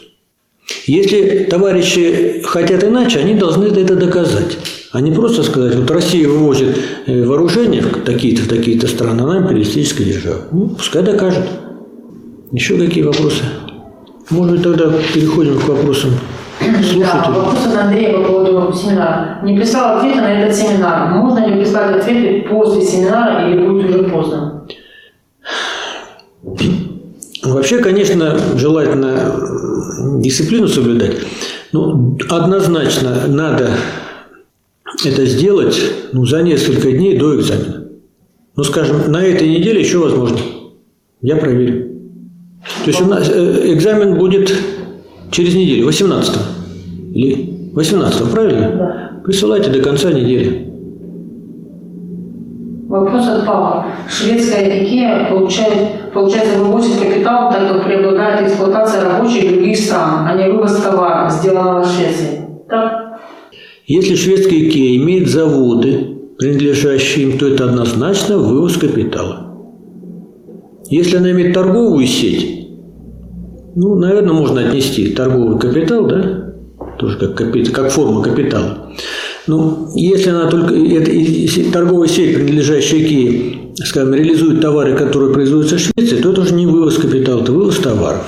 Если 0.87 1.49
товарищи 1.51 2.41
хотят 2.45 2.85
иначе, 2.85 3.19
они 3.19 3.35
должны 3.35 3.65
это 3.65 3.97
доказать. 3.97 4.57
А 4.93 5.01
не 5.01 5.11
просто 5.11 5.43
сказать, 5.43 5.75
вот 5.75 5.91
Россия 5.91 6.29
вывозит 6.29 6.79
э, 7.07 7.25
вооружение 7.25 7.83
в 7.83 8.05
такие-то, 8.05 8.43
в 8.43 8.49
такие-то 8.49 8.87
страны, 8.87 9.23
она 9.23 9.39
империалистическая 9.39 10.07
держава. 10.07 10.43
Ну, 10.53 10.69
пускай 10.69 11.03
докажет. 11.03 11.45
Еще 12.53 12.79
какие 12.79 13.03
вопросы? 13.03 13.43
Может 14.31 14.53
быть, 14.55 14.63
тогда 14.63 14.93
переходим 15.13 15.59
к 15.59 15.69
вопросам 15.69 16.13
слушателей. 16.61 17.03
Да, 17.03 17.31
вопрос 17.33 17.67
от 17.67 17.77
Андрея 17.77 18.17
по 18.17 18.29
поводу 18.29 18.73
семинара. 18.73 19.41
Не 19.43 19.57
прислал 19.57 19.99
ответа 19.99 20.21
на 20.21 20.41
этот 20.41 20.55
семинар. 20.57 21.11
Можно 21.11 21.47
ли 21.47 21.61
прислать 21.61 21.97
ответы 21.97 22.49
после 22.49 22.83
семинара 22.83 23.51
или 23.51 23.67
будет 23.67 23.91
уже 23.91 24.05
поздно? 24.05 24.63
Вообще, 27.53 27.79
конечно, 27.79 28.39
желательно 28.57 30.21
дисциплину 30.21 30.69
соблюдать. 30.69 31.17
Ну, 31.73 32.19
однозначно 32.29 33.27
надо 33.27 33.71
это 35.05 35.27
сделать 35.27 35.79
ну, 36.13 36.25
за 36.25 36.43
несколько 36.43 36.93
дней 36.93 37.19
до 37.19 37.37
экзамена. 37.37 37.89
Ну, 38.57 38.65
скажем, 38.65 39.11
на 39.11 39.23
этой 39.23 39.49
неделе 39.49 39.81
еще 39.81 39.99
возможно. 39.99 40.39
Я 41.21 41.37
проверю. 41.37 41.93
То 42.85 42.91
есть 42.91 43.01
у 43.01 43.07
нас 43.07 43.29
э, 43.29 43.75
экзамен 43.75 44.19
будет 44.19 44.53
через 45.31 45.55
неделю, 45.55 45.87
18 45.87 46.37
или 47.15 47.71
18 47.75 48.31
правильно? 48.31 48.61
Да. 48.61 49.21
Присылайте 49.25 49.71
до 49.71 49.81
конца 49.81 50.13
недели. 50.13 50.73
Вопрос 52.89 53.27
от 53.27 53.45
Павла. 53.45 53.87
Шведская 54.09 54.85
Икеа 54.85 55.29
получает, 55.29 56.13
получается 56.13 56.59
вывозит 56.59 57.01
капитал, 57.01 57.51
так 57.51 57.69
как 57.69 57.85
преобладает 57.85 58.47
эксплуатация 58.47 59.05
рабочих 59.05 59.53
других 59.53 59.77
стран, 59.77 60.27
а 60.29 60.35
не 60.37 60.49
вывоз 60.53 60.77
товара, 60.77 61.29
сделанного 61.29 61.83
в 61.83 61.87
Швеции. 61.87 62.43
Так? 62.69 63.21
Если 63.87 64.15
шведская 64.15 64.69
Икеа 64.69 64.97
имеет 64.99 65.29
заводы, 65.29 66.17
принадлежащие 66.39 67.31
им, 67.31 67.39
то 67.39 67.49
это 67.49 67.65
однозначно 67.65 68.39
вывоз 68.39 68.77
капитала. 68.77 69.53
Если 70.89 71.17
она 71.17 71.33
имеет 71.33 71.55
торговую 71.55 72.07
сеть, 72.07 72.69
ну, 73.75 73.97
наверное, 73.97 74.33
можно 74.33 74.61
отнести 74.61 75.13
торговый 75.13 75.59
капитал, 75.59 76.07
да, 76.07 76.55
тоже 76.99 77.19
как, 77.19 77.35
капитал, 77.35 77.75
как 77.75 77.91
форма 77.91 78.23
капитала. 78.23 78.93
Ну, 79.47 79.91
если 79.95 80.31
она 80.31 80.51
только, 80.51 80.75
это, 80.75 81.73
торговая 81.73 82.09
сеть, 82.09 82.35
принадлежащая 82.35 83.01
Икее, 83.01 83.73
скажем, 83.85 84.15
реализует 84.15 84.61
товары, 84.61 84.97
которые 84.97 85.33
производятся 85.33 85.77
в 85.77 85.81
Швеции, 85.81 86.21
то 86.21 86.33
это 86.33 86.41
уже 86.41 86.55
не 86.55 86.67
вывоз 86.67 86.97
капитала, 86.97 87.43
это 87.43 87.53
вывоз 87.53 87.79
товаров. 87.79 88.25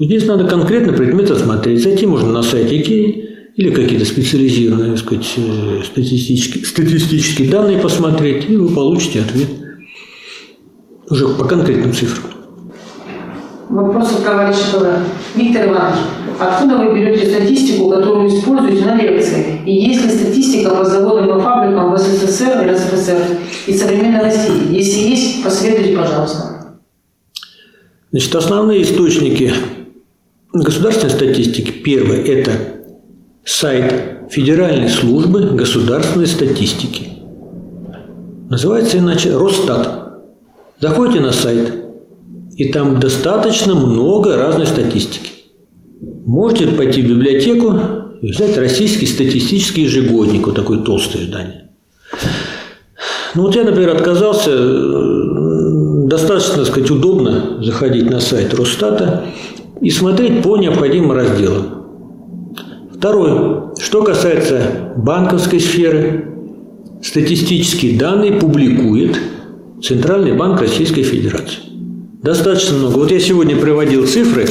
Здесь 0.00 0.26
надо 0.26 0.46
конкретно 0.46 0.92
предмет 0.92 1.30
осмотреть. 1.30 1.82
Зайти 1.82 2.06
можно 2.06 2.32
на 2.32 2.42
сайт 2.42 2.72
Икеи 2.72 3.28
или 3.56 3.70
какие-то 3.70 4.04
специализированные 4.04 4.92
так 4.92 5.00
сказать, 5.00 5.34
э, 5.36 5.80
статистические, 5.84 6.64
статистические 6.64 7.50
данные 7.50 7.78
посмотреть, 7.78 8.48
и 8.48 8.56
вы 8.56 8.68
получите 8.68 9.20
ответ 9.20 9.48
уже 11.10 11.28
по 11.28 11.44
конкретным 11.44 11.92
цифрам. 11.92 12.37
Вопрос 13.68 14.12
от 14.12 14.24
товарища 14.24 15.02
Виктор 15.34 15.66
Иванович. 15.68 15.98
Откуда 16.40 16.78
вы 16.78 16.94
берете 16.94 17.30
статистику, 17.30 17.90
которую 17.90 18.28
используете 18.28 18.86
на 18.86 18.96
лекции? 18.96 19.60
И 19.66 19.74
есть 19.74 20.04
ли 20.04 20.10
статистика 20.10 20.70
по 20.70 20.84
заводам 20.84 21.38
и 21.38 21.42
фабрикам 21.42 21.92
в 21.92 21.98
СССР 21.98 22.66
и 22.66 22.70
РСФСР 22.70 23.38
и 23.66 23.74
современной 23.74 24.22
России? 24.22 24.74
Если 24.74 25.00
есть, 25.10 25.44
посоветуйте, 25.44 25.96
пожалуйста. 25.96 26.78
Значит, 28.10 28.34
основные 28.36 28.82
источники 28.82 29.52
государственной 30.54 31.10
статистики. 31.10 31.70
Первое– 31.70 32.22
это 32.24 32.52
сайт 33.44 34.28
Федеральной 34.30 34.88
службы 34.88 35.42
государственной 35.42 36.26
статистики. 36.26 37.08
Называется 38.48 38.96
иначе 38.96 39.36
Росстат. 39.36 40.22
Заходите 40.80 41.20
на 41.20 41.32
сайт, 41.32 41.87
и 42.58 42.72
там 42.72 42.98
достаточно 42.98 43.74
много 43.76 44.36
разной 44.36 44.66
статистики. 44.66 45.30
Можете 46.26 46.66
пойти 46.66 47.02
в 47.02 47.08
библиотеку 47.08 47.74
и 48.20 48.32
взять 48.32 48.58
российский 48.58 49.06
статистический 49.06 49.84
ежегодник, 49.84 50.46
вот 50.46 50.56
такое 50.56 50.80
толстое 50.80 51.22
издание. 51.22 51.70
Ну 53.36 53.42
вот 53.42 53.54
я, 53.54 53.62
например, 53.62 53.90
отказался, 53.90 54.50
достаточно, 56.08 56.56
так 56.56 56.66
сказать, 56.66 56.90
удобно 56.90 57.62
заходить 57.62 58.10
на 58.10 58.18
сайт 58.18 58.52
Росстата 58.54 59.26
и 59.80 59.90
смотреть 59.90 60.42
по 60.42 60.56
необходимым 60.56 61.12
разделам. 61.12 61.64
Второе. 62.92 63.72
Что 63.78 64.02
касается 64.02 64.94
банковской 64.96 65.60
сферы, 65.60 66.34
статистические 67.04 67.96
данные 67.96 68.32
публикует 68.32 69.16
Центральный 69.80 70.32
банк 70.32 70.60
Российской 70.60 71.04
Федерации. 71.04 71.67
Достаточно 72.22 72.76
много. 72.76 72.94
Вот 72.94 73.12
я 73.12 73.20
сегодня 73.20 73.56
приводил 73.56 74.04
цифры 74.04 74.48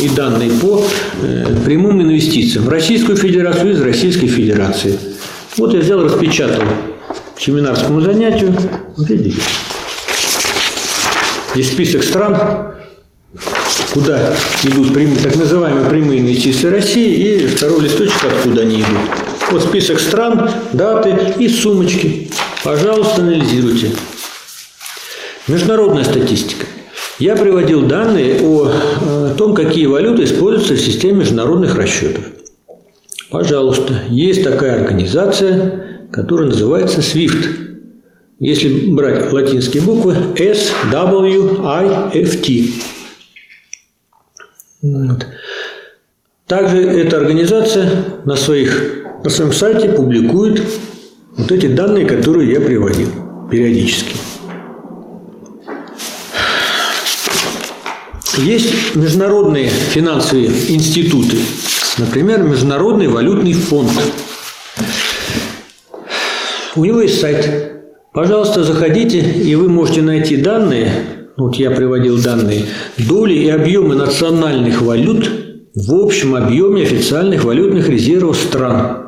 и 0.00 0.08
данные 0.08 0.52
по 0.52 0.84
э, 1.20 1.56
прямым 1.64 2.00
инвестициям 2.00 2.64
в 2.64 2.68
Российскую 2.68 3.16
Федерацию 3.16 3.72
из 3.72 3.80
Российской 3.80 4.28
Федерации. 4.28 4.96
Вот 5.56 5.74
я 5.74 5.80
взял, 5.80 6.04
распечатал 6.04 6.62
к 7.34 7.40
семинарскому 7.40 8.00
занятию. 8.00 8.54
Видите. 8.98 9.40
Есть 11.56 11.72
список 11.72 12.04
стран, 12.04 12.74
куда 13.92 14.36
идут 14.62 14.94
прямые, 14.94 15.18
так 15.18 15.34
называемые 15.34 15.90
прямые 15.90 16.20
инвестиции 16.20 16.68
России, 16.68 17.14
и 17.14 17.46
второй 17.48 17.80
листочек, 17.80 18.22
откуда 18.22 18.62
они 18.62 18.76
идут. 18.76 18.98
Вот 19.50 19.64
список 19.64 19.98
стран, 19.98 20.50
даты 20.72 21.34
и 21.36 21.48
сумочки. 21.48 22.30
Пожалуйста, 22.62 23.22
анализируйте. 23.22 23.90
Международная 25.48 26.04
статистика. 26.04 26.66
Я 27.18 27.34
приводил 27.34 27.86
данные 27.86 28.42
о, 28.42 28.70
о 29.00 29.34
том, 29.36 29.54
какие 29.54 29.86
валюты 29.86 30.24
используются 30.24 30.74
в 30.74 30.80
системе 30.80 31.20
международных 31.20 31.74
расчетов. 31.74 32.24
Пожалуйста, 33.30 34.02
есть 34.10 34.44
такая 34.44 34.82
организация, 34.82 36.08
которая 36.12 36.48
называется 36.48 37.00
SWIFT. 37.00 37.46
Если 38.38 38.90
брать 38.90 39.32
латинские 39.32 39.82
буквы 39.82 40.14
S, 40.36 40.70
W, 40.92 41.60
I, 41.64 42.10
F, 42.22 42.42
T. 42.42 42.64
Вот. 44.82 45.26
Также 46.46 46.82
эта 46.82 47.16
организация 47.16 48.04
на, 48.26 48.36
своих, 48.36 49.04
на 49.24 49.30
своем 49.30 49.52
сайте 49.52 49.88
публикует 49.88 50.62
вот 51.36 51.50
эти 51.50 51.66
данные, 51.66 52.04
которые 52.04 52.52
я 52.52 52.60
приводил 52.60 53.08
периодически. 53.50 54.16
Есть 58.38 58.94
международные 58.94 59.68
финансовые 59.68 60.48
институты, 60.68 61.38
например, 61.96 62.42
Международный 62.42 63.08
валютный 63.08 63.54
фонд. 63.54 63.90
У 66.74 66.84
него 66.84 67.00
есть 67.00 67.20
сайт. 67.20 67.72
Пожалуйста, 68.12 68.62
заходите, 68.62 69.20
и 69.20 69.54
вы 69.54 69.68
можете 69.70 70.02
найти 70.02 70.36
данные, 70.36 70.90
вот 71.36 71.56
я 71.56 71.70
приводил 71.70 72.22
данные, 72.22 72.66
доли 72.98 73.34
и 73.34 73.48
объемы 73.48 73.94
национальных 73.94 74.82
валют 74.82 75.30
в 75.74 75.94
общем 75.94 76.34
объеме 76.34 76.82
официальных 76.82 77.44
валютных 77.44 77.88
резервов 77.88 78.36
стран. 78.36 79.02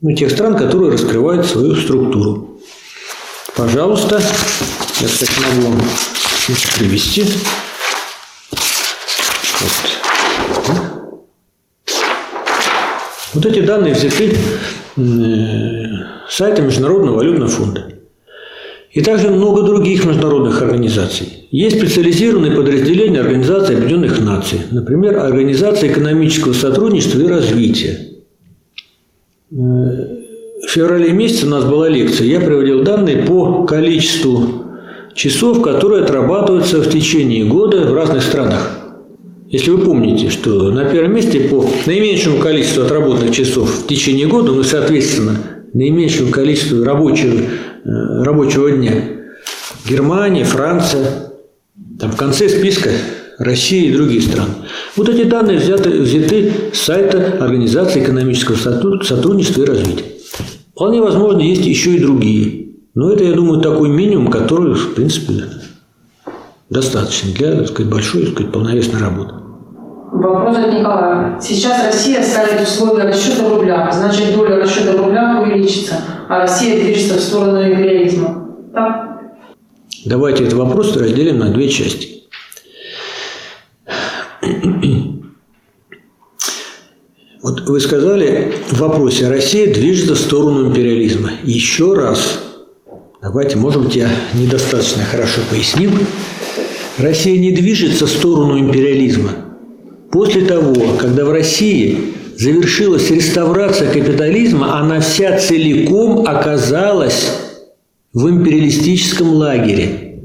Ну, 0.00 0.14
тех 0.14 0.30
стран, 0.30 0.56
которые 0.56 0.92
раскрывают 0.92 1.46
свою 1.46 1.76
структуру. 1.76 2.60
Пожалуйста, 3.56 4.20
я, 5.00 5.06
кстати, 5.06 5.32
могу 5.40 5.68
вам 5.68 5.80
привести. 6.78 7.24
Вот. 9.62 10.92
вот 13.34 13.46
эти 13.46 13.60
данные 13.60 13.94
взяты 13.94 14.36
с 14.96 16.36
сайта 16.36 16.62
Международного 16.62 17.16
валютного 17.16 17.50
фонда. 17.50 17.88
И 18.90 19.00
также 19.00 19.30
много 19.30 19.62
других 19.62 20.04
международных 20.04 20.60
организаций. 20.60 21.48
Есть 21.50 21.78
специализированные 21.78 22.52
подразделения 22.52 23.20
Организации 23.20 23.76
Объединенных 23.76 24.20
Наций, 24.20 24.60
например, 24.70 25.18
Организация 25.18 25.90
экономического 25.90 26.52
сотрудничества 26.52 27.20
и 27.20 27.26
развития. 27.26 27.98
В 29.50 30.68
феврале 30.68 31.10
месяце 31.12 31.46
у 31.46 31.50
нас 31.50 31.64
была 31.64 31.88
лекция. 31.88 32.26
Я 32.26 32.40
приводил 32.40 32.84
данные 32.84 33.24
по 33.24 33.64
количеству 33.64 34.66
часов, 35.14 35.62
которые 35.62 36.04
отрабатываются 36.04 36.78
в 36.78 36.90
течение 36.90 37.44
года 37.46 37.86
в 37.86 37.94
разных 37.94 38.22
странах. 38.22 38.81
Если 39.52 39.70
вы 39.70 39.84
помните, 39.84 40.30
что 40.30 40.72
на 40.72 40.86
первом 40.86 41.14
месте 41.14 41.38
по 41.40 41.64
наименьшему 41.86 42.38
количеству 42.38 42.82
отработанных 42.82 43.32
часов 43.32 43.70
в 43.70 43.86
течение 43.86 44.26
года, 44.26 44.50
ну, 44.50 44.64
соответственно, 44.64 45.36
наименьшему 45.72 46.32
количеству 46.32 46.82
рабочего 46.82 47.40
Э, 47.84 48.22
рабочего 48.22 48.70
дня. 48.70 48.92
Германия, 49.88 50.44
Франция, 50.44 51.32
там 51.98 52.12
в 52.12 52.16
конце 52.16 52.48
списка 52.48 52.90
Россия 53.38 53.90
и 53.90 53.92
другие 53.92 54.22
страны. 54.22 54.54
Вот 54.94 55.08
эти 55.08 55.24
данные 55.24 55.58
взяты, 55.58 55.90
взяты 55.90 56.52
с 56.72 56.78
сайта 56.78 57.38
Организации 57.40 58.02
экономического 58.02 58.54
сотрудничества 58.54 59.62
и 59.62 59.66
развития. 59.66 60.04
Вполне 60.74 61.00
возможно, 61.00 61.40
есть 61.40 61.66
еще 61.66 61.96
и 61.96 62.00
другие. 62.00 62.68
Но 62.94 63.10
это, 63.10 63.24
я 63.24 63.32
думаю, 63.32 63.60
такой 63.60 63.88
минимум, 63.88 64.28
который, 64.30 64.74
в 64.74 64.94
принципе, 64.94 65.44
достаточно 66.70 67.32
для 67.32 67.56
так 67.56 67.68
сказать, 67.68 67.90
большой 67.90 68.26
так 68.26 68.34
сказать, 68.34 68.52
полновесной 68.52 69.00
работы. 69.00 69.34
Вопрос 70.12 70.58
от 70.58 70.74
Николая. 70.74 71.40
Сейчас 71.40 71.86
Россия 71.86 72.22
ставит 72.22 72.60
условия 72.60 73.04
расчета 73.04 73.48
рубля, 73.48 73.90
значит 73.90 74.34
доля 74.34 74.56
расчета 74.56 74.92
рубля 74.92 75.40
увеличится, 75.40 75.94
а 76.28 76.40
Россия 76.40 76.78
движется 76.84 77.14
в 77.14 77.20
сторону 77.20 77.62
империализма. 77.62 78.46
Так? 78.74 79.22
Давайте 80.04 80.44
этот 80.44 80.58
вопрос 80.58 80.94
разделим 80.98 81.38
на 81.38 81.48
две 81.48 81.66
части. 81.70 82.24
Вот 87.42 87.62
вы 87.62 87.80
сказали 87.80 88.52
в 88.68 88.80
вопросе, 88.80 89.30
Россия 89.30 89.72
движется 89.72 90.14
в 90.14 90.18
сторону 90.18 90.68
империализма. 90.68 91.30
Еще 91.42 91.94
раз, 91.94 92.38
давайте, 93.22 93.56
может 93.56 93.82
быть, 93.82 93.96
я 93.96 94.10
недостаточно 94.34 95.04
хорошо 95.04 95.40
пояснил. 95.48 95.92
Россия 96.98 97.38
не 97.38 97.50
движется 97.52 98.06
в 98.06 98.10
сторону 98.10 98.58
империализма. 98.58 99.30
После 100.12 100.42
того, 100.42 100.74
когда 100.98 101.24
в 101.24 101.32
России 101.32 101.96
завершилась 102.36 103.10
реставрация 103.10 103.90
капитализма, 103.90 104.78
она 104.78 105.00
вся 105.00 105.38
целиком 105.38 106.26
оказалась 106.26 107.32
в 108.12 108.28
империалистическом 108.28 109.32
лагере. 109.32 110.18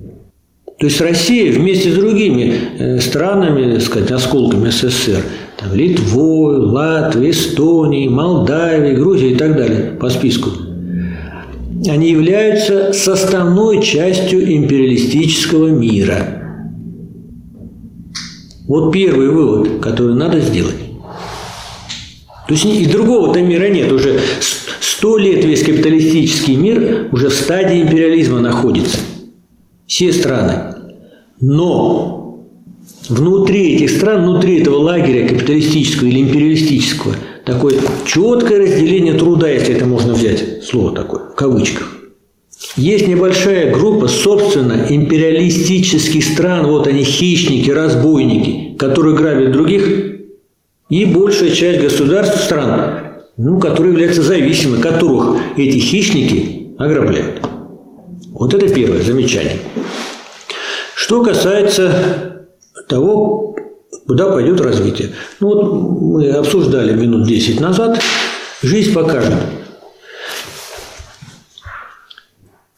То 0.78 0.88
есть 0.88 1.00
Россия 1.00 1.54
вместе 1.54 1.92
с 1.92 1.96
другими 1.96 2.54
э, 2.78 3.00
странами, 3.00 3.76
так 3.76 3.82
сказать, 3.82 4.12
осколками 4.12 4.70
СССР, 4.70 5.24
там, 5.58 5.74
Литвой, 5.74 6.58
Латвией, 6.58 7.32
Эстонией, 7.32 8.10
Молдавией, 8.10 8.96
Грузией 8.96 9.34
и 9.34 9.36
так 9.38 9.56
далее 9.56 9.94
по 10.00 10.10
списку, 10.10 10.50
они 11.88 12.12
являются 12.12 12.92
составной 12.92 13.82
частью 13.82 14.54
империалистического 14.54 15.70
мира– 15.70 16.44
вот 18.68 18.92
первый 18.92 19.30
вывод, 19.30 19.80
который 19.80 20.16
надо 20.16 20.40
сделать. 20.40 20.76
То 22.48 22.54
есть 22.54 22.66
и 22.66 22.86
другого-то 22.86 23.42
мира 23.42 23.68
нет. 23.68 23.92
Уже 23.92 24.20
сто 24.80 25.18
лет 25.18 25.44
весь 25.44 25.64
капиталистический 25.64 26.56
мир 26.56 27.10
уже 27.12 27.30
в 27.30 27.34
стадии 27.34 27.82
империализма 27.82 28.40
находится. 28.40 28.98
Все 29.86 30.12
страны. 30.14 30.76
Но 31.40 32.46
внутри 33.10 33.76
этих 33.76 33.92
стран, 33.92 34.24
внутри 34.24 34.62
этого 34.62 34.78
лагеря 34.78 35.28
капиталистического 35.28 36.08
или 36.08 36.22
империалистического, 36.22 37.16
такое 37.46 37.76
четкое 38.06 38.60
разделение 38.60 39.14
труда, 39.14 39.50
если 39.50 39.76
это 39.76 39.86
можно 39.86 40.14
взять, 40.14 40.64
слово 40.64 40.94
такое, 40.94 41.30
в 41.30 41.36
кавычках. 41.36 41.97
Есть 42.78 43.08
небольшая 43.08 43.74
группа, 43.74 44.08
собственно, 44.08 44.86
империалистических 44.88 46.24
стран, 46.24 46.68
вот 46.68 46.86
они 46.86 47.04
хищники, 47.04 47.72
разбойники, 47.72 48.78
которые 48.78 49.16
грабят 49.16 49.52
других, 49.52 50.14
и 50.90 51.06
большая 51.06 51.50
часть 51.50 51.82
государств 51.82 52.44
стран, 52.44 53.00
ну, 53.36 53.60
которые 53.60 53.94
являются 53.94 54.22
зависимыми, 54.22 54.80
которых 54.80 55.38
эти 55.58 55.80
хищники 55.80 56.76
ограбляют. 56.78 57.42
Вот 58.32 58.54
это 58.54 58.70
первое 58.72 59.02
замечание. 59.02 59.58
Что 60.96 61.24
касается 61.24 62.46
того, 62.88 63.56
куда 64.06 64.32
пойдет 64.32 64.62
развитие. 64.62 65.10
Ну 65.40 65.48
вот 65.48 66.20
мы 66.20 66.30
обсуждали 66.30 66.94
минут 66.94 67.28
10 67.28 67.60
назад, 67.60 68.00
жизнь 68.62 68.94
покажет. 68.94 69.34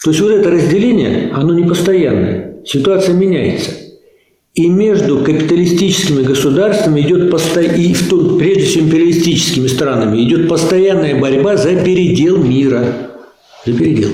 То 0.03 0.11
есть 0.11 0.21
вот 0.21 0.31
это 0.31 0.49
разделение, 0.49 1.31
оно 1.33 1.53
не 1.53 1.67
постоянное, 1.67 2.61
ситуация 2.65 3.15
меняется. 3.15 3.71
И 4.53 4.67
между 4.67 5.19
капиталистическими 5.19 6.23
государствами 6.23 7.01
идет 7.01 7.29
постоянно, 7.29 7.75
и 7.75 7.93
в 7.93 8.09
том, 8.09 8.37
прежде 8.37 8.63
всего 8.65 8.85
империалистическими 8.85 9.67
странами, 9.67 10.23
идет 10.23 10.47
постоянная 10.47 11.19
борьба 11.19 11.57
за 11.57 11.75
передел 11.75 12.37
мира. 12.37 12.83
За 13.65 13.73
передел. 13.73 14.09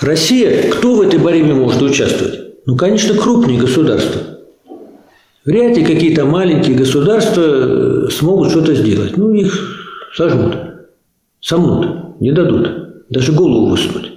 Россия, 0.00 0.70
кто 0.70 0.96
в 0.96 1.00
этой 1.00 1.20
борьбе 1.20 1.54
может 1.54 1.80
участвовать? 1.80 2.40
Ну, 2.66 2.76
конечно, 2.76 3.14
крупные 3.14 3.58
государства. 3.58 4.20
Вряд 5.44 5.76
ли 5.76 5.84
какие-то 5.84 6.24
маленькие 6.24 6.76
государства 6.76 7.42
э, 7.42 8.08
смогут 8.10 8.50
что-то 8.50 8.74
сделать. 8.74 9.16
Ну, 9.16 9.32
их 9.34 9.86
сожмут, 10.14 10.56
сомнут, 11.40 12.20
не 12.20 12.32
дадут, 12.32 13.08
даже 13.10 13.32
голову 13.32 13.68
высунуть. 13.68 14.13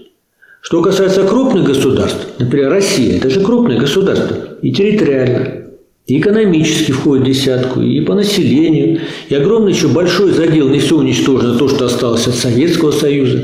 Что 0.68 0.82
касается 0.82 1.24
крупных 1.24 1.64
государств, 1.64 2.28
например, 2.40 2.70
Россия, 2.70 3.16
это 3.16 3.30
же 3.30 3.40
крупное 3.40 3.80
государство, 3.80 4.36
и 4.62 4.74
территориально, 4.74 5.64
и 6.08 6.20
экономически 6.20 6.92
входит 6.92 7.24
в 7.24 7.28
десятку, 7.28 7.80
и 7.80 8.02
по 8.02 8.16
населению, 8.16 9.00
и 9.30 9.34
огромный 9.34 9.72
еще 9.72 9.88
большой 9.88 10.34
задел, 10.34 10.68
не 10.68 10.80
все 10.80 10.98
уничтожено, 10.98 11.58
то, 11.58 11.70
что 11.70 11.86
осталось 11.86 12.28
от 12.28 12.36
Советского 12.36 12.92
Союза. 12.92 13.40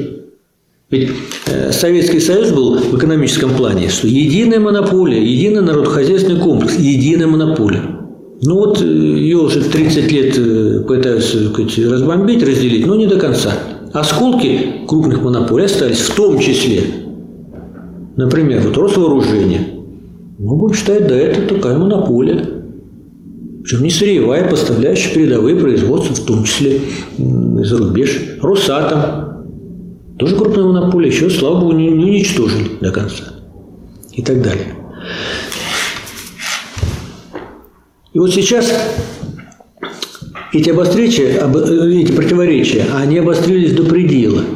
Ведь 0.89 1.11
э, 1.45 1.71
Советский 1.71 2.19
Союз 2.19 2.51
был 2.51 2.77
в 2.77 2.97
экономическом 2.97 3.51
плане, 3.55 3.87
что 3.87 4.05
единая 4.05 4.59
монополия, 4.59 5.23
единый 5.23 5.61
народохозяйственный 5.61 6.41
комплекс, 6.41 6.75
единая 6.77 7.27
монополия. 7.27 7.83
Ну 8.41 8.55
вот 8.55 8.81
э, 8.81 8.85
ее 8.85 9.37
уже 9.37 9.61
30 9.61 10.11
лет 10.11 10.37
э, 10.37 10.83
пытаются 10.85 11.49
сказать, 11.49 11.77
разбомбить, 11.77 12.43
разделить, 12.43 12.85
но 12.85 12.97
не 12.97 13.07
до 13.07 13.17
конца. 13.17 13.53
Осколки 13.93 14.81
крупных 14.89 15.21
монополий 15.21 15.67
остались, 15.67 15.99
в 15.99 16.15
том 16.15 16.37
числе 16.39 17.02
Например, 18.15 18.61
вот 18.61 18.77
Росвооружение. 18.77 19.67
Мы 20.37 20.55
будем 20.55 20.75
считать, 20.75 21.07
да, 21.07 21.15
это 21.15 21.55
такая 21.55 21.77
монополия. 21.77 22.45
Причем 23.63 23.83
не 23.83 23.89
сырьевая, 23.89 24.49
поставляющая 24.49 25.13
передовые 25.13 25.55
производства, 25.55 26.13
в 26.13 26.25
том 26.25 26.43
числе 26.43 26.81
за 27.17 27.77
рубеж. 27.77 28.37
Росатом. 28.41 29.45
Тоже 30.19 30.35
крупная 30.35 30.65
монополия, 30.65 31.09
еще, 31.09 31.29
слава 31.29 31.61
богу, 31.61 31.71
не, 31.73 31.89
не 31.89 32.05
уничтожили 32.05 32.69
до 32.81 32.91
конца. 32.91 33.23
И 34.11 34.21
так 34.21 34.41
далее. 34.41 34.75
И 38.13 38.19
вот 38.19 38.31
сейчас 38.31 38.71
эти 40.51 40.69
обострения, 40.69 42.01
эти 42.01 42.11
противоречия, 42.11 42.85
они 42.95 43.17
обострились 43.17 43.73
до 43.73 43.83
предела– 43.83 44.41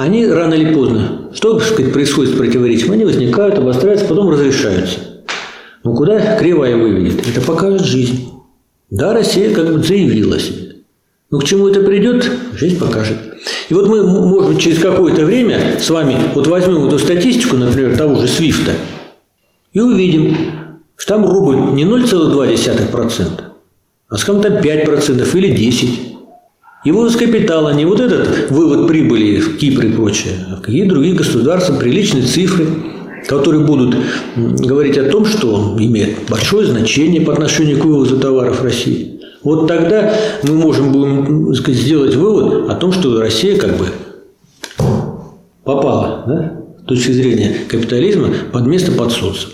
они 0.00 0.26
рано 0.26 0.54
или 0.54 0.72
поздно, 0.72 1.19
что 1.32 1.58
сказать, 1.60 1.92
происходит 1.92 2.34
с 2.34 2.36
противоречием, 2.36 2.92
они 2.92 3.04
возникают, 3.04 3.58
обостряются, 3.58 4.06
потом 4.06 4.30
разрешаются. 4.30 4.98
Но 5.84 5.94
куда 5.94 6.36
кривая 6.38 6.76
выведет? 6.76 7.26
Это 7.26 7.40
покажет 7.40 7.82
жизнь. 7.82 8.30
Да, 8.90 9.14
Россия 9.14 9.54
как 9.54 9.72
бы 9.72 9.82
заявила 9.82 10.38
себе. 10.38 10.76
Но 11.30 11.38
к 11.38 11.44
чему 11.44 11.68
это 11.68 11.80
придет, 11.80 12.28
жизнь 12.54 12.78
покажет. 12.78 13.16
И 13.68 13.74
вот 13.74 13.88
мы, 13.88 14.02
может 14.02 14.50
быть, 14.50 14.60
через 14.60 14.80
какое-то 14.80 15.24
время 15.24 15.78
с 15.80 15.88
вами 15.88 16.16
вот 16.34 16.48
возьмем 16.48 16.88
эту 16.88 16.98
статистику, 16.98 17.56
например, 17.56 17.96
того 17.96 18.16
же 18.16 18.26
Свифта, 18.26 18.72
и 19.72 19.80
увидим, 19.80 20.36
что 20.96 21.14
там 21.14 21.24
рубль 21.24 21.72
не 21.74 21.84
0,2%, 21.84 23.26
а 24.08 24.16
скажем 24.16 24.42
там 24.42 24.54
5% 24.54 25.36
или 25.36 25.70
10%. 25.70 26.09
Его 26.82 27.06
капитала 27.10 27.74
не 27.74 27.84
вот 27.84 28.00
этот 28.00 28.50
вывод 28.50 28.88
прибыли 28.88 29.38
в 29.38 29.58
Кипр 29.58 29.84
и 29.84 29.92
прочее, 29.92 30.32
а 30.50 30.56
какие 30.62 30.84
другие 30.84 31.14
государства, 31.14 31.74
приличные 31.74 32.22
цифры, 32.22 32.66
которые 33.26 33.66
будут 33.66 33.94
говорить 34.34 34.96
о 34.96 35.10
том, 35.10 35.26
что 35.26 35.52
он 35.52 35.78
имеет 35.78 36.26
большое 36.30 36.66
значение 36.66 37.20
по 37.20 37.34
отношению 37.34 37.78
к 37.78 37.84
вывозу 37.84 38.18
товаров 38.18 38.62
России. 38.62 39.20
Вот 39.42 39.68
тогда 39.68 40.14
мы 40.42 40.54
можем 40.54 40.90
будем 40.90 41.54
сказать, 41.54 41.78
сделать 41.78 42.14
вывод 42.14 42.70
о 42.70 42.74
том, 42.74 42.92
что 42.92 43.20
Россия 43.20 43.58
как 43.58 43.76
бы 43.76 43.86
попала, 45.64 46.24
да, 46.26 46.62
с 46.82 46.88
точки 46.88 47.12
зрения 47.12 47.56
капитализма, 47.68 48.28
под 48.52 48.66
место 48.66 48.92
под 48.92 49.12
солнцем. 49.12 49.50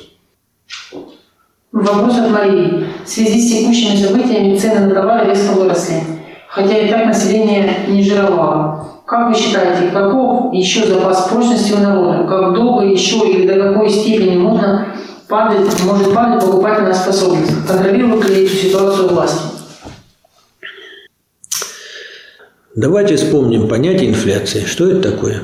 Вопрос 1.72 2.18
от 2.18 2.30
Марии. 2.30 2.84
В 3.04 3.08
связи 3.08 3.40
с 3.40 3.50
текущими 3.50 3.96
событиями 3.96 4.56
цены 4.56 4.86
на 4.86 4.94
товары 4.94 5.30
резко 5.30 5.52
выросли 5.54 6.02
хотя 6.56 6.78
и 6.78 6.88
так 6.88 7.06
население 7.06 7.80
не 7.86 8.02
жировало. 8.02 8.88
Как 9.04 9.28
вы 9.28 9.34
считаете, 9.34 9.90
каков 9.90 10.54
еще 10.54 10.86
запас 10.86 11.28
прочности 11.28 11.74
у 11.74 11.78
народа? 11.78 12.26
Как 12.26 12.54
долго 12.54 12.86
еще 12.86 13.18
или 13.28 13.46
до 13.46 13.62
какой 13.62 13.90
степени 13.90 14.38
можно 14.38 14.88
падать, 15.28 15.68
может 15.84 16.14
падать 16.14 16.42
покупательная 16.42 16.94
способность? 16.94 17.52
Контролирует 17.68 18.26
ли 18.30 18.46
эту 18.46 18.56
ситуацию 18.56 19.08
власти? 19.08 19.42
Давайте 22.74 23.16
вспомним 23.16 23.68
понятие 23.68 24.08
инфляции. 24.08 24.64
Что 24.64 24.90
это 24.90 25.12
такое? 25.12 25.42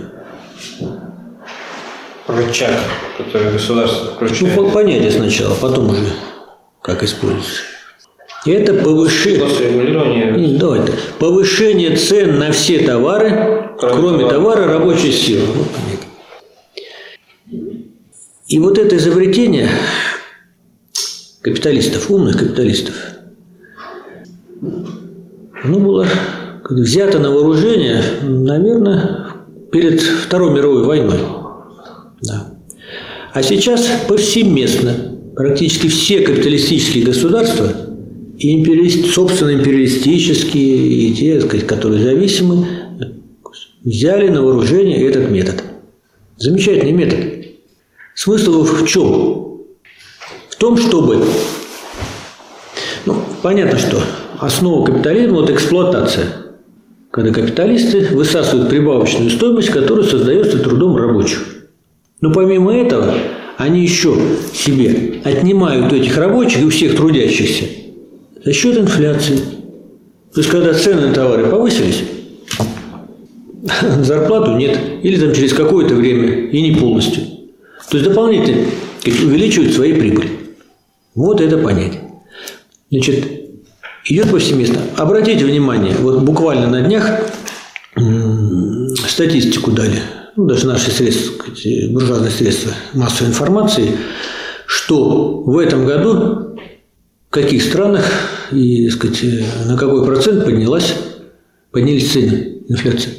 Рычаг, 2.27 2.71
который 3.19 3.53
государство 3.53 4.15
включает. 4.15 4.57
Ну, 4.57 4.71
понятие 4.71 5.11
сначала, 5.11 5.55
потом 5.55 5.91
уже 5.91 6.07
как 6.81 7.03
используется. 7.03 7.72
Это 8.45 8.75
повышение, 8.75 10.59
давайте, 10.59 10.95
повышение 11.21 11.97
цен 11.97 12.41
на 12.41 12.51
все 12.51 12.81
товары, 12.81 13.71
кроме, 13.79 13.95
кроме 13.95 14.29
товара 14.29 14.67
рабочей 14.67 15.13
силы. 15.13 15.47
И 18.49 18.59
вот 18.59 18.79
это 18.79 18.97
изобретение 18.97 19.69
капиталистов, 21.41 22.11
умных 22.11 22.37
капиталистов, 22.37 22.95
оно 25.63 25.79
было 25.79 26.09
взято 26.69 27.21
на 27.21 27.31
вооружение, 27.31 28.03
наверное, 28.23 29.37
перед 29.71 30.01
Второй 30.01 30.53
мировой 30.53 30.83
войной. 30.83 31.21
Да. 32.23 32.55
А 33.33 33.43
сейчас 33.45 33.87
повсеместно 34.09 34.95
практически 35.37 35.87
все 35.87 36.23
капиталистические 36.23 37.05
государства– 37.05 37.73
и 38.43 38.91
собственно 39.09 39.55
империалистические, 39.55 40.77
и 40.77 41.15
те, 41.15 41.41
сказать, 41.41 41.65
которые 41.65 42.03
зависимы, 42.03 42.67
взяли 43.85 44.29
на 44.29 44.43
вооружение 44.43 45.07
этот 45.07 45.31
метод. 45.31 45.63
Замечательный 46.39 46.93
метод. 46.93 47.21
Смысл 48.15 48.65
в 48.65 48.87
чем? 48.87 49.59
В 50.49 50.57
том, 50.59 50.77
чтобы... 50.77 51.25
Ну, 53.07 53.17
понятно, 53.43 53.79
что 53.79 54.03
основа 54.39 54.87
капитализма– 54.87 55.35
вот 55.41 55.51
эксплуатация. 55.51 56.27
Когда 57.13 57.33
капиталисты 57.33 58.09
высасывают 58.13 58.71
прибавочную 58.71 59.31
стоимость, 59.31 59.69
которая 59.69 60.05
создается 60.05 60.59
трудом 60.59 60.97
рабочих. 60.97 61.45
Но 62.21 62.33
помимо 62.33 62.75
этого, 62.75 63.15
они 63.57 63.83
еще 63.83 64.17
себе 64.53 65.21
отнимают 65.23 65.93
у 65.93 65.97
этих 65.97 66.17
рабочих 66.17 66.63
и 66.63 66.65
у 66.65 66.71
всех 66.71 66.97
трудящихся 66.97 67.82
за 68.45 68.53
счет 68.53 68.79
инфляции. 68.79 69.37
То 70.35 70.41
есть, 70.41 70.51
когда 70.51 70.73
цены 70.73 71.09
на 71.09 71.15
товары 71.15 71.47
повысились, 71.47 72.03
зарплату 74.03 74.57
нет. 74.57 74.79
Или 75.03 75.19
там 75.21 75.35
через 75.35 75.53
какое-то 75.53 75.95
время 75.95 76.51
и 76.51 76.63
не 76.63 76.77
полностью. 76.77 77.25
То 77.91 77.99
есть, 77.99 78.09
дополнительно 78.09 78.65
увеличивают 79.05 79.75
свои 79.75 79.93
прибыли. 79.93 80.31
Вот 81.15 81.41
это 81.41 81.59
понятие. 81.59 82.03
Значит, 82.91 83.27
идет 84.07 84.31
повсеместно. 84.31 84.79
Обратите 84.97 85.45
внимание, 85.45 85.95
вот 85.99 86.23
буквально 86.23 86.69
на 86.69 86.83
днях 86.83 87.21
статистику 89.09 89.71
дали, 89.71 90.01
ну, 90.37 90.47
даже 90.47 90.67
наши 90.67 90.91
средства, 90.91 91.45
буржуазные 91.91 92.31
средства 92.31 92.73
массовой 92.95 93.29
информации, 93.29 93.99
что 94.67 95.43
в 95.43 95.59
этом 95.59 95.85
году 95.85 96.52
каких 97.33 97.63
странах 97.63 98.05
и 98.53 98.89
сказать, 98.91 99.25
на 99.67 99.77
какой 99.77 100.05
процент 100.05 100.45
поднялась, 100.45 100.95
поднялись 101.71 102.13
цены, 102.13 102.59
инфляция. 102.69 103.15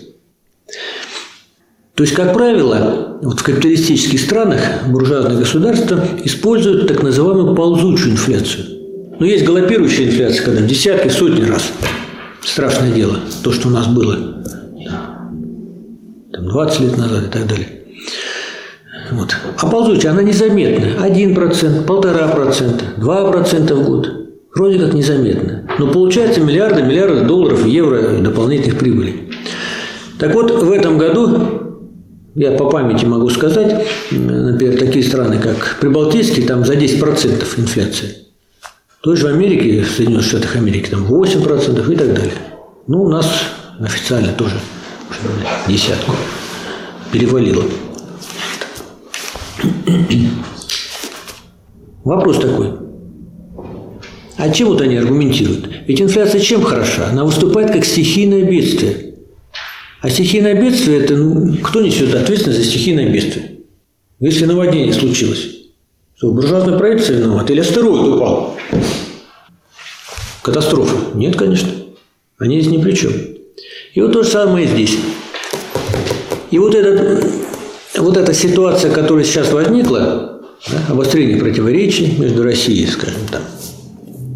То 1.95 2.03
есть, 2.03 2.15
как 2.15 2.33
правило, 2.33 3.19
вот 3.21 3.39
в 3.39 3.43
капиталистических 3.43 4.19
странах 4.19 4.59
буржуазные 4.87 5.39
государства 5.39 6.03
используют 6.23 6.87
так 6.87 7.01
называемую 7.03 7.55
ползучую 7.55 8.13
инфляцию. 8.13 8.65
Но 9.19 9.25
есть 9.25 9.45
галопирующая 9.45 10.05
инфляция, 10.07 10.45
когда 10.45 10.61
в 10.61 10.67
десятки, 10.67 11.09
сотни 11.09 11.43
раз. 11.43 11.71
Страшное 12.43 12.91
дело, 12.91 13.19
то, 13.43 13.51
что 13.51 13.67
у 13.69 13.71
нас 13.71 13.87
было 13.87 14.43
там, 16.33 16.47
20 16.47 16.79
лет 16.81 16.97
назад 16.97 17.27
и 17.27 17.29
так 17.29 17.47
далее. 17.47 17.82
Вот. 19.11 19.35
А 19.57 19.67
ползучая, 19.67 20.11
она 20.13 20.23
незаметна. 20.23 21.05
1%, 21.05 21.85
1,5%, 21.85 22.81
2% 22.97 23.73
в 23.73 23.85
год. 23.85 24.09
Вроде 24.55 24.79
как 24.79 24.93
незаметно. 24.93 25.67
Но 25.79 25.87
получается 25.91 26.39
миллиарды, 26.41 26.83
миллиарды 26.83 27.21
долларов, 27.21 27.65
евро 27.65 28.19
дополнительных 28.19 28.77
прибылей. 28.77 29.31
Так 30.19 30.33
вот, 30.33 30.51
в 30.51 30.71
этом 30.71 30.97
году, 30.97 31.63
я 32.35 32.51
по 32.51 32.69
памяти 32.69 33.05
могу 33.05 33.29
сказать, 33.29 33.85
например, 34.11 34.77
такие 34.77 35.03
страны, 35.03 35.39
как 35.39 35.77
Прибалтийские, 35.81 36.45
там 36.45 36.65
за 36.65 36.75
10% 36.75 37.43
инфляция. 37.57 38.11
То 39.01 39.15
же 39.15 39.27
в 39.27 39.29
Америке, 39.29 39.81
в 39.81 39.91
Соединенных 39.91 40.25
Штатах 40.25 40.55
Америки, 40.55 40.89
там 40.89 41.05
8% 41.05 41.91
и 41.91 41.95
так 41.95 42.13
далее. 42.13 42.33
Ну, 42.87 43.03
у 43.03 43.09
нас 43.09 43.27
официально 43.79 44.31
тоже 44.33 44.55
десятку 45.67 46.13
перевалило. 47.11 47.63
Вопрос 52.03 52.39
такой. 52.39 52.73
А 54.37 54.49
чем 54.49 54.69
вот 54.69 54.81
они 54.81 54.97
аргументируют? 54.97 55.69
Ведь 55.87 56.01
инфляция 56.01 56.41
чем 56.41 56.63
хороша? 56.63 57.09
Она 57.09 57.23
выступает 57.23 57.71
как 57.71 57.85
стихийное 57.85 58.43
бедствие. 58.43 59.15
А 60.01 60.09
стихийное 60.09 60.53
бедствие– 60.53 60.99
это 60.99 61.15
ну, 61.15 61.55
кто 61.63 61.81
несет 61.81 62.13
ответственность 62.13 62.61
за 62.61 62.69
стихийное 62.69 63.09
бедствие? 63.09 63.51
Если 64.19 64.45
наводнение 64.45 64.93
случилось, 64.93 65.47
что 66.15 66.31
буржуазное 66.31 66.77
правительство 66.77 67.13
виноват 67.13 67.49
или 67.51 67.61
астероид 67.61 68.15
упал? 68.15 68.57
Катастрофа? 70.41 71.17
Нет, 71.17 71.37
конечно. 71.37 71.69
Они 72.37 72.59
здесь 72.59 72.73
ни 72.73 72.81
при 72.81 72.93
чем. 72.93 73.13
И 73.93 74.01
вот 74.01 74.11
то 74.11 74.23
же 74.23 74.29
самое 74.29 74.67
здесь. 74.67 74.97
И 76.51 76.59
вот, 76.59 76.75
этот, 76.75 77.25
вот 78.03 78.17
эта 78.17 78.33
ситуация, 78.33 78.91
которая 78.91 79.23
сейчас 79.23 79.51
возникла, 79.51 80.41
да, 80.69 80.77
обострение 80.89 81.37
противоречий 81.37 82.15
между 82.19 82.43
Россией, 82.43 82.85
скажем 82.87 83.21
там, 83.31 83.41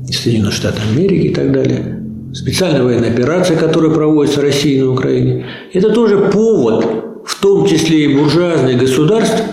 и 0.07 0.13
Соединенных 0.13 0.53
Штатов 0.53 0.81
Америки 0.89 1.27
и 1.27 1.33
так 1.33 1.51
далее, 1.51 2.01
специальная 2.33 2.83
военная 2.83 3.11
операция, 3.11 3.57
которая 3.57 3.91
проводится 3.91 4.41
Россией 4.41 4.81
на 4.81 4.91
Украине, 4.91 5.45
это 5.73 5.89
тоже 5.89 6.17
повод, 6.31 6.85
в 7.25 7.41
том 7.41 7.67
числе 7.67 8.05
и 8.05 8.15
буржуазных 8.15 8.79
государств 8.79 9.43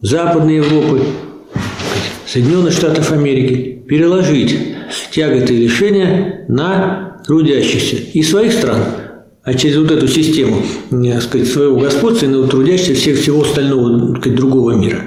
Западной 0.00 0.56
Европы, 0.56 1.02
Соединенных 2.26 2.72
Штатов 2.72 3.12
Америки, 3.12 3.82
переложить 3.88 4.58
тяготы 5.10 5.54
и 5.54 5.64
лишения 5.64 6.44
на 6.48 7.22
трудящихся 7.26 7.96
и 7.96 8.22
своих 8.22 8.52
стран, 8.52 8.78
а 9.44 9.54
через 9.54 9.76
вот 9.76 9.90
эту 9.90 10.06
систему 10.06 10.62
сказать, 11.20 11.48
своего 11.48 11.76
господства 11.76 12.26
и 12.26 12.28
на 12.28 12.46
трудящихся 12.46 12.94
всех, 12.94 13.18
всего 13.18 13.42
остального 13.42 14.16
сказать, 14.18 14.36
другого 14.36 14.72
мира. 14.72 15.04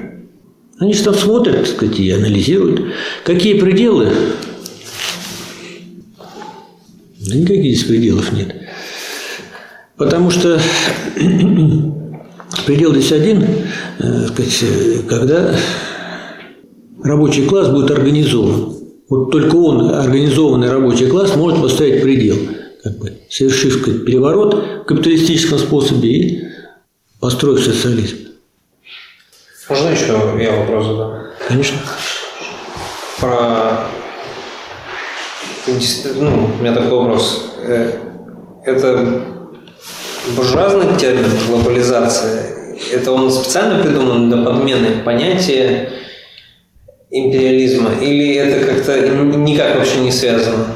Они 0.78 0.94
же 0.94 1.04
там 1.04 1.14
смотрят 1.14 1.68
сказать, 1.68 2.00
и 2.00 2.12
анализируют, 2.12 2.82
какие 3.24 3.60
пределы. 3.60 4.10
Да 7.28 7.36
никаких 7.36 7.78
здесь 7.78 7.84
пределов 7.86 8.32
нет. 8.34 8.54
Потому 9.96 10.30
что 10.30 10.60
предел 12.66 12.94
здесь 12.94 13.14
один, 13.14 13.46
э, 14.00 14.28
сказать, 14.28 14.66
когда 15.08 15.56
рабочий 17.02 17.46
класс 17.46 17.70
будет 17.70 17.92
организован. 17.92 18.76
Вот 19.08 19.32
только 19.32 19.56
он, 19.56 19.94
организованный 19.94 20.70
рабочий 20.70 21.08
класс, 21.08 21.36
может 21.38 21.62
поставить 21.62 22.02
предел, 22.02 22.36
как 22.86 23.00
бы, 23.00 23.18
совершив 23.32 23.82
сказать, 23.82 24.06
переворот 24.06 24.54
в 24.54 24.84
капиталистическом 24.84 25.58
способе 25.58 26.10
и 26.10 26.44
построив 27.20 27.66
социализм. 27.66 28.18
Можно 29.68 29.90
еще 29.90 30.06
я 30.40 30.52
вопрос 30.52 30.86
задам? 30.86 31.24
Конечно. 31.48 31.80
Про... 33.20 33.88
Ну, 35.66 36.52
у 36.60 36.62
меня 36.62 36.76
такой 36.76 37.00
вопрос. 37.00 37.54
Э, 37.64 37.92
это 38.66 39.24
буржуазный 40.36 40.96
термин 41.00 41.32
глобализация. 41.48 42.76
Это 42.94 43.12
он 43.12 43.32
специально 43.32 43.82
придуман 43.82 44.30
для 44.30 44.44
подмены 44.44 45.02
понятия 45.04 45.90
империализма? 47.10 47.94
Или 48.00 48.36
это 48.36 48.64
как-то 48.64 49.10
никак 49.10 49.76
вообще 49.78 50.02
не 50.02 50.12
связано? 50.12 50.68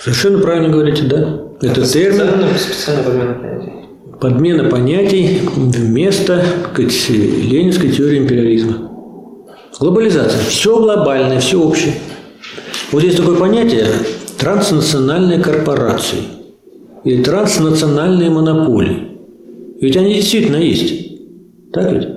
Совершенно 0.00 0.38
правильно 0.38 0.68
говорите, 0.68 1.02
да. 1.02 1.39
Это, 1.62 1.80
это 1.80 1.92
термин. 1.92 2.20
Специально, 2.20 2.58
специально 2.58 3.02
подмена 3.02 3.34
понятий. 3.34 3.72
Подмена 4.20 4.64
понятий 4.64 5.40
вместо 5.56 6.44
сказать, 6.72 7.08
ленинской 7.10 7.90
теории 7.90 8.18
империализма. 8.18 8.90
Глобализация. 9.78 10.40
Все 10.48 10.78
глобальное, 10.78 11.40
все 11.40 11.60
общее. 11.60 11.94
Вот 12.92 13.02
есть 13.02 13.16
такое 13.16 13.36
понятие 13.36 13.86
транснациональные 14.38 15.38
корпорации 15.38 16.18
или 17.04 17.22
транснациональные 17.22 18.30
монополии. 18.30 19.08
Ведь 19.80 19.96
они 19.96 20.14
действительно 20.14 20.56
есть. 20.56 21.72
Так 21.72 21.92
ведь? 21.92 22.08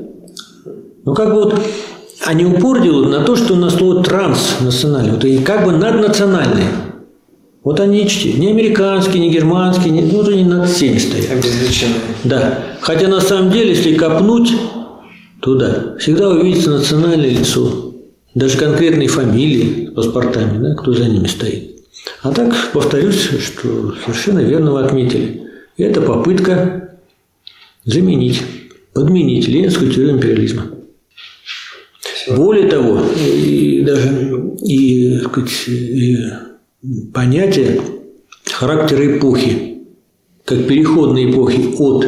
Ну, 1.05 1.13
как 1.13 1.33
бы 1.33 1.43
вот 1.43 1.59
они 2.25 2.45
упор 2.45 2.81
делают 2.81 3.09
на 3.09 3.23
то, 3.23 3.35
что 3.35 3.53
у 3.53 3.57
нас 3.57 3.75
слово 3.75 4.03
транснациональное, 4.03 5.13
вот 5.13 5.25
и 5.25 5.37
как 5.39 5.65
бы 5.65 5.73
наднациональные. 5.73 6.67
Вот 7.63 7.79
они 7.79 8.07
чти. 8.07 8.33
Не 8.33 8.49
американские, 8.49 9.21
не 9.21 9.31
германские, 9.31 9.91
не, 9.91 10.01
ну, 10.01 10.17
вот 10.17 10.27
они 10.27 10.43
над 10.43 10.69
всеми 10.69 10.97
стоят. 10.97 11.31
Обезличенные. 11.31 11.95
Да. 12.25 12.59
Хотя 12.81 13.07
на 13.07 13.21
самом 13.21 13.51
деле, 13.51 13.69
если 13.69 13.93
копнуть 13.95 14.53
туда, 15.39 15.95
всегда 15.97 16.29
увидится 16.29 16.71
национальное 16.71 17.29
лицо. 17.29 17.93
Даже 18.35 18.57
конкретные 18.57 19.07
фамилии 19.07 19.89
с 19.91 19.93
паспортами, 19.93 20.61
да, 20.61 20.75
кто 20.75 20.93
за 20.93 21.05
ними 21.05 21.27
стоит. 21.27 21.71
А 22.21 22.31
так, 22.31 22.53
повторюсь, 22.73 23.29
что 23.39 23.93
совершенно 24.03 24.39
верно 24.39 24.73
вы 24.73 24.83
отметили. 24.83 25.43
Это 25.77 26.01
попытка 26.01 26.97
заменить, 27.85 28.41
подменить 28.93 29.47
ленинскую 29.47 29.91
теорию 29.91 30.15
империализма. 30.15 30.65
Более 32.29 32.69
того, 32.69 33.01
и 33.17 33.83
даже 33.85 34.09
и, 34.63 35.19
сказать, 35.19 35.67
и 35.67 36.17
понятие 37.13 37.81
характера 38.45 39.17
эпохи, 39.17 39.83
как 40.45 40.67
переходной 40.67 41.31
эпохи 41.31 41.75
от 41.77 42.07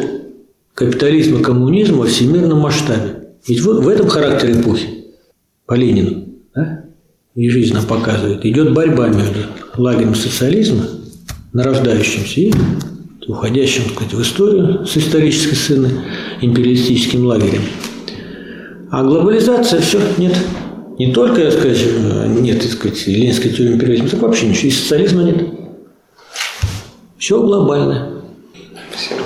капитализма 0.73 1.39
к 1.39 1.45
коммунизму 1.45 2.03
в 2.03 2.07
всемирном 2.07 2.59
масштабе. 2.59 3.29
Ведь 3.47 3.61
вот 3.61 3.83
в 3.83 3.87
этом 3.87 4.07
характере 4.07 4.59
эпохи, 4.59 4.87
по 5.65 5.73
Ленину, 5.73 6.25
да, 6.53 6.85
и 7.35 7.49
жизнь 7.49 7.73
нам 7.73 7.85
показывает, 7.85 8.45
идет 8.45 8.73
борьба 8.73 9.07
между 9.07 9.39
лагерем 9.77 10.15
социализма, 10.15 10.85
нарождающимся, 11.53 12.41
и 12.41 12.53
уходящим 13.27 13.83
так 13.85 13.93
сказать, 13.93 14.13
в 14.13 14.21
историю 14.21 14.85
с 14.85 14.97
исторической 14.97 15.55
сцены 15.55 15.89
империалистическим 16.41 17.25
лагерем– 17.25 17.61
а 18.95 19.03
глобализация 19.03 19.81
все 19.81 19.99
нет. 20.17 20.33
Не 20.97 21.11
только, 21.11 21.41
так 21.41 21.53
сказать, 21.53 21.85
нет, 22.41 22.61
так 22.61 22.71
сказать, 22.71 23.07
ленинской 23.07 23.51
теории 23.51 23.73
империализма, 23.73 24.09
так 24.09 24.21
вообще 24.21 24.47
ничего. 24.47 24.67
И 24.69 24.71
социализма 24.71 25.23
нет. 25.23 25.43
Все 27.17 27.41
глобальное. 27.41 28.11
Спасибо. 28.89 29.21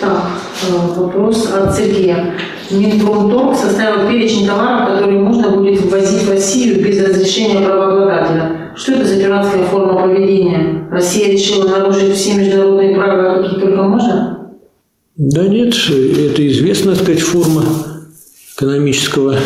Так, 0.00 0.26
э, 0.68 1.00
вопрос 1.00 1.50
от 1.50 1.74
Сергея. 1.74 2.34
Минпромторг 2.70 3.56
составил 3.56 4.08
перечень 4.08 4.46
товаров, 4.46 4.94
которые 4.94 5.18
можно 5.18 5.50
будет 5.50 5.80
ввозить 5.82 6.22
в 6.22 6.30
Россию 6.30 6.84
без 6.84 7.02
разрешения 7.06 7.64
правообладателя. 7.64 8.72
Что 8.74 8.92
это 8.92 9.04
за 9.06 9.20
пиратская 9.20 9.64
форма 9.64 10.02
поведения? 10.02 10.88
Россия 10.90 11.32
решила 11.32 11.68
нарушить 11.68 12.14
все 12.14 12.34
международные 12.34 12.94
правила, 12.94 13.42
какие 13.42 13.60
только 13.60 13.82
можно? 13.82 14.50
Да 15.16 15.46
нет, 15.46 15.74
это 15.74 16.48
известная, 16.48 16.94
так 16.94 17.04
сказать, 17.04 17.20
форма 17.20 17.64
экономического 18.56 19.36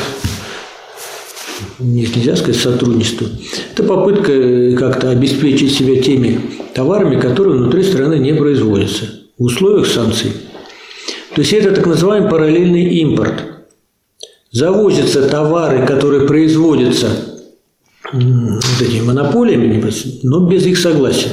нельзя 1.79 2.37
сказать 2.37 2.61
сотрудничества. 2.61 3.29
Это 3.73 3.83
попытка 3.83 4.33
э, 4.33 4.77
как-то 4.77 5.11
обеспечить 5.11 5.75
себя 5.75 6.01
теми 6.01 6.41
товарами, 6.75 7.21
которые 7.21 7.59
внутри 7.59 7.83
страны 7.83 8.19
не 8.19 8.35
производятся 8.35 9.07
в 9.39 9.45
условиях 9.45 9.87
санкций. 9.87 10.33
То 11.35 11.43
есть 11.43 11.53
это 11.53 11.75
так 11.75 11.87
называемый 11.87 12.31
параллельный 12.31 12.85
импорт. 13.01 13.45
Завозятся 14.51 15.29
товары, 15.29 15.87
которые 15.87 16.27
производятся 16.27 17.09
вот 18.13 18.81
этими 18.81 19.03
монополиями, 19.03 19.85
но 20.23 20.49
без 20.49 20.65
их 20.65 20.79
согласия. 20.79 21.31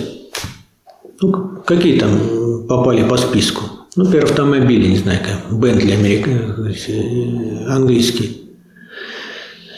Ну, 1.22 1.62
какие 1.66 2.00
там 2.00 2.66
попали 2.68 3.08
по 3.08 3.16
списку? 3.16 3.64
Ну, 3.96 4.06
например, 4.06 4.26
автомобили, 4.26 4.88
не 4.88 4.98
знаю, 4.98 5.20
как 5.24 5.58
Бентли 5.58 5.92
америк... 5.92 6.28
Э, 6.28 7.66
английский. 7.68 8.43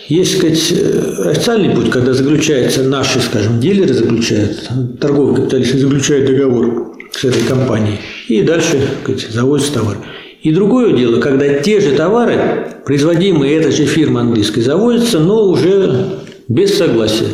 Есть, 0.07 0.37
сказать, 0.37 0.73
официальный 1.25 1.75
путь, 1.75 1.89
когда 1.89 2.13
заключается, 2.13 2.83
наши, 2.83 3.19
скажем, 3.19 3.59
дилеры 3.59 3.93
заключают, 3.93 4.69
торговые 4.99 5.35
капиталисты 5.35 5.79
заключают 5.79 6.27
договор 6.27 6.95
с 7.11 7.23
этой 7.23 7.43
компанией, 7.43 7.99
и 8.27 8.41
дальше, 8.41 8.87
сказать, 9.03 9.27
завозят 9.31 9.73
товар. 9.73 9.97
И 10.43 10.51
другое 10.51 10.95
дело, 10.95 11.19
когда 11.19 11.55
те 11.55 11.79
же 11.79 11.95
товары, 11.95 12.39
производимые 12.85 13.57
этой 13.57 13.71
же 13.71 13.85
фирмой 13.85 14.21
английской, 14.21 14.61
завозятся, 14.61 15.19
но 15.19 15.47
уже 15.47 16.19
без 16.47 16.77
согласия. 16.77 17.29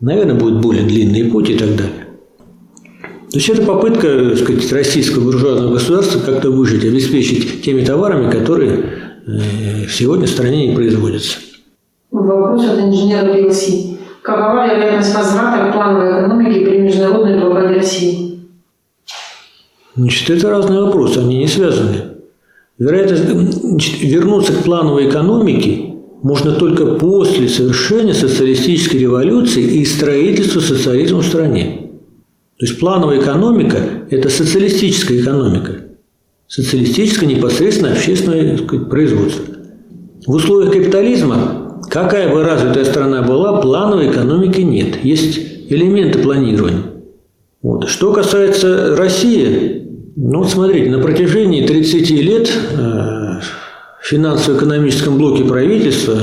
Наверное, 0.00 0.34
будет 0.34 0.60
более 0.60 0.84
длинный 0.84 1.24
путь 1.24 1.50
и 1.50 1.58
так 1.58 1.76
далее. 1.76 2.06
То 3.30 3.38
есть 3.38 3.48
это 3.48 3.62
попытка 3.62 4.30
так 4.30 4.38
сказать, 4.38 4.72
российского 4.72 5.24
буржуазного 5.24 5.74
государства 5.74 6.20
как-то 6.20 6.50
выжить, 6.50 6.84
обеспечить 6.84 7.62
теми 7.62 7.84
товарами, 7.84 8.30
которые 8.30 8.84
э, 9.26 9.88
сегодня 9.90 10.26
в 10.26 10.30
стране 10.30 10.68
не 10.68 10.74
производятся. 10.74 11.38
Вопрос 12.12 12.66
от 12.66 12.78
инженера 12.78 13.32
БЛС. 13.32 13.70
Какова 14.22 14.66
вероятность 14.66 15.14
возврата 15.14 15.70
к 15.70 15.72
плановой 15.72 16.10
экономике 16.10 16.60
при 16.60 16.78
международной 16.78 17.40
блокаде 17.40 17.74
России? 17.76 18.40
Значит, 19.96 20.28
это 20.28 20.50
разные 20.50 20.82
вопросы, 20.82 21.18
они 21.18 21.38
не 21.38 21.48
связаны. 21.48 22.18
Вероятность 22.78 23.24
вернуться 24.02 24.52
к 24.52 24.62
плановой 24.62 25.08
экономике 25.08 25.94
можно 26.22 26.52
только 26.52 26.84
после 26.96 27.48
совершения 27.48 28.12
социалистической 28.12 29.00
революции 29.00 29.62
и 29.62 29.84
строительства 29.84 30.60
социализма 30.60 31.20
в 31.20 31.26
стране. 31.26 31.90
То 32.58 32.66
есть 32.66 32.78
плановая 32.78 33.20
экономика– 33.20 33.78
это 34.10 34.28
социалистическая 34.28 35.18
экономика. 35.18 35.76
Социалистическое 36.46 37.26
непосредственно 37.26 37.92
общественное 37.92 38.58
сказать, 38.58 38.88
производство. 38.90 39.44
В 40.26 40.34
условиях 40.34 40.72
капитализма, 40.72 41.61
какая 41.92 42.32
бы 42.32 42.42
развитая 42.42 42.86
страна 42.86 43.20
была, 43.20 43.60
плановой 43.60 44.10
экономики 44.10 44.62
нет. 44.62 45.04
Есть 45.04 45.38
элементы 45.68 46.20
планирования. 46.20 46.84
Вот. 47.60 47.88
Что 47.88 48.12
касается 48.14 48.96
России, 48.96 49.86
ну 50.16 50.38
вот 50.38 50.50
смотрите, 50.50 50.90
на 50.90 51.00
протяжении 51.00 51.66
30 51.66 52.10
лет 52.10 52.50
э, 52.50 52.78
в 54.00 54.06
финансово-экономическом 54.06 55.18
блоке 55.18 55.44
правительства 55.44 56.16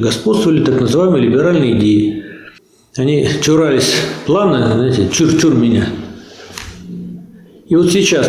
господствовали 0.00 0.64
так 0.64 0.80
называемые 0.80 1.22
либеральные 1.22 1.78
идеи. 1.78 2.24
Они 2.96 3.28
чурались 3.42 3.94
плана, 4.26 4.72
знаете, 4.74 5.08
чур-чур 5.10 5.54
меня. 5.54 5.86
И 7.68 7.76
вот 7.76 7.90
сейчас, 7.90 8.28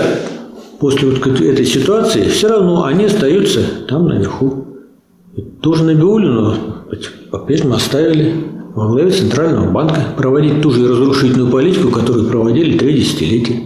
после 0.80 1.10
вот 1.10 1.42
этой 1.42 1.66
ситуации, 1.66 2.28
все 2.30 2.50
равно 2.50 2.84
они 2.84 3.06
остаются 3.06 3.62
там 3.88 4.08
наверху. 4.08 4.75
Тоже 5.62 5.84
Набиулину 5.84 6.56
по-прежнему 7.32 7.76
оставили 7.76 8.36
во 8.74 8.88
главе 8.88 9.12
Центрального 9.12 9.70
банка 9.70 10.02
проводить 10.18 10.62
ту 10.62 10.72
же 10.72 10.88
разрушительную 10.88 11.50
политику, 11.50 11.90
которую 11.90 12.30
проводили 12.30 12.78
три 12.78 12.94
десятилетия. 12.94 13.64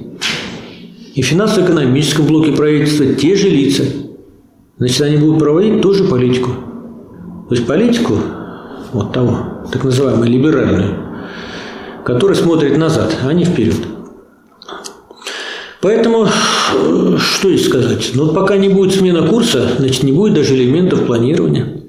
И 1.14 1.22
в 1.22 1.26
финансово-экономическом 1.26 2.26
блоке 2.26 2.54
правительства 2.54 3.06
те 3.08 3.36
же 3.36 3.50
лица. 3.50 3.84
Значит, 4.78 5.02
они 5.02 5.18
будут 5.18 5.40
проводить 5.40 5.82
ту 5.82 5.94
же 5.94 6.06
политику. 6.06 6.52
То 7.50 7.56
есть 7.56 7.68
политику 7.68 8.14
вот 8.94 9.12
того, 9.14 9.66
так 9.72 9.84
называемую 9.84 10.30
либеральную, 10.30 10.96
которая 12.06 12.38
смотрит 12.38 12.78
назад, 12.78 13.16
а 13.28 13.34
не 13.34 13.44
вперед. 13.44 13.76
Поэтому, 15.82 16.26
э, 16.26 17.18
что 17.18 17.50
здесь 17.50 17.66
сказать? 17.66 18.12
Ну, 18.14 18.34
пока 18.34 18.58
не 18.58 18.70
будет 18.70 18.94
смена 18.96 19.26
курса, 19.28 19.70
значит, 19.78 20.04
не 20.04 20.12
будет 20.12 20.34
даже 20.34 20.56
элементов 20.56 21.06
планирования. 21.06 21.84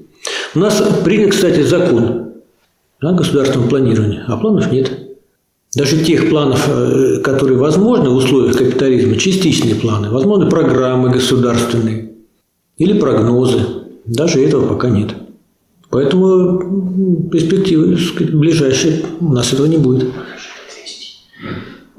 У 0.55 0.59
нас 0.59 0.81
принят, 1.03 1.31
кстати, 1.31 1.61
закон 1.61 2.33
о 3.01 3.13
государственном 3.13 3.67
планировании, 3.67 4.21
а 4.27 4.37
планов 4.37 4.71
нет. 4.71 4.91
Даже 5.75 6.03
тех 6.03 6.29
планов, 6.29 6.67
э, 6.69 7.19
которые 7.21 7.57
возможны 7.57 8.09
в 8.09 8.15
условиях 8.15 8.57
капитализма, 8.57 9.17
частичные 9.17 9.75
планы, 9.75 10.09
возможны 10.09 10.49
программы 10.49 11.09
государственные 11.09 12.13
или 12.77 12.97
прогнозы. 12.97 13.59
Даже 14.05 14.41
этого 14.41 14.67
пока 14.67 14.89
нет. 14.89 15.15
Поэтому 15.89 17.29
перспективы 17.29 17.97
сказать, 17.97 18.33
ближайшие 18.33 19.01
у 19.19 19.33
нас 19.33 19.51
этого 19.51 19.65
не 19.65 19.77
будет. 19.77 20.09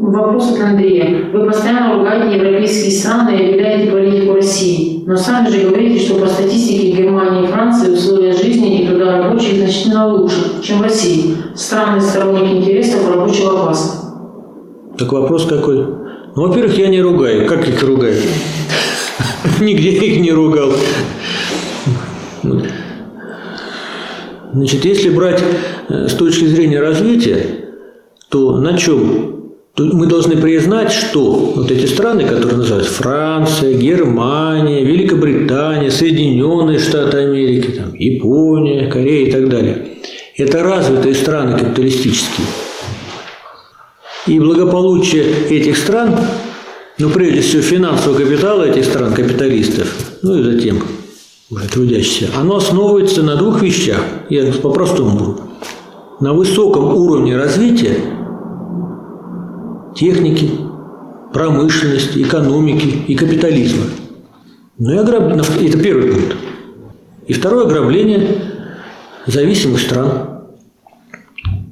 Вопрос 0.02 0.50
от 0.50 0.60
Андрея. 0.60 1.30
Вы 1.32 1.46
постоянно 1.46 1.94
ругаете 1.94 2.36
европейские 2.36 2.90
страны 2.90 3.36
и 3.36 3.50
объявляете 3.50 3.92
политику 3.92 4.34
России. 4.34 5.04
Но 5.06 5.16
сами 5.16 5.48
же 5.48 5.68
говорите, 5.68 6.04
что 6.04 6.16
по 6.16 6.26
статистике 6.26 6.90
Германии 6.90 7.44
и 7.44 7.46
Франции 7.46 7.92
условия 7.92 8.32
жизни 8.32 8.82
и 8.82 8.88
труда 8.88 9.18
рабочих 9.18 9.58
значительно 9.58 10.08
лучше, 10.08 10.60
чем 10.60 10.80
в 10.80 10.82
России. 10.82 11.36
Страны 11.54 12.00
сторонники 12.00 12.52
интересов 12.52 13.08
рабочего 13.14 13.50
класса. 13.50 14.12
Так 14.98 15.12
вопрос 15.12 15.46
какой? 15.46 15.76
Ну, 15.76 16.48
во-первых, 16.48 16.76
я 16.78 16.88
не 16.88 17.00
ругаю. 17.00 17.46
Как 17.46 17.68
их 17.68 17.80
ругаю? 17.80 18.20
Нигде 19.60 19.90
их 19.90 20.20
не 20.20 20.32
ругал. 20.32 20.72
Значит, 24.52 24.84
если 24.84 25.10
брать 25.10 25.44
э, 25.88 26.08
с 26.08 26.14
точки 26.14 26.46
зрения 26.46 26.80
развития, 26.80 27.46
то 28.30 28.56
на 28.56 28.76
чем 28.76 29.41
то 29.74 29.84
мы 29.84 30.06
должны 30.06 30.36
признать, 30.36 30.92
что 30.92 31.32
вот 31.32 31.70
эти 31.70 31.86
страны, 31.86 32.24
которые 32.24 32.58
называются 32.58 32.92
Франция, 32.92 33.72
Германия, 33.72 34.84
Великобритания, 34.84 35.90
Соединенные 35.90 36.78
Штаты 36.78 37.18
Америки, 37.18 37.70
там, 37.70 37.94
Япония, 37.94 38.90
Корея 38.90 39.28
и 39.28 39.32
так 39.32 39.48
далее, 39.48 39.88
это 40.36 40.62
развитые 40.62 41.14
страны 41.14 41.58
капиталистические. 41.58 42.46
И 44.26 44.38
благополучие 44.38 45.24
этих 45.48 45.78
стран, 45.78 46.16
ну, 46.98 47.08
прежде 47.08 47.40
всего, 47.40 47.62
финансового 47.62 48.18
капитала 48.18 48.64
этих 48.64 48.84
стран, 48.84 49.14
капиталистов, 49.14 49.94
ну 50.22 50.38
и 50.38 50.42
затем 50.42 50.82
уже 51.50 51.68
трудящихся, 51.68 52.28
оно 52.36 52.56
основывается 52.56 53.22
на 53.22 53.36
двух 53.36 53.62
вещах. 53.62 54.00
Я 54.28 54.52
по-простому 54.52 55.18
буду. 55.18 55.40
На 56.20 56.34
высоком 56.34 56.94
уровне 56.94 57.36
развития 57.36 57.96
техники, 59.94 60.50
промышленности, 61.32 62.22
экономики 62.22 63.04
и 63.08 63.14
капитализма. 63.14 63.84
Ну 64.78 64.92
и 64.92 64.96
ограбление. 64.96 65.68
Это 65.68 65.78
первый 65.78 66.12
пункт. 66.12 66.36
И 67.26 67.32
второе 67.32 67.66
ограбление 67.66 68.42
зависимых 69.26 69.80
стран. 69.80 70.28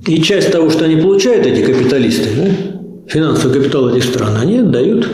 И 0.06 0.22
часть 0.22 0.50
того, 0.50 0.70
что 0.70 0.84
они 0.84 0.96
получают, 0.96 1.46
эти 1.46 1.62
капиталисты, 1.62 2.28
да, 2.36 3.08
финансовый 3.08 3.52
капитал 3.52 3.90
этих 3.90 4.04
стран, 4.04 4.36
они 4.36 4.58
отдают 4.58 5.08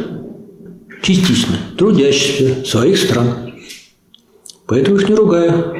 частично 1.02 1.56
трудящимся 1.76 2.64
своих 2.64 2.98
стран. 2.98 3.52
Поэтому 4.66 4.96
их 4.96 5.08
не 5.08 5.14
ругаю. 5.14 5.74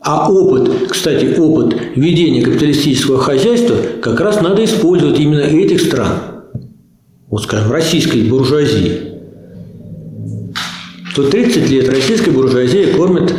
А 0.00 0.30
опыт, 0.30 0.88
кстати, 0.88 1.38
опыт 1.38 1.76
ведения 1.94 2.42
капиталистического 2.42 3.18
хозяйства 3.18 3.76
как 4.00 4.20
раз 4.20 4.40
надо 4.40 4.64
использовать 4.64 5.18
именно 5.18 5.40
этих 5.40 5.80
стран– 5.80 6.08
вот 7.32 7.44
скажем, 7.44 7.72
российской 7.72 8.24
буржуазии, 8.28 9.00
то 11.16 11.28
30 11.28 11.70
лет 11.70 11.88
российская 11.88 12.30
буржуазия 12.30 12.94
кормит 12.94 13.34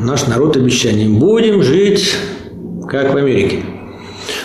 наш 0.00 0.28
народ 0.28 0.56
обещанием. 0.56 1.18
Будем 1.18 1.64
жить 1.64 2.14
как 2.88 3.12
в 3.12 3.16
Америке. 3.16 3.64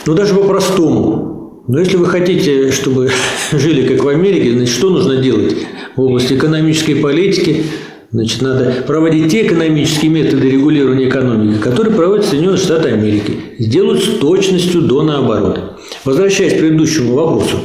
Ну, 0.07 0.15
даже 0.15 0.33
по-простому. 0.33 1.63
Но 1.67 1.79
если 1.79 1.97
вы 1.97 2.07
хотите, 2.07 2.71
чтобы 2.71 3.11
жили 3.51 3.87
как 3.87 4.03
в 4.03 4.07
Америке, 4.07 4.53
значит, 4.53 4.73
что 4.73 4.89
нужно 4.89 5.17
делать 5.17 5.55
в 5.95 6.01
области 6.01 6.33
экономической 6.33 6.95
политики? 6.95 7.63
Значит, 8.09 8.41
надо 8.41 8.83
проводить 8.87 9.31
те 9.31 9.45
экономические 9.45 10.09
методы 10.09 10.49
регулирования 10.49 11.09
экономики, 11.09 11.61
которые 11.61 11.93
проводят 11.93 12.25
Соединенные 12.25 12.57
Штаты 12.57 12.89
Америки. 12.89 13.33
Сделать 13.59 14.03
с 14.03 14.17
точностью 14.17 14.81
до 14.81 15.03
наоборот. 15.03 15.79
Возвращаясь 16.05 16.53
к 16.53 16.59
предыдущему 16.59 17.13
вопросу. 17.13 17.59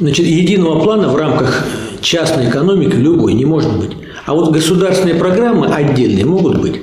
Значит, 0.00 0.26
единого 0.26 0.80
плана 0.80 1.08
в 1.08 1.16
рамках 1.16 1.64
частной 2.00 2.48
экономики 2.48 2.94
любой 2.94 3.34
не 3.34 3.44
может 3.44 3.78
быть. 3.78 3.92
А 4.24 4.34
вот 4.34 4.52
государственные 4.52 5.16
программы 5.16 5.66
отдельные 5.66 6.24
могут 6.24 6.60
быть. 6.60 6.80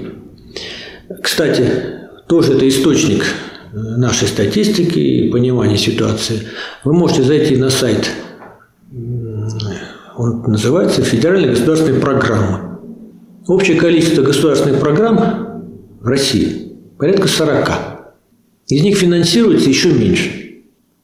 Кстати, 1.21 1.67
тоже 2.27 2.53
это 2.53 2.67
источник 2.67 3.25
нашей 3.73 4.27
статистики 4.27 4.99
и 4.99 5.29
понимания 5.29 5.77
ситуации. 5.77 6.47
Вы 6.83 6.93
можете 6.93 7.23
зайти 7.23 7.57
на 7.57 7.69
сайт, 7.69 8.09
он 10.15 10.43
называется 10.43 11.01
«Федеральная 11.01 11.49
государственная 11.49 11.99
программа». 11.99 12.79
Общее 13.47 13.77
количество 13.77 14.21
государственных 14.21 14.79
программ 14.79 15.63
в 15.99 16.05
России 16.07 16.63
порядка 16.97 17.27
40. 17.27 17.69
Из 18.67 18.83
них 18.83 18.97
финансируется 18.97 19.69
еще 19.69 19.91
меньше. 19.91 20.42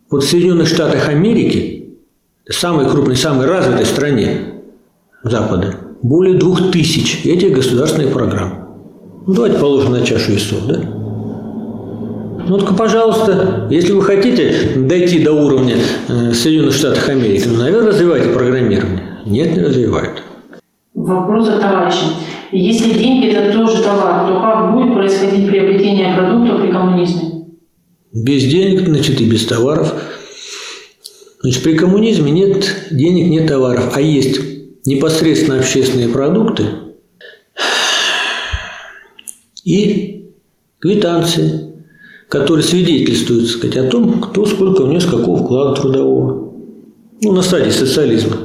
Вот 0.10 0.24
в 0.24 0.28
Соединенных 0.28 0.68
Штатах 0.68 1.08
Америки, 1.08 1.94
самой 2.50 2.90
крупной, 2.90 3.16
самой 3.16 3.46
развитой 3.46 3.86
стране 3.86 4.30
Запада, 5.22 5.76
более 6.02 6.36
двух 6.36 6.72
тысяч 6.72 7.26
этих 7.26 7.54
государственных 7.54 8.12
программ. 8.12 8.70
Ну, 9.28 9.34
давайте 9.34 9.60
положим 9.60 9.92
на 9.92 10.02
чашу 10.02 10.32
весов, 10.32 10.66
да? 10.66 10.80
Ну, 12.48 12.58
только, 12.58 12.74
пожалуйста, 12.74 13.68
если 13.70 13.94
вы 13.94 14.02
хотите 14.02 14.72
дойти 14.78 15.24
до 15.24 15.34
уровня 15.34 15.76
э, 16.08 16.34
Соединенных 16.34 16.74
Штатов 16.74 17.08
Америки, 17.08 17.48
ну, 17.48 17.60
наверное, 17.60 17.90
развивайте 17.90 18.30
программирование. 18.30 19.04
Нет, 19.28 19.56
не 19.56 19.62
развивают. 19.62 20.24
Вопрос 20.96 21.50
от 21.50 21.62
товарища. 21.62 22.06
Если 22.52 22.98
деньги– 22.98 23.28
это 23.32 23.56
тоже 23.56 23.84
товар, 23.84 24.28
то 24.28 24.42
как 24.42 24.74
будет 24.74 24.96
происходить 24.96 25.48
приобретение 25.48 26.16
продуктов 26.16 26.62
при 26.62 26.72
коммунизме? 26.72 27.39
Без 28.20 28.44
денег, 28.44 28.86
значит, 28.86 29.22
и 29.22 29.26
без 29.26 29.46
товаров. 29.46 29.94
Значит, 31.42 31.64
при 31.64 31.78
коммунизме 31.78 32.32
нет 32.32 32.88
денег, 32.92 33.30
нет 33.30 33.48
товаров, 33.48 33.94
а 33.96 34.02
есть 34.02 34.42
непосредственно 34.86 35.60
общественные 35.60 36.10
продукты 36.10 36.66
и 39.64 40.32
квитанции, 40.80 41.76
которые 42.28 42.64
свидетельствуют, 42.64 43.44
так 43.44 43.52
сказать, 43.56 43.78
о 43.78 43.90
том, 43.90 44.20
кто 44.20 44.46
сколько 44.46 44.84
внес 44.84 45.06
какого 45.06 45.42
вклада 45.42 45.82
трудового. 45.82 46.54
Ну, 47.22 47.32
на 47.32 47.42
стадии 47.42 47.70
социализма. 47.70 48.36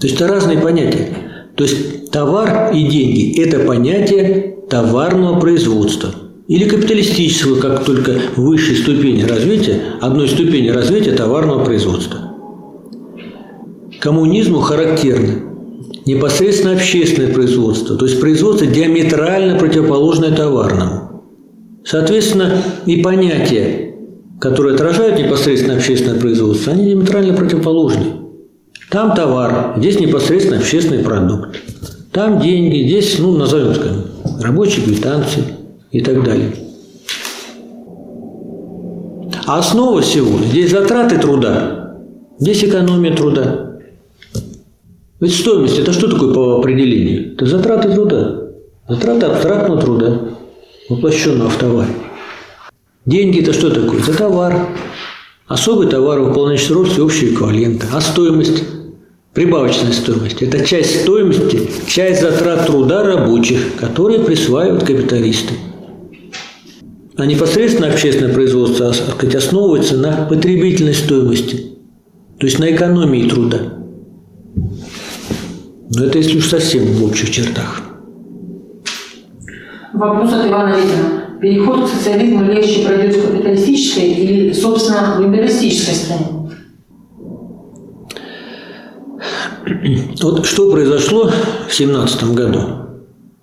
То 0.00 0.06
есть 0.06 0.14
это 0.14 0.26
разные 0.26 0.58
понятия. 0.58 1.08
То 1.54 1.64
есть 1.64 2.10
товар 2.10 2.72
и 2.72 2.82
деньги– 2.88 3.38
это 3.42 3.60
понятие 3.60 4.56
товарного 4.70 5.38
производства– 5.38 6.14
или 6.48 6.68
капиталистического, 6.68 7.60
как 7.60 7.84
только 7.84 8.12
высшей 8.36 8.76
ступени 8.76 9.22
развития, 9.22 9.80
одной 10.00 10.28
ступени 10.28 10.68
развития 10.68 11.12
товарного 11.12 11.64
производства. 11.64 12.20
Коммунизму 14.00 14.60
характерно 14.60 15.42
непосредственно 16.04 16.74
общественное 16.74 17.32
производство, 17.32 17.96
то 17.96 18.06
есть 18.06 18.20
производство 18.20 18.66
диаметрально 18.66 19.58
противоположное 19.58 20.30
товарному. 20.30 21.24
Соответственно, 21.84 22.62
и 22.84 23.02
понятия, 23.02 23.94
которые 24.40 24.74
отражают 24.74 25.18
непосредственно 25.18 25.76
общественное 25.76 26.20
производство, 26.20 26.72
они 26.72 26.84
диаметрально 26.84 27.34
противоположны. 27.34 28.06
Там 28.90 29.16
товар, 29.16 29.74
здесь 29.78 29.98
непосредственно 29.98 30.58
общественный 30.58 31.02
продукт. 31.02 31.56
Там 32.12 32.40
деньги, 32.40 32.86
здесь, 32.86 33.18
ну, 33.18 33.36
назовем, 33.36 33.74
скажем, 33.74 34.04
рабочие 34.40 34.84
квитанции– 34.84 35.42
и 35.90 36.00
так 36.00 36.22
далее. 36.24 36.52
Основа 39.46 40.00
всего– 40.00 40.38
здесь 40.44 40.70
затраты 40.70 41.18
труда, 41.18 41.98
здесь 42.38 42.64
экономия 42.64 43.14
труда. 43.14 43.78
Ведь 45.20 45.34
стоимость– 45.34 45.78
это 45.80 45.92
что 45.92 46.08
такое 46.08 46.34
по 46.34 46.58
определению? 46.58 47.34
Это 47.34 47.46
затраты 47.46 47.92
труда. 47.92 48.42
Затраты 48.88 49.26
абстрактного 49.26 49.80
труда, 49.80 50.20
воплощенного 50.88 51.48
в 51.48 51.56
товаре. 51.56 51.92
Деньги– 53.04 53.40
это 53.42 53.52
что 53.52 53.70
такое? 53.70 54.00
Это 54.00 54.16
товар. 54.16 54.66
Особый 55.46 55.86
товар, 55.88 56.20
выполняющий 56.20 56.74
роль 56.74 56.88
всеобщего 56.88 57.32
эквивалента. 57.32 57.86
А 57.92 58.00
стоимость 58.00 58.64
Прибавочная 59.36 59.92
стоимость– 59.92 60.38
это 60.42 60.64
часть 60.64 61.02
стоимости, 61.02 61.68
часть 61.86 62.22
затрат 62.22 62.64
труда 62.64 63.02
рабочих, 63.02 63.76
которые 63.76 64.20
присваивают 64.20 64.82
капиталисты. 64.82 65.52
А 67.18 67.24
непосредственно 67.24 67.88
общественное 67.88 68.34
производство 68.34 68.92
сказать, 68.92 69.34
основывается 69.36 69.96
на 69.96 70.26
потребительной 70.26 70.92
стоимости, 70.92 71.72
то 72.38 72.46
есть 72.46 72.58
на 72.58 72.70
экономии 72.70 73.28
труда. 73.28 73.58
Но 75.94 76.04
это 76.04 76.18
если 76.18 76.36
уж 76.36 76.48
совсем 76.48 76.84
в 76.84 77.04
общих 77.04 77.30
чертах. 77.30 77.82
Вопрос 79.94 80.30
от 80.30 80.46
Ивана 80.46 80.76
Литина. 80.76 81.38
Переход 81.40 81.86
к 81.86 81.88
социализму 81.88 82.44
легче 82.44 82.84
пройдет 82.84 83.16
в 83.16 83.30
капиталистической 83.30 84.10
или, 84.10 84.52
собственно, 84.52 85.16
в 85.18 85.24
империалистической 85.24 85.94
стране? 85.94 86.26
Вот 90.22 90.44
что 90.44 90.70
произошло 90.70 91.30
в 91.66 91.74
17 91.74 92.34
году? 92.34 92.60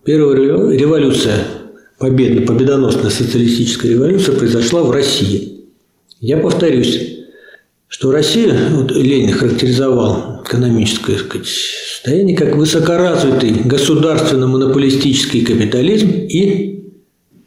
Первая 0.06 0.36
революция 0.78 1.38
победная, 2.04 2.46
победоносная 2.46 3.10
социалистическая 3.10 3.92
революция 3.92 4.36
произошла 4.36 4.84
в 4.84 4.92
России. 4.92 5.62
Я 6.20 6.36
повторюсь, 6.36 7.00
что 7.88 8.12
Россия, 8.12 8.54
вот 8.72 8.92
Ленин 8.92 9.32
характеризовал 9.32 10.42
экономическое 10.46 11.18
сказать, 11.18 11.48
состояние 11.48 12.36
как 12.36 12.58
высокоразвитый 12.58 13.52
государственно-монополистический 13.52 15.46
капитализм 15.46 16.10
и 16.10 16.92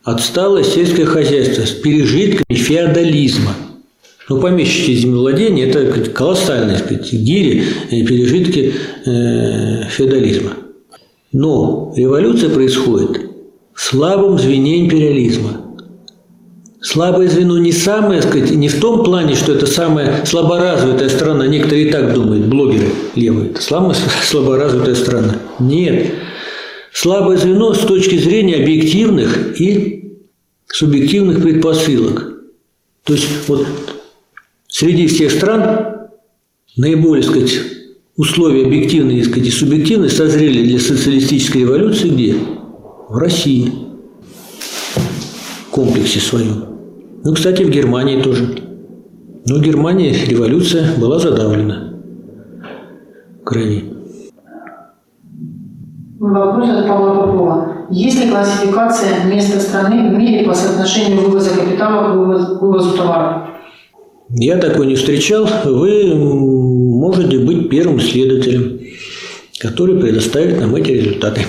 отсталое 0.03 0.65
сельское 0.65 1.05
хозяйство 1.05 1.67
с 1.67 1.73
пережитками 1.73 2.57
феодализма. 2.57 3.55
Ну, 4.31 4.41
помещичье 4.41 4.95
землевладение– 4.95 5.67
это 5.69 6.11
колоссальные 6.11 6.79
сказать, 6.79 7.13
гири 7.13 7.63
и 7.91 8.07
пережитки 8.07 8.73
э, 9.05 9.89
феодализма. 9.91 10.55
Но 11.33 11.93
революция 11.95 12.49
происходит 12.49 13.26
слабом 13.89 14.37
звене 14.37 14.81
империализма. 14.81 15.63
Слабое 16.81 17.29
звено 17.29 17.59
не 17.59 17.73
самое, 17.73 18.21
сказать, 18.21 18.51
не 18.51 18.69
в 18.69 18.81
том 18.81 19.05
плане, 19.05 19.35
что 19.35 19.53
это 19.53 19.67
самая 19.67 20.25
слаборазвитая 20.25 21.09
страна. 21.09 21.47
Некоторые 21.47 21.89
и 21.89 21.91
так 21.91 22.13
думают, 22.13 22.47
блогеры 22.47 22.89
левые. 23.15 23.51
Это 23.51 23.63
самая 23.63 23.97
слаборазвитая 24.25 24.95
страна. 24.95 25.37
Нет. 25.61 26.15
Слабое 26.93 27.37
звено 27.37 27.75
с 27.75 27.81
точки 27.81 28.17
зрения 28.17 28.57
объективных 28.57 29.61
и 29.61 30.19
субъективных 30.67 31.43
предпосылок. 31.43 32.33
То 33.05 33.13
есть 33.13 33.29
вот 33.47 33.67
среди 34.67 35.07
всех 35.07 35.31
стран 35.31 36.09
наиболее, 36.77 37.23
сказать, 37.23 37.61
условия 38.17 38.65
объективные 38.67 39.25
сказать, 39.25 39.47
и 39.47 39.53
субъективные 39.53 40.11
созрели 40.11 40.65
для 40.65 40.81
социалистической 40.81 41.63
революции 41.63 42.09
где? 42.09 42.35
В 43.09 43.17
России 43.17 43.73
в 44.95 45.71
комплексе 45.71 46.21
своем. 46.21 46.65
Ну, 47.25 47.35
кстати, 47.35 47.63
в 47.63 47.71
Германии 47.71 48.21
тоже. 48.23 48.47
Но 49.47 49.57
в 49.57 49.61
Германии 49.63 50.13
революция 50.29 50.97
была 50.99 51.19
задавлена 51.19 51.95
крайне. 53.45 53.85
Вопрос 56.19 56.69
от 56.69 56.89
Павла 56.89 57.15
Попова. 57.15 57.73
Есть 57.91 58.25
ли 58.25 58.31
классификация 58.31 59.25
места 59.27 59.61
страны 59.61 60.11
в 60.11 60.19
мире 60.19 60.45
по 60.45 60.55
соотношению 60.55 61.21
вывоза 61.21 61.51
капитала 61.51 62.11
к 62.11 62.17
вывозу, 62.17 62.59
вывозу 62.59 62.97
товаров? 62.97 63.51
Я 64.31 64.57
такой 64.57 64.87
не 64.87 64.97
встречал. 64.97 65.49
Вы 65.65 66.15
можете 66.17 67.39
быть 67.39 67.69
первым 67.69 67.99
исследователем, 67.99 68.81
который 69.61 70.01
предоставит 70.01 70.61
нам 70.61 70.75
эти 70.75 70.91
результаты. 70.91 71.43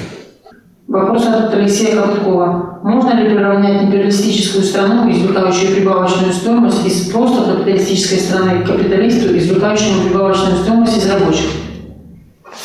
Вопрос 0.88 1.26
от 1.28 1.54
Алексея 1.54 1.98
Короткова. 1.98 2.80
Можно 2.82 3.20
ли 3.20 3.30
приравнять 3.30 3.84
империалистическую 3.84 4.64
страну, 4.64 5.12
извлекающую 5.12 5.76
прибавочную 5.76 6.32
стоимость 6.32 6.88
из 6.88 7.10
просто 7.10 7.52
капиталистической 7.52 8.20
страны 8.20 8.64
к 8.64 8.68
капиталисту, 8.68 9.38
извлекающему 9.38 10.08
прибавочную 10.08 10.56
стоимость 10.64 10.98
из 10.98 11.10
рабочих? 11.10 11.48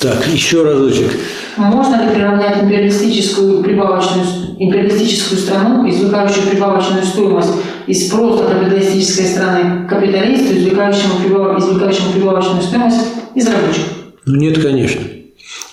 Так, 0.00 0.24
еще 0.28 0.62
разочек. 0.62 1.10
Можно 1.56 2.02
ли 2.02 2.14
приравнять 2.14 2.62
империалистическую 2.62 3.60
прибавочную, 3.64 4.24
империалистическую 4.56 5.40
страну, 5.40 5.90
извлекающую 5.90 6.46
прибавочную 6.46 7.02
стоимость 7.02 7.54
из 7.88 8.08
просто 8.08 8.44
капиталистической 8.44 9.24
страны 9.24 9.86
к 9.86 9.90
капиталисту, 9.90 10.56
извлекающему, 10.56 11.14
прибав... 11.24 11.58
извлекающему 11.58 12.12
прибавочную 12.12 12.62
стоимость 12.62 13.00
из 13.34 13.48
рабочих? 13.48 13.82
Ну 14.24 14.36
нет, 14.36 14.62
конечно. 14.62 15.00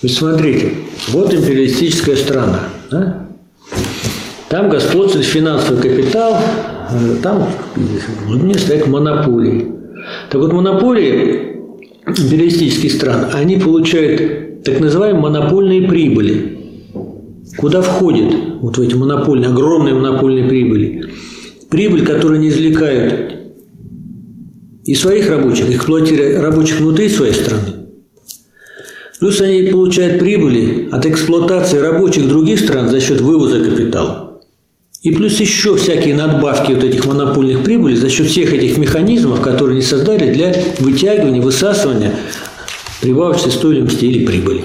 Ведь 0.02 0.14
смотрите, 0.14 0.72
вот 1.08 1.34
империалистическая 1.34 2.16
страна. 2.16 2.60
Да? 2.90 3.28
Там 4.48 4.68
господствует 4.68 5.24
финансовый 5.24 5.80
капитал, 5.80 6.36
э, 6.90 7.16
там 7.22 7.46
в 7.76 8.26
глубине 8.26 8.54
стоят 8.54 8.86
монополии. 8.86 9.72
Так 10.30 10.40
вот, 10.40 10.52
монополии 10.52 11.56
империалистических 12.06 12.92
стран, 12.92 13.26
они 13.32 13.56
получают 13.56 14.64
так 14.64 14.80
называемые 14.80 15.22
монопольные 15.22 15.88
прибыли. 15.88 16.58
Куда 17.56 17.82
входят 17.82 18.34
вот 18.60 18.78
в 18.78 18.80
эти 18.80 18.94
монопольные, 18.94 19.50
огромные 19.50 19.94
монопольные 19.94 20.48
прибыли? 20.48 21.10
Прибыль, 21.68 22.04
которую 22.04 22.38
они 22.38 22.48
извлекают 22.48 23.36
и 24.84 24.94
своих 24.94 25.30
рабочих, 25.30 25.70
эксплуатируя 25.70 26.40
рабочих 26.42 26.80
внутри 26.80 27.08
своей 27.08 27.34
страны, 27.34 27.79
Плюс 29.20 29.38
они 29.42 29.64
получают 29.64 30.18
прибыли 30.18 30.88
от 30.90 31.04
эксплуатации 31.04 31.76
рабочих 31.76 32.26
других 32.26 32.58
стран 32.58 32.88
за 32.88 33.00
счет 33.00 33.20
вывоза 33.20 33.62
капитала. 33.62 34.40
И 35.02 35.10
плюс 35.10 35.38
еще 35.40 35.76
всякие 35.76 36.14
надбавки 36.14 36.72
вот 36.72 36.82
этих 36.82 37.04
монопольных 37.04 37.62
прибылей 37.62 37.96
за 37.96 38.08
счет 38.08 38.28
всех 38.28 38.52
этих 38.54 38.78
механизмов, 38.78 39.42
которые 39.42 39.76
они 39.76 39.82
создали 39.82 40.32
для 40.32 40.54
вытягивания, 40.78 41.42
высасывания 41.42 42.14
прибавочной 43.02 43.52
стоимости 43.52 44.06
или 44.06 44.24
прибыли. 44.24 44.64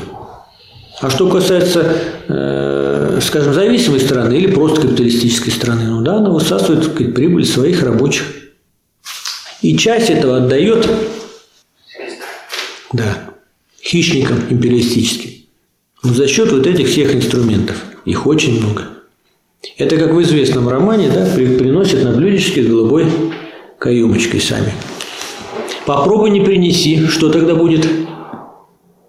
А 1.01 1.09
что 1.09 1.27
касается, 1.29 1.93
э, 2.29 3.19
скажем, 3.21 3.53
зависимой 3.53 3.99
страны 3.99 4.35
или 4.35 4.47
просто 4.47 4.81
капиталистической 4.81 5.51
страны, 5.51 5.83
ну 5.85 6.01
да, 6.01 6.15
она 6.15 6.29
высасывает 6.29 6.85
сказать, 6.85 7.13
прибыль 7.13 7.45
своих 7.45 7.83
рабочих. 7.83 8.23
И 9.61 9.77
часть 9.77 10.09
этого 10.09 10.37
отдает 10.37 10.87
да, 12.93 13.24
хищникам 13.85 14.37
империалистическим. 14.49 15.31
Но 16.03 16.13
за 16.13 16.27
счет 16.27 16.51
вот 16.51 16.65
этих 16.67 16.87
всех 16.87 17.15
инструментов. 17.15 17.77
Их 18.05 18.27
очень 18.27 18.59
много. 18.59 18.83
Это, 19.77 19.97
как 19.97 20.13
в 20.13 20.21
известном 20.21 20.69
романе, 20.69 21.09
да, 21.13 21.25
приносят 21.35 22.03
на 22.03 22.11
блюдечке 22.11 22.63
с 22.63 22.67
голубой 22.67 23.05
каемочкой 23.79 24.39
сами. 24.39 24.73
Попробуй 25.85 26.31
не 26.31 26.41
принеси, 26.41 27.07
что 27.07 27.31
тогда 27.31 27.55
будет? 27.55 27.87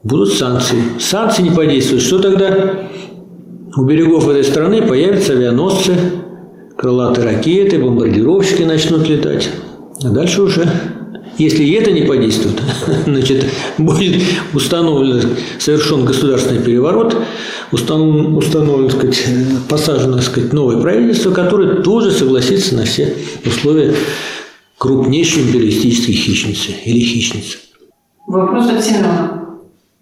Будут 0.03 0.33
санкции. 0.33 0.83
Санкции 0.99 1.43
не 1.43 1.51
подействуют. 1.51 2.03
Что 2.03 2.19
тогда? 2.19 2.89
У 3.77 3.85
берегов 3.85 4.29
этой 4.29 4.45
страны 4.45 4.83
появятся 4.83 5.33
авианосцы, 5.33 5.95
крылатые 6.77 7.27
ракеты, 7.27 7.79
бомбардировщики 7.79 8.63
начнут 8.63 9.09
летать. 9.09 9.51
А 10.03 10.09
дальше 10.09 10.43
уже 10.43 10.69
если 11.39 11.65
и 11.65 11.73
это 11.73 11.93
не 11.93 12.03
подействует, 12.03 12.61
значит, 13.07 13.47
будет 13.79 14.23
установлен, 14.55 15.37
совершен 15.59 16.05
государственный 16.05 16.63
переворот, 16.63 17.17
установлен, 17.73 18.37
установлен 18.37 18.91
сказать, 18.91 19.25
посажено 19.69 20.21
сказать, 20.21 20.53
новое 20.53 20.81
правительство, 20.81 21.31
которое 21.33 21.83
тоже 21.83 22.11
согласится 22.11 22.75
на 22.75 22.85
все 22.85 23.15
условия 23.45 23.95
крупнейшей 24.79 25.43
империалистической 25.43 26.15
хищницы 26.15 26.73
или 26.85 27.01
хищницы. 27.01 27.59
Вопрос 28.27 28.71
от 28.71 28.85
Семена. 28.85 29.43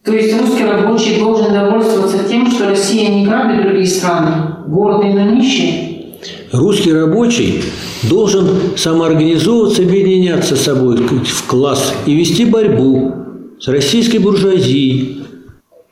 То 0.05 0.13
есть 0.13 0.39
русский 0.39 0.65
рабочий 0.65 1.19
должен 1.19 1.53
довольствоваться 1.53 2.19
тем, 2.29 2.51
что 2.51 2.69
Россия 2.69 3.09
не 3.09 3.25
грабит 3.25 3.63
другие 3.63 3.87
страны, 3.87 4.57
гордые, 4.67 5.15
но 5.15 5.31
нищие? 5.31 6.17
Русский 6.53 6.93
рабочий 6.93 7.63
должен 8.09 8.77
самоорганизовываться, 8.77 9.83
объединяться 9.83 10.57
с 10.57 10.63
собой 10.63 10.97
в 10.97 11.47
класс 11.47 11.95
и 12.07 12.15
вести 12.15 12.45
борьбу 12.45 13.13
с 13.61 13.69
российской 13.69 14.19
буржуазией 14.19 15.23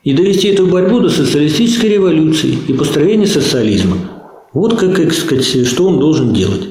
и 0.04 0.12
довести 0.14 0.48
эту 0.48 0.66
борьбу 0.66 1.00
до 1.00 1.08
социалистической 1.08 1.90
революции 1.90 2.56
и 2.68 2.72
построения 2.72 3.26
социализма. 3.26 3.96
Вот 4.52 4.78
как, 4.78 4.94
как 4.94 5.12
сказать, 5.12 5.66
что 5.66 5.86
он 5.86 5.98
должен 5.98 6.32
делать. 6.32 6.68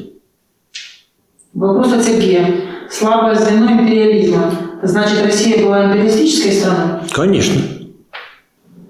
Вопрос 1.53 1.93
от 1.93 2.03
Сергея. 2.03 2.61
Слабое 2.89 3.35
звено 3.35 3.71
империализма. 3.71 4.53
Значит, 4.83 5.23
Россия 5.23 5.63
была 5.63 5.85
империалистической 5.85 6.51
страной? 6.51 6.99
Конечно. 7.11 7.61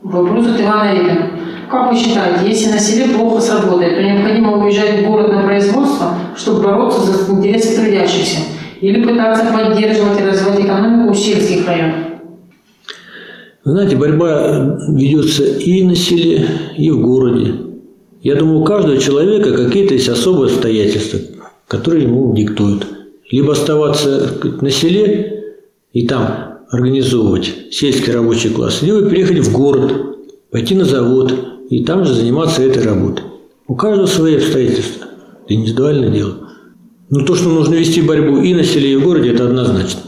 Вопрос 0.01 0.47
от 0.47 0.59
Ивана 0.59 0.93
Репина. 0.93 1.31
Как 1.71 1.89
вы 1.89 1.97
считаете, 1.97 2.49
если 2.49 2.69
на 2.69 2.79
селе 2.79 3.15
плохо 3.15 3.39
сработает, 3.39 3.95
то 3.95 4.03
необходимо 4.03 4.61
уезжать 4.61 4.99
в 4.99 5.05
город 5.05 5.31
на 5.31 5.43
производство, 5.43 6.17
чтобы 6.35 6.63
бороться 6.63 6.99
за 6.99 7.31
интересы 7.31 7.81
трудящихся? 7.81 8.39
Или 8.81 9.01
пытаться 9.01 9.45
поддерживать 9.45 10.19
и 10.19 10.25
развивать 10.25 10.59
экономику 10.59 11.13
сельских 11.13 11.65
районов? 11.65 11.95
Знаете, 13.63 13.95
борьба 13.95 14.79
ведется 14.89 15.45
и 15.45 15.83
на 15.83 15.95
селе, 15.95 16.45
и 16.77 16.91
в 16.91 16.99
городе. 16.99 17.53
Я 18.21 18.35
думаю, 18.35 18.59
у 18.59 18.63
каждого 18.65 18.97
человека 18.97 19.53
какие-то 19.53 19.93
есть 19.93 20.09
особые 20.09 20.51
обстоятельства, 20.51 21.19
которые 21.69 22.03
ему 22.03 22.35
диктуют. 22.35 22.85
Либо 23.29 23.53
оставаться 23.53 24.29
на 24.59 24.69
селе 24.71 25.53
и 25.93 26.05
там 26.05 26.57
организовывать 26.69 27.53
сельский 27.71 28.11
рабочий 28.11 28.49
класс, 28.49 28.81
либо 28.81 29.09
переехать 29.09 29.39
в 29.39 29.53
город, 29.53 30.17
пойти 30.51 30.75
на 30.75 30.83
завод, 30.83 31.33
и 31.71 31.85
там 31.85 32.03
же 32.03 32.13
заниматься 32.13 32.61
этой 32.61 32.83
работой. 32.83 33.23
У 33.65 33.75
каждого 33.75 34.05
свои 34.05 34.35
обстоятельства. 34.35 35.07
Это 35.45 35.53
индивидуальное 35.53 36.09
дело. 36.09 36.49
Но 37.09 37.25
то, 37.25 37.33
что 37.33 37.47
нужно 37.47 37.75
вести 37.75 38.01
борьбу 38.01 38.41
и 38.41 38.53
на 38.53 38.63
селе, 38.63 38.91
и 38.91 38.95
в 38.97 39.03
городе, 39.03 39.33
это 39.33 39.45
однозначно. 39.45 40.01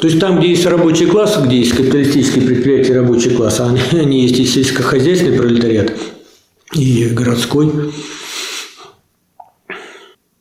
То 0.00 0.08
есть 0.08 0.18
там, 0.18 0.40
где 0.40 0.50
есть 0.50 0.66
рабочий 0.66 1.06
класс, 1.06 1.40
где 1.40 1.58
есть 1.58 1.70
капиталистические 1.70 2.46
предприятия 2.46 2.94
рабочий 2.94 3.30
класс, 3.30 3.60
а 3.60 3.68
они, 3.68 3.80
они 3.92 4.22
есть 4.22 4.40
и 4.40 4.44
сельскохозяйственный 4.44 5.38
пролетариат, 5.38 5.92
и 6.74 7.08
городской. 7.14 7.70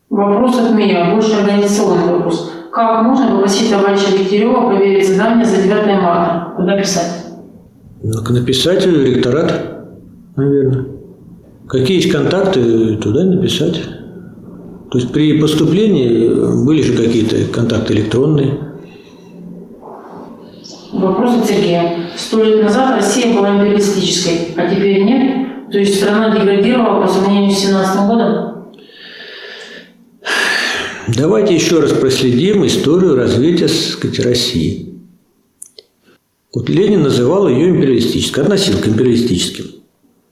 Вопрос 0.10 0.58
от 0.58 0.74
меня, 0.74 1.14
больше 1.14 1.34
организационный 1.34 2.14
вопрос. 2.14 2.52
Как 2.72 3.04
можно 3.04 3.28
попросить 3.30 3.70
товарища 3.70 4.12
Дегтярева 4.12 4.70
проверить 4.70 5.08
задание 5.08 5.46
за 5.46 5.58
9 5.58 5.70
марта? 6.02 6.54
Куда 6.58 6.82
писать? 6.82 7.26
Ну, 8.02 8.22
написать 8.34 8.86
в 8.86 9.04
ректорат 9.04 9.65
наверное. 10.36 10.86
Какие 11.68 11.98
есть 11.98 12.12
контакты, 12.12 12.98
туда 12.98 13.24
написать. 13.24 13.82
То 14.91 14.99
есть 14.99 15.12
при 15.12 15.40
поступлении 15.40 16.64
были 16.66 16.82
же 16.82 16.94
какие-то 16.94 17.52
контакты 17.52 17.94
электронные. 17.94 18.60
Вопрос 20.94 21.40
от 21.40 21.45
Сергея. 21.45 22.10
Сто 22.16 22.44
лет 22.44 22.64
назад 22.64 22.95
Россия 22.95 23.34
была 23.34 23.56
империалистической, 23.56 24.53
а 24.56 24.74
теперь 24.74 25.03
нет? 25.03 25.72
То 25.72 25.80
есть 25.80 25.95
страна 25.95 26.30
деградировала 26.34 27.02
по 27.02 27.07
сравнению 27.07 27.52
с 27.52 27.60
17 27.60 28.07
годом? 28.07 28.56
Давайте 31.07 31.56
еще 31.56 31.80
раз 31.80 31.91
проследим 31.91 32.66
историю 32.66 33.16
развития 33.16 33.68
сказать, 33.68 34.20
России. 34.20 34.94
Вот 36.53 36.70
Ленин 36.70 37.03
называл 37.03 37.49
ее 37.49 37.70
империалистической, 37.70 38.44
относил 38.44 38.78
к 38.78 38.88
империалистическим. 38.88 39.66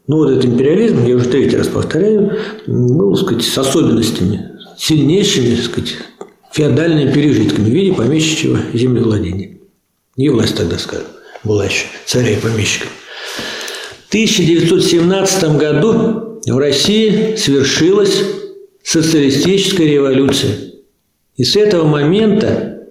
Но 0.06 0.18
ну, 0.18 0.24
вот 0.24 0.32
этот 0.32 0.46
империализм, 0.46 1.06
я 1.06 1.16
уже 1.16 1.30
третий 1.30 1.56
раз 1.56 1.68
повторяю, 1.68 2.38
был, 2.68 3.16
так 3.16 3.26
сказать, 3.26 3.44
с 3.46 3.58
особенностями, 3.58 4.50
сильнейшими, 4.78 5.56
так 5.56 5.66
сказать, 5.66 5.96
феодальными 6.52 7.12
пережитками 7.14 7.70
в 7.70 7.74
виде 7.74 7.94
помещичьего 7.94 8.60
землевладения. 8.74 9.60
И 10.18 10.28
власть 10.28 10.58
тогда, 10.58 10.78
скажем, 10.78 11.08
была 11.46 11.66
еще 11.66 11.86
царя 12.06 12.32
и 12.32 12.40
помещика. 12.40 12.88
В 14.06 14.10
1917 14.10 15.58
году 15.58 16.42
в 16.46 16.58
России 16.58 17.36
свершилась 17.38 18.24
социалистическая 18.84 19.88
революция. 19.88 20.52
И 21.38 21.46
с 21.46 21.56
этого 21.56 21.88
момента 21.88 22.90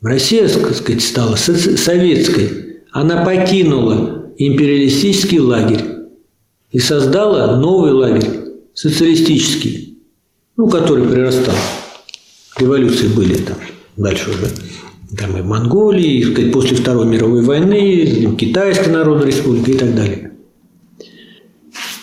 Россия, 0.00 0.48
так 0.48 0.74
сказать, 0.74 1.02
стала 1.02 1.36
советской. 1.36 2.80
Она 2.92 3.24
покинула 3.24 4.32
империалистический 4.38 5.38
лагерь 5.38 5.95
и 6.70 6.78
создала 6.78 7.56
новый 7.56 7.92
лагерь, 7.92 8.30
социалистический, 8.74 9.98
ну, 10.56 10.68
который 10.68 11.06
прирастал. 11.06 11.54
Революции 12.58 13.08
были 13.08 13.34
там 13.34 13.56
дальше 13.96 14.30
уже. 14.30 14.50
Там 15.16 15.36
и 15.36 15.40
в 15.40 15.46
Монголии, 15.46 16.18
и, 16.18 16.24
сказать, 16.24 16.52
после 16.52 16.76
Второй 16.76 17.06
мировой 17.06 17.42
войны, 17.42 18.34
Китайская 18.38 18.90
Народная 18.90 19.28
Республика 19.28 19.70
и 19.70 19.74
так 19.74 19.94
далее. 19.94 20.32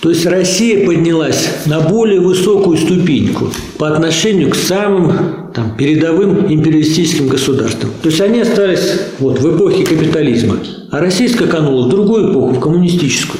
То 0.02 0.10
есть 0.10 0.26
Россия 0.26 0.86
поднялась 0.86 1.48
на 1.66 1.80
более 1.80 2.20
высокую 2.20 2.78
ступеньку 2.78 3.50
по 3.78 3.88
отношению 3.88 4.50
к 4.50 4.56
самым 4.56 5.52
там, 5.54 5.78
передовым 5.78 6.52
империалистическим 6.52 7.30
государствам. 7.30 7.92
То 8.02 8.10
есть 8.10 8.20
они 8.20 8.42
остались 8.42 9.00
вот, 9.20 9.40
в 9.40 9.56
эпохе 9.56 9.86
капитализма, 9.86 10.58
а 10.92 11.00
Россия 11.00 11.30
скаканула 11.30 11.88
в 11.88 11.90
другую 11.90 12.32
эпоху, 12.32 12.54
в 12.54 12.60
коммунистическую. 12.60 13.40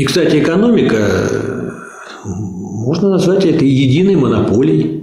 И, 0.00 0.04
кстати, 0.04 0.40
экономика, 0.40 1.74
можно 2.24 3.10
назвать 3.10 3.44
это 3.44 3.66
единой 3.66 4.16
монополией, 4.16 5.02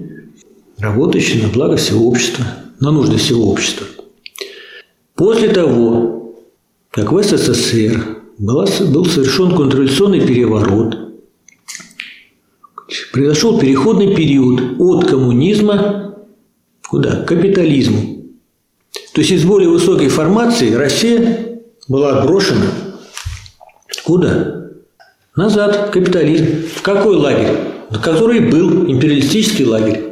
работающей 0.80 1.40
на 1.40 1.50
благо 1.50 1.76
всего 1.76 2.08
общества, 2.08 2.44
на 2.80 2.90
нужды 2.90 3.18
всего 3.18 3.52
общества. 3.52 3.86
После 5.14 5.50
того, 5.50 6.34
как 6.90 7.12
в 7.12 7.22
СССР 7.22 8.24
был 8.40 9.06
совершен 9.06 9.56
контрреволюционный 9.56 10.22
переворот, 10.22 10.98
произошел 13.14 13.60
переходный 13.60 14.16
период 14.16 14.80
от 14.80 15.08
коммунизма 15.08 16.16
куда? 16.90 17.18
К 17.18 17.28
капитализму. 17.28 18.24
То 19.14 19.22
есть 19.22 19.30
из 19.30 19.44
более 19.44 19.70
высокой 19.70 20.08
формации 20.08 20.74
Россия 20.74 21.60
была 21.88 22.18
отброшена 22.18 22.66
куда? 24.04 24.67
Назад, 25.38 25.92
капитализм. 25.92 26.64
В 26.76 26.82
какой 26.82 27.16
лагерь? 27.16 27.58
Который 28.04 28.40
был 28.40 28.90
империалистический 28.90 29.66
лагерь. 29.66 30.04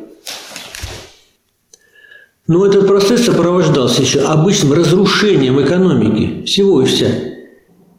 Но 2.48 2.64
этот 2.64 2.86
процесс 2.88 3.26
сопровождался 3.26 4.04
еще 4.04 4.20
обычным 4.20 4.74
разрушением 4.74 5.60
экономики, 5.60 6.44
всего 6.46 6.84
и 6.84 6.86
вся. 6.86 7.08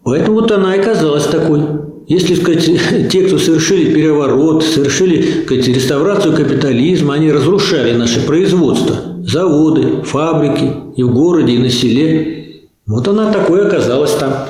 Поэтому 0.04 0.40
вот 0.40 0.52
она 0.52 0.76
и 0.76 0.78
оказалась 0.78 1.24
такой. 1.24 1.62
Если 2.06 2.36
сказать, 2.36 2.64
те, 3.10 3.22
кто 3.24 3.38
совершили 3.38 3.92
переворот, 3.92 4.62
совершили 4.62 5.42
сказать, 5.42 5.66
реставрацию 5.66 6.32
капитализма, 6.32 7.14
они 7.14 7.32
разрушали 7.32 7.92
наше 7.92 8.24
производство, 8.24 8.94
заводы, 9.26 10.02
фабрики 10.04 10.72
и 10.94 11.02
в 11.02 11.12
городе, 11.12 11.54
и 11.54 11.58
на 11.58 11.70
селе. 11.70 12.62
Вот 12.86 13.08
она 13.08 13.32
такой 13.32 13.66
оказалась 13.66 14.12
там, 14.12 14.46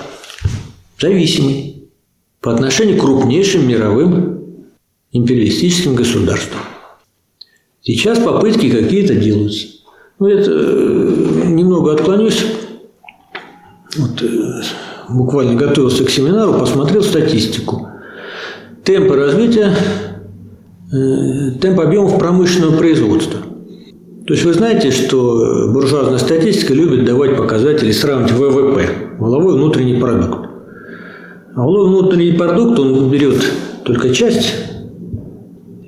зависимой 1.00 1.75
по 2.46 2.52
отношению 2.52 2.96
к 2.96 3.00
крупнейшим 3.00 3.66
мировым 3.66 4.40
империалистическим 5.10 5.96
государствам. 5.96 6.60
Сейчас 7.82 8.20
попытки 8.20 8.70
какие-то 8.70 9.16
делаются. 9.16 9.66
Ну, 10.20 10.28
это 10.28 10.52
э, 10.52 11.42
немного 11.48 11.92
отклонюсь. 11.92 12.46
Вот, 13.96 14.22
э, 14.22 14.62
буквально 15.08 15.56
готовился 15.56 16.04
к 16.04 16.10
семинару, 16.10 16.52
посмотрел 16.52 17.02
статистику. 17.02 17.88
Темпы 18.84 19.16
развития, 19.16 19.74
э, 20.92 21.50
темп 21.60 21.80
объемов 21.80 22.16
промышленного 22.16 22.76
производства. 22.78 23.40
То 24.24 24.34
есть 24.34 24.44
вы 24.44 24.52
знаете, 24.52 24.92
что 24.92 25.68
буржуазная 25.72 26.18
статистика 26.18 26.72
любит 26.74 27.04
давать 27.04 27.36
показатели, 27.36 27.90
сравнивать 27.90 28.30
ВВП, 28.30 28.88
воловой 29.18 29.54
внутренний 29.54 29.98
продукт. 29.98 30.45
А 31.56 31.60
воловой 31.62 31.88
внутренний 31.88 32.32
продукт, 32.32 32.78
он 32.78 33.10
берет 33.10 33.42
только 33.82 34.14
часть 34.14 34.52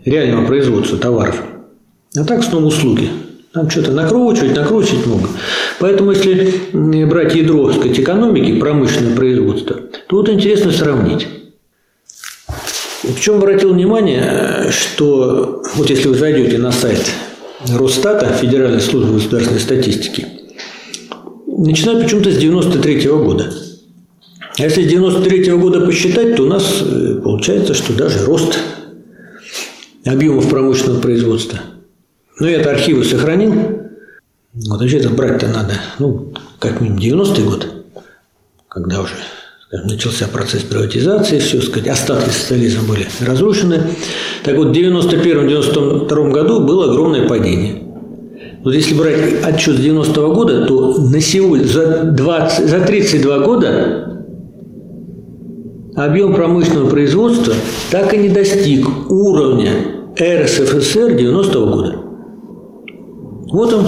реального 0.07 0.47
производства 0.47 0.97
товаров, 0.97 1.43
а 2.17 2.25
так 2.25 2.43
снова 2.43 2.65
услуги. 2.65 3.11
Там 3.53 3.69
что-то 3.69 3.93
накручивать, 3.93 4.57
накручивать 4.57 5.05
много. 5.05 5.29
Поэтому, 5.79 6.13
если 6.13 7.05
брать 7.05 7.35
ядро 7.35 7.71
сказать, 7.73 8.01
экономики, 8.01 8.59
промышленное 8.59 9.15
производство, 9.15 9.77
то 10.07 10.17
вот 10.17 10.31
интересно 10.31 10.73
сравнить. 10.73 11.29
В 13.03 13.21
чем 13.21 13.37
обратил 13.37 13.75
внимание, 13.75 14.71
что 14.71 15.63
вот 15.75 15.91
если 15.91 16.09
вы 16.09 16.15
зайдете 16.15 16.57
на 16.57 16.73
сайт 16.73 17.05
Росстата, 17.69 18.27
Федеральной 18.33 18.81
службы 18.81 19.15
государственной 19.15 19.61
статистики, 19.61 20.27
начинают 21.47 22.05
почему-то 22.05 22.31
с 22.31 22.37
93 22.39 23.07
-го 23.07 23.23
года. 23.23 23.68
Если 24.59 24.83
с 24.83 24.87
93 24.89 25.51
-го 25.51 25.59
года 25.59 25.81
посчитать, 25.87 26.35
то 26.35 26.43
у 26.43 26.47
нас 26.47 26.83
э, 26.83 27.21
получается, 27.23 27.75
что 27.75 27.93
даже 27.93 28.25
рост 28.25 28.59
объемов 30.05 30.49
промышленного 30.49 31.01
производства. 31.01 31.61
Но 32.41 32.49
я 32.49 32.61
это 32.61 32.71
архивы 32.71 33.05
сохранил. 33.05 33.55
Вот 34.69 34.81
вообще 34.81 34.99
это 34.99 35.11
брать-то 35.11 35.47
надо, 35.47 35.75
ну, 36.01 36.33
как 36.59 36.81
минимум 36.81 36.99
90-й 36.99 37.43
год, 37.45 37.69
когда 38.69 39.01
уже 39.01 39.15
скажем, 39.69 39.87
начался 39.87 40.27
процесс 40.27 40.63
приватизации, 40.63 41.39
все, 41.39 41.63
сказать, 41.63 41.87
остатки 41.89 42.31
социализма 42.31 42.83
были 42.89 43.07
разрушены. 43.21 43.83
Так 44.43 44.57
вот, 44.57 44.69
в 44.69 44.73
91-92 44.73 46.31
году 46.33 46.61
было 46.61 46.91
огромное 46.91 47.29
падение. 47.29 47.85
Вот 48.65 48.75
если 48.75 48.95
брать 48.95 49.45
отчет 49.45 49.77
с 49.77 49.81
90 49.81 50.21
-го 50.21 50.35
года, 50.35 50.67
то 50.67 50.99
на 50.99 51.21
сегодня, 51.21 51.65
за, 51.65 52.03
20, 52.03 52.69
за 52.69 52.81
32 52.81 53.39
года 53.39 54.08
объем 56.05 56.35
промышленного 56.35 56.89
производства 56.89 57.55
так 57.91 58.15
и 58.15 58.19
не 58.19 58.29
достиг 58.29 58.87
уровня 59.11 59.73
РСФСР 60.21 61.15
90 61.15 61.59
-го 61.59 61.71
года. 61.71 61.97
Вот 63.51 63.73
он, 63.73 63.87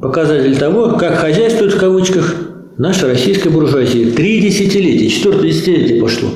показатель 0.00 0.56
того, 0.56 0.96
как 0.96 1.16
хозяйствует 1.16 1.74
в 1.74 1.78
кавычках 1.78 2.34
наша 2.78 3.08
российская 3.08 3.50
буржуазия. 3.50 4.12
Три 4.12 4.40
десятилетия, 4.40 5.08
четвертое 5.08 5.48
десятилетие 5.48 6.00
пошло. 6.00 6.28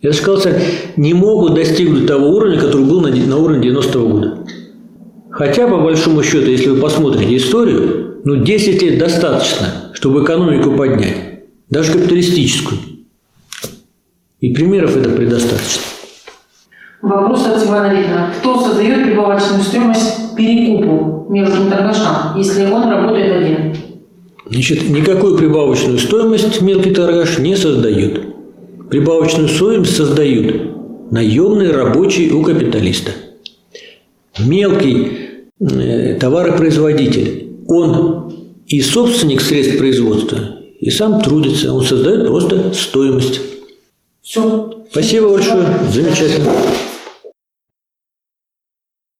Я 0.00 0.12
сказал, 0.12 0.52
не 0.96 1.14
могут 1.14 1.54
достигнуть 1.54 2.06
того 2.06 2.30
уровня, 2.30 2.58
который 2.58 2.86
был 2.86 3.00
на, 3.00 3.10
на 3.10 3.36
уровне 3.36 3.68
90-го 3.68 4.08
года. 4.08 4.38
Хотя, 5.30 5.68
по 5.68 5.78
большому 5.78 6.22
счету, 6.22 6.50
если 6.50 6.70
вы 6.70 6.80
посмотрите 6.80 7.36
историю, 7.36 8.20
ну, 8.24 8.36
10 8.36 8.82
лет 8.82 8.98
достаточно, 8.98 9.92
чтобы 9.92 10.24
экономику 10.24 10.72
поднять, 10.72 11.44
даже 11.68 11.92
капиталистическую. 11.92 12.78
И 14.40 14.52
примеров 14.52 14.96
это 14.96 15.10
предостаточно. 15.10 15.82
Вопрос 17.02 17.46
от 17.46 17.64
Ивана. 17.64 18.32
Кто 18.38 18.60
создает 18.60 19.04
прибавочную 19.04 19.62
стоимость 19.62 20.36
перекупу 20.36 21.26
мелким 21.28 21.70
торгашам, 21.70 22.36
если 22.36 22.66
он 22.66 22.88
работает 22.88 23.36
один? 23.36 23.76
Значит, 24.50 24.88
никакую 24.88 25.36
прибавочную 25.36 25.98
стоимость 25.98 26.60
мелкий 26.60 26.90
торгаш 26.90 27.38
не 27.38 27.56
создает. 27.56 28.22
Прибавочную 28.90 29.48
стоимость 29.48 29.96
создают 29.96 31.10
наемные 31.10 31.70
рабочие 31.70 32.32
у 32.32 32.42
капиталиста. 32.42 33.12
Мелкий 34.38 35.12
э, 35.60 36.14
товаропроизводитель, 36.18 37.48
он 37.66 38.32
и 38.66 38.80
собственник 38.80 39.40
средств 39.40 39.78
производства, 39.78 40.38
и 40.78 40.90
сам 40.90 41.20
трудится, 41.20 41.72
он 41.72 41.82
создает 41.82 42.26
просто 42.26 42.72
стоимость. 42.72 43.40
Все. 44.28 44.84
Спасибо 44.90 45.30
большое, 45.30 45.66
замечательно. 45.90 46.52